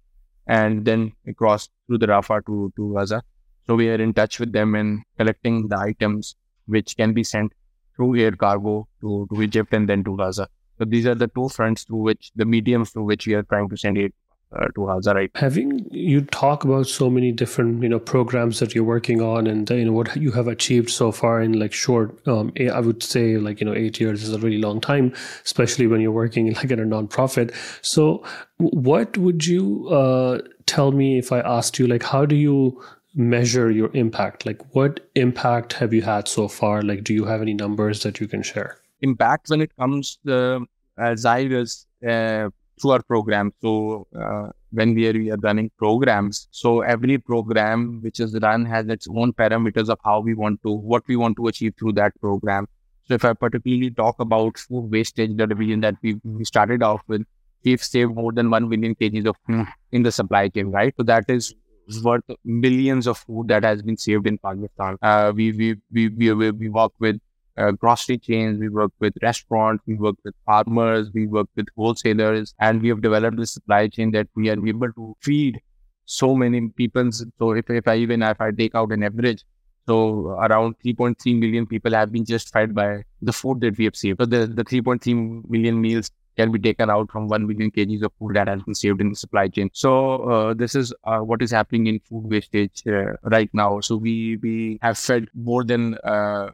and 0.47 0.85
then 0.85 1.13
across 1.27 1.69
through 1.87 1.99
the 1.99 2.07
Rafah 2.07 2.45
to, 2.47 2.73
to 2.77 2.95
Gaza. 2.95 3.23
So 3.67 3.75
we 3.75 3.91
are 3.91 4.01
in 4.01 4.15
touch 4.15 4.39
with 4.39 4.53
them 4.53 4.75
and 4.75 5.03
collecting 5.19 5.69
the 5.69 5.79
items 5.79 6.37
which 6.67 6.97
can 6.97 7.13
be 7.13 7.25
sent 7.25 7.53
through 7.95 8.17
air 8.17 8.33
cargo 8.33 8.87
to, 9.01 9.27
to 9.33 9.43
Egypt 9.43 9.75
and 9.75 9.89
then 9.89 10.05
to 10.05 10.17
Gaza. 10.17 10.49
So 10.79 10.85
these 10.85 11.07
are 11.07 11.15
the 11.15 11.29
two 11.29 11.49
fronts 11.49 11.85
through 11.85 12.03
which 12.03 12.31
the 12.37 12.45
mediums 12.45 12.91
through 12.91 13.05
which 13.05 13.27
we 13.27 13.35
are 13.35 13.43
trying 13.43 13.69
to 13.69 13.77
send 13.77 13.99
aid 13.99 14.13
uh, 14.53 14.67
to 14.75 14.87
Gaza 14.87 15.15
right 15.15 15.31
having 15.35 15.87
you 15.91 16.21
talk 16.23 16.65
about 16.65 16.87
so 16.87 17.11
many 17.11 17.33
different 17.33 17.83
you 17.83 17.89
know 17.89 17.99
programs 17.99 18.61
that 18.61 18.75
you're 18.75 18.85
working 18.85 19.21
on 19.21 19.47
and 19.47 19.69
you 19.71 19.85
know 19.85 19.93
what 19.93 20.17
you 20.17 20.33
have 20.33 20.47
achieved 20.47 20.91
so 20.91 21.11
far 21.13 21.41
in 21.41 21.59
like 21.59 21.73
short 21.73 22.17
um, 22.29 22.53
i 22.73 22.81
would 22.81 23.03
say 23.03 23.39
like 23.39 23.61
you 23.61 23.67
know 23.67 23.75
eight 23.75 24.01
years 24.01 24.23
is 24.23 24.33
a 24.33 24.39
really 24.39 24.59
long 24.59 24.81
time 24.81 25.13
especially 25.45 25.87
when 25.87 26.01
you're 26.01 26.13
working 26.13 26.53
like 26.55 26.71
at 26.71 26.79
a 26.79 26.85
nonprofit 26.85 27.55
so 27.83 28.23
what 28.59 29.19
would 29.19 29.47
you 29.47 29.89
uh, 29.89 30.39
tell 30.67 30.93
me 30.93 31.19
if 31.19 31.33
i 31.33 31.41
asked 31.41 31.79
you 31.79 31.87
like 31.87 32.03
how 32.03 32.25
do 32.25 32.37
you 32.37 32.81
measure 33.17 33.71
your 33.71 33.91
impact? 33.95 34.47
Like, 34.47 34.63
what 34.75 35.01
impact 35.15 35.73
have 35.75 35.93
you 35.93 36.03
had 36.03 36.29
so 36.29 36.47
far? 36.49 36.83
Like, 36.83 37.03
do 37.03 37.15
you 37.15 37.25
have 37.25 37.41
any 37.41 37.55
numbers 37.55 38.03
that 38.03 38.21
you 38.21 38.29
can 38.29 38.43
share? 38.43 38.79
Impact 39.01 39.49
when 39.49 39.61
it 39.63 39.75
comes 39.77 40.19
to 40.27 40.67
uh, 40.99 41.15
Zydus 41.15 41.87
uh, 42.07 42.51
through 42.81 42.91
our 42.93 43.03
program. 43.03 43.53
So, 43.63 44.07
uh, 44.19 44.51
when 44.71 44.95
we 44.95 45.09
are, 45.09 45.13
we 45.13 45.31
are 45.31 45.39
running 45.39 45.71
programs, 45.79 46.49
so 46.51 46.81
every 46.81 47.19
program 47.19 48.01
which 48.03 48.21
is 48.21 48.39
run 48.43 48.65
has 48.67 48.87
its 48.89 49.07
own 49.09 49.33
parameters 49.33 49.89
of 49.89 49.99
how 50.05 50.21
we 50.21 50.35
want 50.35 50.63
to, 50.63 50.73
what 50.73 51.03
we 51.09 51.17
want 51.17 51.37
to 51.37 51.47
achieve 51.47 51.75
through 51.79 51.93
that 51.93 52.13
program. 52.21 52.67
So, 53.05 53.15
if 53.15 53.25
I 53.25 53.33
particularly 53.33 53.91
talk 53.91 54.21
about 54.21 54.59
food 54.59 54.91
wastage, 54.91 55.37
the 55.37 55.47
division 55.47 55.81
that 55.81 55.95
we, 56.03 56.21
we 56.25 56.45
started 56.45 56.83
off 56.83 57.03
with, 57.07 57.23
we've 57.65 57.83
saved 57.83 58.15
more 58.15 58.33
than 58.33 58.51
1 58.51 58.69
million 58.69 58.95
kgs 58.95 59.27
of 59.27 59.37
food 59.47 59.67
in 59.93 60.03
the 60.03 60.13
supply 60.13 60.49
chain, 60.49 60.71
right? 60.71 60.95
So, 60.97 61.05
that 61.05 61.25
is 61.29 61.55
worth 62.03 62.25
millions 62.45 63.07
of 63.07 63.19
food 63.19 63.49
that 63.49 63.65
has 63.65 63.83
been 63.83 63.97
saved 63.97 64.27
in 64.27 64.39
Pakistan. 64.39 64.97
Uh, 65.03 65.33
we, 65.35 65.53
we, 65.53 65.77
we, 65.93 66.09
we, 66.09 66.51
we 66.51 66.69
work 66.69 66.93
with 66.99 67.21
uh, 67.57 67.73
grocery 67.73 68.19
chains, 68.19 68.59
we 68.59 68.69
work 68.69 68.93
with 69.01 69.15
restaurants, 69.23 69.83
we 69.87 69.95
work 69.95 70.17
with 70.25 70.35
farmers, 70.45 71.11
we 71.13 71.27
work 71.27 71.49
with 71.57 71.67
wholesalers, 71.77 72.55
and 72.61 72.83
we 72.83 72.89
have 72.89 73.03
developed 73.03 73.39
a 73.41 73.47
supply 73.47 73.89
chain 73.89 74.11
that 74.13 74.29
we 74.35 74.51
are 74.51 74.67
able 74.67 74.93
to 74.93 75.17
feed 75.23 75.61
so 76.05 76.35
many 76.35 76.69
people. 76.69 77.11
So 77.13 77.53
if, 77.53 77.69
if 77.71 77.89
I 77.89 77.97
even 77.97 78.23
if 78.23 78.41
I 78.41 78.51
take 78.51 78.75
out 78.75 78.93
an 78.93 79.03
average, 79.03 79.45
so 79.87 80.31
around 80.31 80.77
3.3 80.85 81.39
million 81.39 81.67
people 81.67 81.93
have 81.93 82.11
been 82.13 82.25
just 82.25 82.53
fed 82.53 82.75
by 82.75 83.03
the 83.23 83.33
food 83.33 83.61
that 83.61 83.79
we 83.79 83.85
have 83.85 83.97
saved. 83.97 84.21
So 84.21 84.27
the, 84.27 84.47
the 84.47 84.65
3.3 84.65 85.49
million 85.49 85.81
meals 85.81 86.11
can 86.37 86.53
be 86.53 86.59
taken 86.59 86.91
out 86.91 87.11
from 87.11 87.29
1 87.29 87.47
million 87.47 87.71
kgs 87.71 88.03
of 88.03 88.13
food 88.19 88.35
that 88.35 88.49
has 88.49 88.63
been 88.63 88.75
saved 88.75 89.01
in 89.01 89.11
the 89.11 89.17
supply 89.17 89.49
chain. 89.49 89.71
So 89.73 90.23
uh, 90.31 90.55
this 90.55 90.75
is 90.75 90.93
uh, 91.05 91.21
what 91.21 91.41
is 91.41 91.51
happening 91.51 91.87
in 91.87 92.01
food 92.01 92.31
wastage 92.31 92.83
uh, 92.87 93.13
right 93.23 93.49
now. 93.53 93.81
So 93.81 93.97
we 93.97 94.37
we 94.43 94.79
have 94.83 94.99
fed 94.99 95.29
more 95.35 95.65
than 95.65 95.95
uh, 96.05 96.51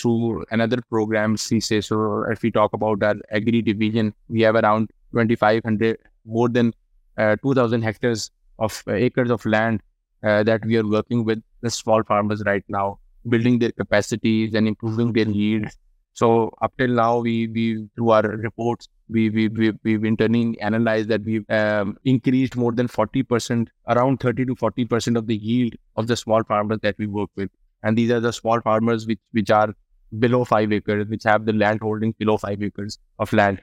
through 0.00 0.44
another 0.50 0.80
program, 0.88 1.36
CISE. 1.36 1.84
So 1.84 2.24
if 2.30 2.42
we 2.42 2.50
talk 2.50 2.72
about 2.72 3.02
our 3.02 3.16
agri 3.30 3.62
division, 3.62 4.14
we 4.28 4.42
have 4.42 4.54
around 4.54 4.90
2,500, 5.12 5.98
more 6.24 6.48
than 6.48 6.72
uh, 7.18 7.36
2,000 7.42 7.82
hectares 7.82 8.30
of 8.58 8.82
uh, 8.86 8.92
acres 8.92 9.30
of 9.30 9.44
land 9.44 9.80
that 10.22 10.64
we 10.64 10.76
are 10.76 10.86
working 10.86 11.24
with 11.24 11.42
the 11.62 11.70
small 11.70 12.02
farmers 12.04 12.42
right 12.46 12.64
now, 12.68 12.98
building 13.28 13.58
their 13.58 13.72
capacities 13.72 14.54
and 14.54 14.68
improving 14.68 15.12
their 15.12 15.28
yields 15.28 15.76
so 16.14 16.50
up 16.60 16.72
till 16.76 16.88
now, 16.88 17.18
we 17.20 17.48
we 17.48 17.88
through 17.96 18.10
our 18.10 18.22
reports, 18.22 18.88
we 19.08 19.30
we, 19.30 19.48
we 19.48 19.72
we've 19.82 20.04
internally 20.04 20.60
analyzed 20.60 21.08
that 21.08 21.22
we've 21.24 21.48
um, 21.50 21.96
increased 22.04 22.54
more 22.54 22.72
than 22.72 22.86
forty 22.86 23.22
percent, 23.22 23.70
around 23.88 24.20
thirty 24.20 24.44
to 24.44 24.54
forty 24.54 24.84
percent 24.84 25.16
of 25.16 25.26
the 25.26 25.36
yield 25.36 25.74
of 25.96 26.06
the 26.08 26.16
small 26.16 26.44
farmers 26.44 26.80
that 26.82 26.96
we 26.98 27.06
work 27.06 27.30
with, 27.34 27.50
and 27.82 27.96
these 27.96 28.10
are 28.10 28.20
the 28.20 28.32
small 28.32 28.60
farmers 28.60 29.06
which 29.06 29.20
which 29.32 29.50
are 29.50 29.74
below 30.18 30.44
five 30.44 30.72
acres, 30.72 31.08
which 31.08 31.24
have 31.24 31.46
the 31.46 31.52
land 31.52 31.80
holdings 31.80 32.14
below 32.18 32.36
five 32.36 32.62
acres 32.62 32.98
of 33.18 33.32
land. 33.32 33.62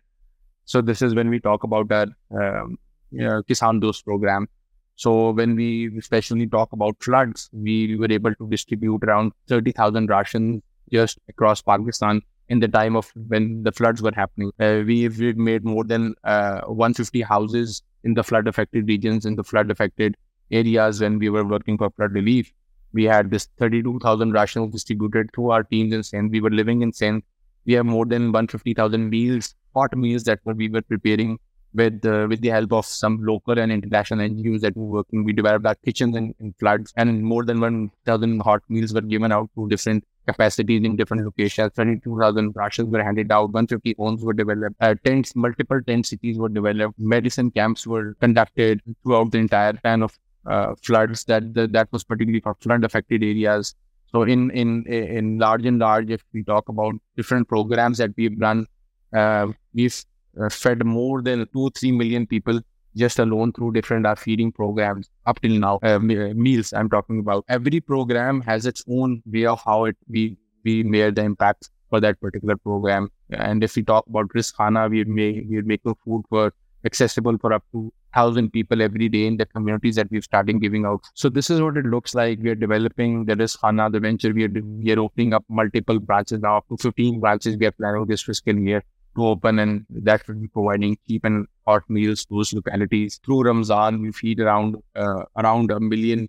So 0.65 0.81
this 0.81 1.01
is 1.01 1.15
when 1.15 1.29
we 1.29 1.39
talk 1.39 1.63
about 1.63 1.91
our 1.91 2.07
um, 2.31 2.77
you 3.11 3.23
know, 3.23 3.41
Kisan 3.43 3.79
Dost 3.81 4.05
program. 4.05 4.47
So 4.95 5.31
when 5.31 5.55
we 5.55 5.97
especially 5.97 6.47
talk 6.47 6.73
about 6.73 6.95
floods, 7.01 7.49
we 7.53 7.95
were 7.95 8.11
able 8.11 8.35
to 8.35 8.49
distribute 8.49 9.03
around 9.03 9.31
30,000 9.47 10.09
rations 10.09 10.61
just 10.91 11.19
across 11.29 11.61
Pakistan 11.61 12.21
in 12.49 12.59
the 12.59 12.67
time 12.67 12.95
of 12.95 13.11
when 13.27 13.63
the 13.63 13.71
floods 13.71 14.01
were 14.01 14.11
happening. 14.13 14.51
Uh, 14.59 14.81
we've, 14.85 15.17
we've, 15.19 15.37
made 15.37 15.63
more 15.63 15.83
than 15.83 16.15
uh, 16.23 16.61
150 16.61 17.21
houses 17.21 17.83
in 18.03 18.15
the 18.15 18.23
flood 18.23 18.47
affected 18.47 18.87
regions, 18.87 19.25
in 19.25 19.35
the 19.35 19.43
flood 19.43 19.71
affected 19.71 20.17
areas 20.51 20.99
when 20.99 21.19
we 21.19 21.29
were 21.29 21.45
working 21.45 21.77
for 21.77 21.89
flood 21.91 22.11
relief. 22.13 22.51
We 22.93 23.03
had 23.03 23.29
this 23.29 23.47
32,000 23.57 24.31
rations 24.31 24.73
distributed 24.73 25.31
through 25.33 25.51
our 25.51 25.63
teams 25.63 25.93
in 25.93 26.03
Sindh. 26.03 26.31
We 26.31 26.41
were 26.41 26.49
living 26.49 26.81
in 26.81 26.91
Sindh. 26.91 27.23
We 27.65 27.73
have 27.73 27.85
more 27.85 28.05
than 28.05 28.31
150,000 28.31 29.09
meals, 29.09 29.55
hot 29.75 29.95
meals 29.95 30.23
that 30.23 30.39
we 30.43 30.69
were 30.69 30.81
preparing 30.81 31.39
with 31.73 32.03
uh, 32.05 32.25
with 32.27 32.41
the 32.41 32.49
help 32.49 32.73
of 32.73 32.85
some 32.85 33.19
local 33.21 33.59
and 33.59 33.71
international 33.71 34.27
NGOs 34.27 34.61
that 34.61 34.75
were 34.75 34.85
working. 34.85 35.23
We 35.23 35.33
developed 35.33 35.65
our 35.65 35.75
kitchens 35.75 36.15
in, 36.15 36.33
in 36.39 36.53
floods, 36.53 36.93
and 36.97 37.23
more 37.23 37.45
than 37.45 37.59
1,000 37.59 38.39
hot 38.41 38.63
meals 38.69 38.93
were 38.93 39.01
given 39.01 39.31
out 39.31 39.49
to 39.55 39.67
different 39.69 40.03
capacities 40.25 40.83
in 40.83 40.95
different 40.95 41.25
locations. 41.25 41.73
22,000 41.73 42.53
rations 42.55 42.89
were 42.89 43.03
handed 43.03 43.31
out. 43.31 43.51
150 43.51 43.95
homes 43.97 44.23
were 44.23 44.33
developed. 44.33 44.75
Uh, 44.79 44.95
tents, 45.03 45.35
multiple 45.35 45.81
tent 45.85 46.05
cities 46.05 46.37
were 46.37 46.49
developed. 46.49 46.97
Medicine 46.97 47.51
camps 47.51 47.85
were 47.85 48.15
conducted 48.15 48.81
throughout 49.03 49.31
the 49.31 49.37
entire 49.37 49.75
span 49.77 50.03
of 50.03 50.17
uh, 50.45 50.75
floods 50.83 51.25
that, 51.25 51.53
that 51.53 51.73
that 51.73 51.91
was 51.91 52.03
particularly 52.03 52.41
for 52.41 52.55
flood 52.55 52.83
affected 52.83 53.23
areas. 53.23 53.75
So 54.11 54.23
in 54.23 54.49
in 54.51 54.85
in 54.87 55.37
large 55.37 55.65
and 55.65 55.79
large, 55.79 56.09
if 56.09 56.23
we 56.33 56.43
talk 56.43 56.69
about 56.69 56.95
different 57.15 57.47
programs 57.47 57.99
that 57.99 58.11
we've 58.17 58.39
run, 58.39 58.65
uh, 59.13 59.47
we've 59.73 60.03
uh, 60.39 60.49
fed 60.49 60.85
more 60.85 61.21
than 61.21 61.47
two 61.53 61.69
three 61.71 61.91
million 61.91 62.25
people 62.25 62.59
just 62.95 63.19
alone 63.19 63.51
through 63.53 63.71
different 63.71 64.05
uh, 64.05 64.15
feeding 64.15 64.51
programs 64.51 65.09
up 65.25 65.39
till 65.41 65.51
now 65.51 65.79
uh, 65.83 65.99
meals 65.99 66.73
i'm 66.73 66.89
talking 66.89 67.19
about 67.19 67.45
every 67.47 67.79
program 67.79 68.41
has 68.41 68.65
its 68.65 68.83
own 68.89 69.21
way 69.27 69.45
of 69.45 69.61
how 69.63 69.85
it 69.85 69.95
we 70.07 70.35
we 70.63 70.83
made 70.83 71.15
the 71.15 71.21
impact 71.21 71.69
for 71.89 71.99
that 71.99 72.19
particular 72.19 72.57
program 72.57 73.09
and 73.31 73.63
if 73.63 73.75
we 73.75 73.83
talk 73.83 74.05
about 74.07 74.27
Rizq 74.29 74.55
Khana 74.55 74.89
we're, 74.89 75.05
make, 75.05 75.43
we're 75.47 75.63
making 75.63 75.95
food 76.03 76.23
for 76.29 76.53
accessible 76.85 77.37
for 77.37 77.53
up 77.53 77.63
to 77.71 77.91
thousand 78.13 78.51
people 78.51 78.81
every 78.81 79.09
day 79.09 79.25
in 79.25 79.37
the 79.37 79.45
communities 79.45 79.95
that 79.95 80.09
we've 80.09 80.23
started 80.23 80.61
giving 80.61 80.85
out. 80.85 81.01
So 81.13 81.29
this 81.29 81.49
is 81.49 81.61
what 81.61 81.77
it 81.77 81.85
looks 81.85 82.15
like. 82.15 82.39
We 82.41 82.49
are 82.49 82.55
developing 82.55 83.25
the 83.25 83.35
Rizq 83.35 83.59
Khana, 83.59 83.91
the 83.91 83.99
venture. 83.99 84.33
We 84.33 84.45
are 84.45 84.49
we 84.49 84.91
are 84.91 84.99
opening 84.99 85.33
up 85.33 85.43
multiple 85.49 85.99
branches 85.99 86.39
now, 86.39 86.57
up 86.57 86.67
to 86.69 86.77
15 86.77 87.19
branches 87.19 87.57
we 87.57 87.65
are 87.65 87.71
planning 87.71 88.05
this 88.07 88.23
fiscal 88.23 88.57
year 88.57 88.83
to 89.15 89.27
open, 89.27 89.59
and 89.59 89.85
that 89.89 90.27
will 90.27 90.35
be 90.35 90.47
providing 90.47 90.97
cheap 91.07 91.25
and 91.25 91.47
hot 91.67 91.83
meals 91.89 92.25
to 92.25 92.35
those 92.35 92.53
localities. 92.53 93.19
Through 93.25 93.43
Ramzan, 93.43 94.01
we 94.01 94.11
feed 94.11 94.39
around 94.39 94.77
uh, 94.95 95.23
around 95.37 95.71
a 95.71 95.79
million, 95.79 96.27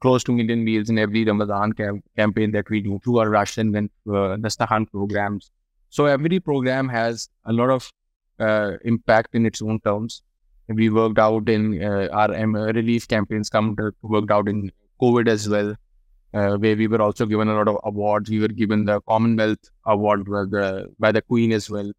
close 0.00 0.24
to 0.24 0.32
million 0.32 0.64
meals 0.64 0.90
in 0.90 0.98
every 0.98 1.24
Ramadan 1.24 1.72
cam- 1.72 2.02
campaign 2.16 2.52
that 2.52 2.68
we 2.70 2.80
do 2.80 3.00
through 3.02 3.18
our 3.18 3.30
Ration 3.30 3.74
and 3.74 3.90
uh, 4.08 4.36
Dastahan 4.36 4.90
programs. 4.90 5.50
So 5.90 6.04
every 6.04 6.38
program 6.38 6.88
has 6.88 7.28
a 7.46 7.52
lot 7.52 7.70
of 7.70 7.90
uh, 8.38 8.72
impact 8.84 9.34
in 9.34 9.46
its 9.46 9.62
own 9.62 9.80
terms. 9.80 10.22
We 10.68 10.90
worked 10.90 11.18
out 11.18 11.48
in 11.48 11.82
uh, 11.82 12.08
our 12.12 12.28
relief 12.72 13.08
campaigns, 13.08 13.48
come 13.48 13.76
worked 14.02 14.30
out 14.30 14.48
in 14.48 14.70
COVID 15.00 15.28
as 15.28 15.48
well. 15.48 15.74
Uh, 16.34 16.58
where 16.58 16.76
we 16.76 16.86
were 16.86 17.00
also 17.00 17.24
given 17.24 17.48
a 17.48 17.54
lot 17.54 17.68
of 17.68 17.78
awards. 17.84 18.28
We 18.28 18.38
were 18.38 18.48
given 18.48 18.84
the 18.84 19.00
Commonwealth 19.08 19.70
Award 19.86 20.26
by 20.26 20.44
the, 20.44 20.94
by 20.98 21.10
the 21.10 21.22
Queen 21.22 21.52
as 21.52 21.70
well 21.70 21.90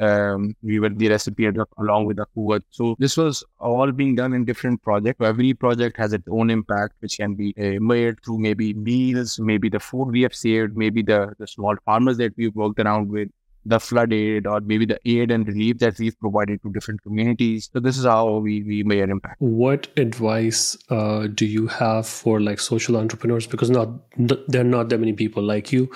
um, 0.00 0.54
we 0.62 0.78
were 0.78 0.90
the 0.90 1.08
recipient 1.08 1.58
of, 1.58 1.68
along 1.78 2.06
with 2.06 2.16
the 2.18 2.26
Kuwait. 2.36 2.62
So 2.70 2.96
this 2.98 3.16
was 3.16 3.44
all 3.58 3.90
being 3.92 4.14
done 4.14 4.32
in 4.32 4.44
different 4.44 4.82
projects. 4.82 5.24
Every 5.24 5.54
project 5.54 5.96
has 5.96 6.12
its 6.12 6.26
own 6.30 6.50
impact, 6.50 6.94
which 7.00 7.16
can 7.16 7.34
be 7.34 7.54
uh, 7.58 7.80
made 7.80 8.22
through 8.24 8.38
maybe 8.38 8.74
meals, 8.74 9.38
maybe 9.38 9.68
the 9.68 9.80
food 9.80 10.10
we 10.10 10.22
have 10.22 10.34
saved, 10.34 10.76
maybe 10.76 11.02
the, 11.02 11.34
the 11.38 11.46
small 11.46 11.76
farmers 11.84 12.18
that 12.18 12.34
we've 12.36 12.54
worked 12.54 12.80
around 12.80 13.08
with, 13.08 13.28
the 13.66 13.80
flood 13.80 14.12
aid 14.12 14.46
or 14.46 14.60
maybe 14.60 14.86
the 14.86 14.98
aid 15.04 15.30
and 15.30 15.46
relief 15.48 15.78
that 15.78 15.98
we've 15.98 16.18
provided 16.18 16.62
to 16.62 16.72
different 16.72 17.02
communities. 17.02 17.68
So 17.72 17.80
this 17.80 17.98
is 17.98 18.04
how 18.04 18.36
we, 18.38 18.62
we 18.62 18.82
made 18.82 19.00
an 19.00 19.10
impact. 19.10 19.36
What 19.40 19.88
advice 19.96 20.76
uh, 20.90 21.26
do 21.26 21.46
you 21.46 21.66
have 21.66 22.06
for 22.06 22.40
like 22.40 22.60
social 22.60 22.96
entrepreneurs? 22.96 23.46
Because 23.46 23.70
not 23.70 23.88
there 24.16 24.60
are 24.60 24.64
not 24.64 24.88
that 24.90 24.98
many 24.98 25.12
people 25.12 25.42
like 25.42 25.72
you 25.72 25.90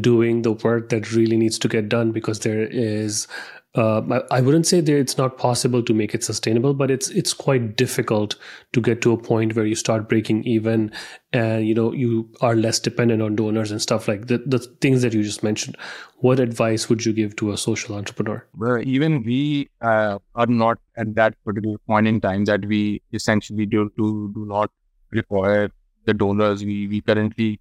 doing 0.00 0.42
the 0.42 0.52
work 0.52 0.88
that 0.88 1.12
really 1.12 1.36
needs 1.36 1.58
to 1.60 1.68
get 1.68 1.88
done 1.88 2.12
because 2.12 2.40
there 2.40 2.62
is 2.62 3.28
uh, 3.74 4.02
I, 4.10 4.36
I, 4.36 4.40
wouldn't 4.42 4.66
say 4.66 4.82
that 4.82 4.94
it's 4.94 5.16
not 5.16 5.38
possible 5.38 5.82
to 5.82 5.94
make 5.94 6.14
it 6.14 6.22
sustainable, 6.22 6.74
but 6.74 6.90
it's 6.90 7.08
it's 7.08 7.32
quite 7.32 7.74
difficult 7.76 8.36
to 8.72 8.82
get 8.82 9.00
to 9.00 9.12
a 9.12 9.16
point 9.16 9.56
where 9.56 9.64
you 9.64 9.74
start 9.74 10.10
breaking 10.10 10.44
even, 10.44 10.92
and 11.32 11.66
you 11.66 11.74
know 11.74 11.90
you 11.90 12.28
are 12.42 12.54
less 12.54 12.78
dependent 12.78 13.22
on 13.22 13.34
donors 13.34 13.70
and 13.70 13.80
stuff 13.80 14.08
like 14.08 14.26
the 14.26 14.42
the 14.44 14.58
things 14.58 15.00
that 15.00 15.14
you 15.14 15.22
just 15.22 15.42
mentioned. 15.42 15.78
What 16.18 16.38
advice 16.38 16.90
would 16.90 17.06
you 17.06 17.14
give 17.14 17.34
to 17.36 17.52
a 17.52 17.56
social 17.56 17.96
entrepreneur? 17.96 18.46
Well, 18.54 18.82
even 18.84 19.22
we 19.22 19.70
uh, 19.80 20.18
are 20.34 20.46
not 20.46 20.78
at 20.98 21.14
that 21.14 21.42
particular 21.42 21.78
point 21.86 22.06
in 22.06 22.20
time 22.20 22.44
that 22.44 22.66
we 22.66 23.00
essentially 23.14 23.64
do 23.64 23.90
do, 23.96 24.30
do 24.34 24.44
not 24.44 24.70
require 25.12 25.70
the 26.04 26.12
donors. 26.12 26.62
We 26.62 26.88
we 26.88 27.00
currently 27.00 27.58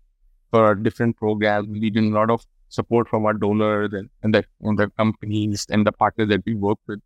for 0.51 0.75
different 0.75 1.15
programs 1.15 1.69
we 1.69 1.89
do 1.89 2.01
a 2.01 2.11
lot 2.11 2.29
of 2.29 2.45
support 2.71 3.07
from 3.07 3.25
our 3.25 3.33
donors 3.33 3.93
and, 3.93 4.09
and, 4.23 4.33
the, 4.33 4.43
the 4.61 4.89
companies 4.97 5.67
and 5.69 5.85
the 5.85 5.91
partners 5.91 6.29
that 6.29 6.41
we 6.45 6.55
work 6.55 6.79
with. 6.87 6.99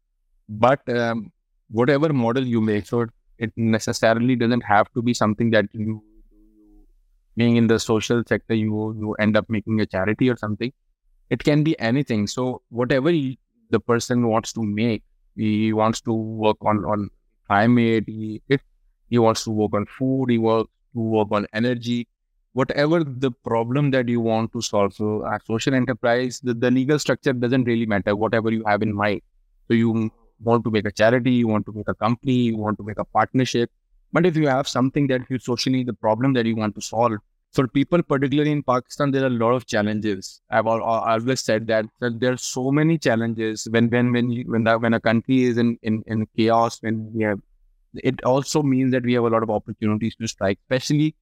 But 0.47 0.87
um, 0.89 1.31
whatever 1.69 2.13
model 2.13 2.45
you 2.45 2.61
make, 2.61 2.85
so 2.85 3.07
it 3.39 3.51
necessarily 3.57 4.35
doesn't 4.35 4.63
have 4.63 4.91
to 4.93 5.01
be 5.01 5.13
something 5.13 5.49
that 5.51 5.65
you, 5.73 6.03
being 7.35 7.57
in 7.57 7.67
the 7.67 7.79
social 7.79 8.23
sector, 8.25 8.53
you 8.53 8.95
you 8.99 9.13
end 9.15 9.35
up 9.35 9.49
making 9.49 9.81
a 9.81 9.85
charity 9.85 10.29
or 10.29 10.37
something. 10.37 10.71
It 11.29 11.43
can 11.43 11.63
be 11.63 11.77
anything. 11.79 12.27
So 12.27 12.61
whatever 12.69 13.09
he, 13.09 13.39
the 13.71 13.79
person 13.79 14.27
wants 14.27 14.53
to 14.53 14.63
make, 14.63 15.03
he 15.35 15.73
wants 15.73 15.99
to 16.01 16.13
work 16.13 16.57
on 16.61 16.85
on 16.85 17.09
climate. 17.47 18.05
He, 18.07 18.41
it, 18.47 18.61
he 19.09 19.17
wants 19.17 19.43
to 19.45 19.51
work 19.51 19.73
on 19.73 19.85
food. 19.85 20.29
He 20.29 20.37
wants 20.37 20.71
to 20.93 20.99
work 20.99 21.27
on 21.31 21.47
energy 21.53 22.07
whatever 22.55 23.03
the 23.03 23.31
problem 23.31 23.91
that 23.91 24.07
you 24.07 24.21
want 24.21 24.51
to 24.53 24.61
solve. 24.61 24.93
So, 24.93 25.23
a 25.25 25.39
social 25.45 25.73
enterprise, 25.75 26.39
the, 26.41 26.53
the 26.53 26.71
legal 26.71 26.97
structure 26.97 27.33
doesn't 27.33 27.65
really 27.65 27.85
matter, 27.85 28.15
whatever 28.15 28.51
you 28.51 28.63
have 28.65 28.81
in 28.81 28.95
mind. 28.95 29.21
So, 29.67 29.73
you 29.73 30.09
want 30.41 30.63
to 30.63 30.71
make 30.71 30.85
a 30.85 30.91
charity, 30.91 31.31
you 31.31 31.47
want 31.47 31.65
to 31.65 31.73
make 31.73 31.89
a 31.89 31.95
company, 31.95 32.37
you 32.51 32.57
want 32.57 32.77
to 32.77 32.83
make 32.83 32.97
a 32.97 33.03
partnership. 33.03 33.69
But 34.13 34.25
if 34.25 34.37
you 34.37 34.47
have 34.47 34.69
something 34.69 35.07
that 35.07 35.29
you 35.29 35.39
socially, 35.39 35.83
the 35.83 35.93
problem 35.93 36.31
that 36.33 36.45
you 36.45 36.55
want 36.55 36.75
to 36.75 36.81
solve, 36.81 37.17
for 37.51 37.67
people, 37.67 38.01
particularly 38.03 38.51
in 38.51 38.63
Pakistan, 38.63 39.11
there 39.11 39.23
are 39.23 39.33
a 39.33 39.37
lot 39.41 39.51
of 39.51 39.65
challenges. 39.65 40.41
I've 40.49 40.67
always 40.67 41.41
said 41.41 41.67
that, 41.67 41.85
that 41.99 42.19
there 42.21 42.33
are 42.33 42.37
so 42.37 42.71
many 42.71 42.97
challenges 42.97 43.67
when 43.69 43.89
when 43.89 44.11
when 44.13 44.31
you, 44.31 44.43
when 44.47 44.65
when 44.85 44.93
a 44.93 44.99
country 44.99 45.43
is 45.43 45.57
in, 45.57 45.77
in 45.81 46.03
in 46.07 46.25
chaos. 46.37 46.79
When 46.81 47.11
we 47.13 47.23
have, 47.23 47.39
it 47.95 48.23
also 48.23 48.61
means 48.61 48.91
that 48.91 49.03
we 49.03 49.13
have 49.13 49.23
a 49.23 49.29
lot 49.29 49.43
of 49.43 49.49
opportunities 49.49 50.15
to 50.17 50.27
strike, 50.27 50.59
especially 50.63 51.15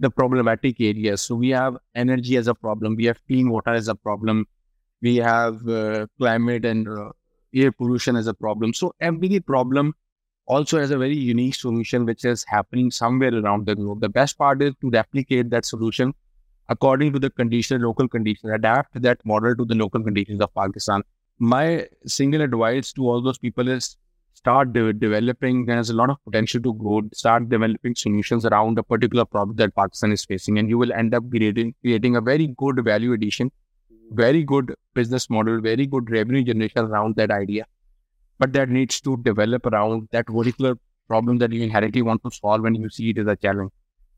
the 0.00 0.10
problematic 0.10 0.80
areas. 0.80 1.20
So 1.20 1.34
we 1.36 1.50
have 1.50 1.76
energy 1.94 2.36
as 2.36 2.48
a 2.48 2.54
problem, 2.54 2.96
we 2.96 3.04
have 3.04 3.24
clean 3.26 3.50
water 3.50 3.70
as 3.70 3.88
a 3.88 3.94
problem, 3.94 4.46
we 5.02 5.16
have 5.16 5.66
uh, 5.68 6.06
climate 6.18 6.64
and 6.64 6.88
uh, 6.88 7.10
air 7.54 7.70
pollution 7.70 8.16
as 8.16 8.26
a 8.26 8.34
problem. 8.34 8.74
So 8.74 8.94
every 9.00 9.40
problem 9.40 9.94
also 10.46 10.80
has 10.80 10.90
a 10.90 10.98
very 10.98 11.16
unique 11.16 11.54
solution 11.54 12.06
which 12.06 12.24
is 12.24 12.44
happening 12.48 12.90
somewhere 12.90 13.34
around 13.34 13.66
the 13.66 13.76
globe. 13.76 14.00
The 14.00 14.08
best 14.08 14.36
part 14.38 14.62
is 14.62 14.74
to 14.80 14.90
replicate 14.90 15.50
that 15.50 15.64
solution 15.64 16.14
according 16.68 17.12
to 17.12 17.18
the 17.18 17.30
condition, 17.30 17.82
local 17.82 18.08
conditions, 18.08 18.52
adapt 18.54 19.00
that 19.02 19.24
model 19.24 19.54
to 19.56 19.64
the 19.64 19.74
local 19.74 20.02
conditions 20.02 20.40
of 20.40 20.54
Pakistan. 20.54 21.02
My 21.38 21.86
single 22.06 22.42
advice 22.42 22.92
to 22.94 23.08
all 23.08 23.20
those 23.20 23.38
people 23.38 23.68
is 23.68 23.96
start 24.42 24.72
de- 24.72 24.92
developing, 24.92 25.66
there's 25.66 25.90
a 25.90 25.94
lot 25.94 26.10
of 26.10 26.16
potential 26.24 26.60
to 26.62 26.74
grow, 26.74 27.02
start 27.12 27.48
developing 27.48 27.94
solutions 27.94 28.44
around 28.46 28.78
a 28.78 28.82
particular 28.82 29.24
problem 29.24 29.56
that 29.56 29.74
Pakistan 29.74 30.12
is 30.12 30.24
facing. 30.24 30.58
And 30.58 30.68
you 30.68 30.78
will 30.78 30.92
end 30.92 31.14
up 31.14 31.24
creating, 31.30 31.74
creating 31.82 32.16
a 32.16 32.20
very 32.20 32.48
good 32.56 32.84
value 32.84 33.12
addition, 33.12 33.50
very 34.12 34.42
good 34.42 34.74
business 34.94 35.28
model, 35.28 35.60
very 35.60 35.86
good 35.86 36.10
revenue 36.10 36.42
generation 36.42 36.86
around 36.86 37.16
that 37.16 37.30
idea. 37.30 37.64
But 38.38 38.52
that 38.54 38.70
needs 38.70 39.00
to 39.02 39.18
develop 39.18 39.66
around 39.66 40.08
that 40.12 40.26
particular 40.26 40.76
problem 41.08 41.38
that 41.38 41.52
you 41.52 41.62
inherently 41.62 42.02
want 42.02 42.22
to 42.24 42.30
solve 42.30 42.62
when 42.62 42.74
you 42.74 42.88
see 42.88 43.10
it 43.10 43.18
as 43.18 43.26
a 43.26 43.36
challenge. 43.36 43.70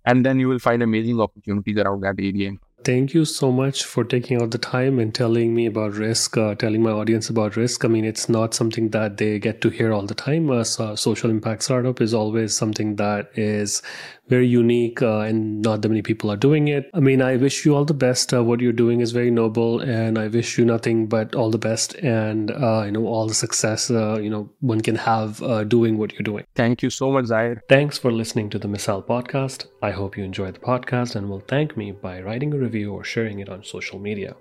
And 0.05 0.25
then 0.27 0.39
you 0.39 0.49
will 0.49 0.59
find 0.59 0.83
amazing 0.83 1.21
opportunities 1.21 1.79
around 1.79 2.01
that 2.03 2.17
area. 2.19 2.53
Thank 2.85 3.15
you 3.15 3.25
so 3.25 3.53
much 3.53 3.85
for 3.85 4.03
taking 4.03 4.43
out 4.43 4.51
the 4.51 4.59
time 4.59 4.99
and 4.99 5.15
telling 5.15 5.55
me 5.55 5.67
about 5.67 5.93
Rizq, 5.93 6.37
uh, 6.37 6.55
telling 6.57 6.83
my 6.83 6.91
audience 6.91 7.31
about 7.31 7.53
Rizq. 7.53 7.85
I 7.85 7.89
mean, 7.89 8.05
it's 8.05 8.29
not 8.29 8.55
something 8.55 8.89
that 8.91 9.19
they 9.19 9.39
get 9.39 9.61
to 9.61 9.69
hear 9.71 9.93
all 9.93 10.05
the 10.05 10.15
time. 10.15 10.51
Uh, 10.51 10.65
so 10.65 10.97
social 10.97 11.31
impact 11.31 11.63
startup 11.63 12.01
is 12.01 12.13
always 12.13 12.57
something 12.57 12.97
that 12.97 13.31
is 13.35 13.83
very 14.29 14.47
unique 14.47 15.03
uh, 15.03 15.21
and 15.21 15.61
not 15.63 15.83
that 15.83 15.89
many 15.89 16.03
people 16.03 16.31
are 16.31 16.37
doing 16.37 16.69
it. 16.69 16.89
I 16.95 17.01
mean, 17.01 17.21
I 17.21 17.37
wish 17.37 17.65
you 17.65 17.75
all 17.75 17.85
the 17.85 17.95
best. 17.95 18.33
Uh, 18.33 18.43
what 18.43 18.61
you're 18.61 18.73
doing 18.73 19.01
is 19.01 19.13
very 19.13 19.31
noble, 19.31 19.81
and 19.81 20.19
I 20.19 20.29
wish 20.29 20.57
you 20.59 20.65
nothing 20.65 21.07
but 21.07 21.35
all 21.35 21.51
the 21.51 21.59
best 21.59 21.95
and 21.97 22.51
uh, 22.51 22.83
you 22.87 22.93
know 22.93 23.07
all 23.07 23.27
the 23.27 23.35
success 23.35 23.91
uh, 23.91 24.19
you 24.21 24.31
know 24.31 24.49
one 24.61 24.81
can 24.81 24.97
have 24.97 25.43
uh, 25.43 25.65
doing 25.65 25.99
what 25.99 26.13
you're 26.13 26.23
doing. 26.23 26.45
Thank 26.55 26.83
you 26.83 26.91
so 26.91 27.11
much, 27.11 27.27
Zahid. 27.27 27.61
Thanks 27.69 27.99
for 27.99 28.13
listening 28.13 28.49
to 28.51 28.59
the 28.59 28.69
Misaal 28.69 29.05
podcast. 29.07 29.67
I 29.83 29.91
hope 29.91 30.17
you 30.17 30.25
enjoyed 30.25 30.55
the 30.55 30.61
podcast 30.61 31.15
and 31.17 31.29
will 31.29 31.45
thank 31.55 31.77
me 31.77 31.93
by 31.93 32.21
writing 32.23 32.55
a 32.55 32.59
review 32.73 32.93
or 32.93 33.05
sharing 33.05 33.39
it 33.39 33.49
on 33.49 33.63
social 33.63 33.99
media. 33.99 34.35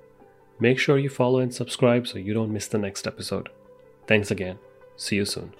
Make 0.59 0.79
sure 0.79 0.97
you 0.97 1.09
follow 1.09 1.39
and 1.39 1.53
subscribe 1.53 2.07
so 2.07 2.17
you 2.17 2.34
don't 2.34 2.53
miss 2.53 2.67
the 2.67 2.77
next 2.77 3.07
episode. 3.07 3.49
Thanks 4.07 4.32
again. 4.32 4.57
See 4.95 5.17
you 5.17 5.25
soon. 5.25 5.53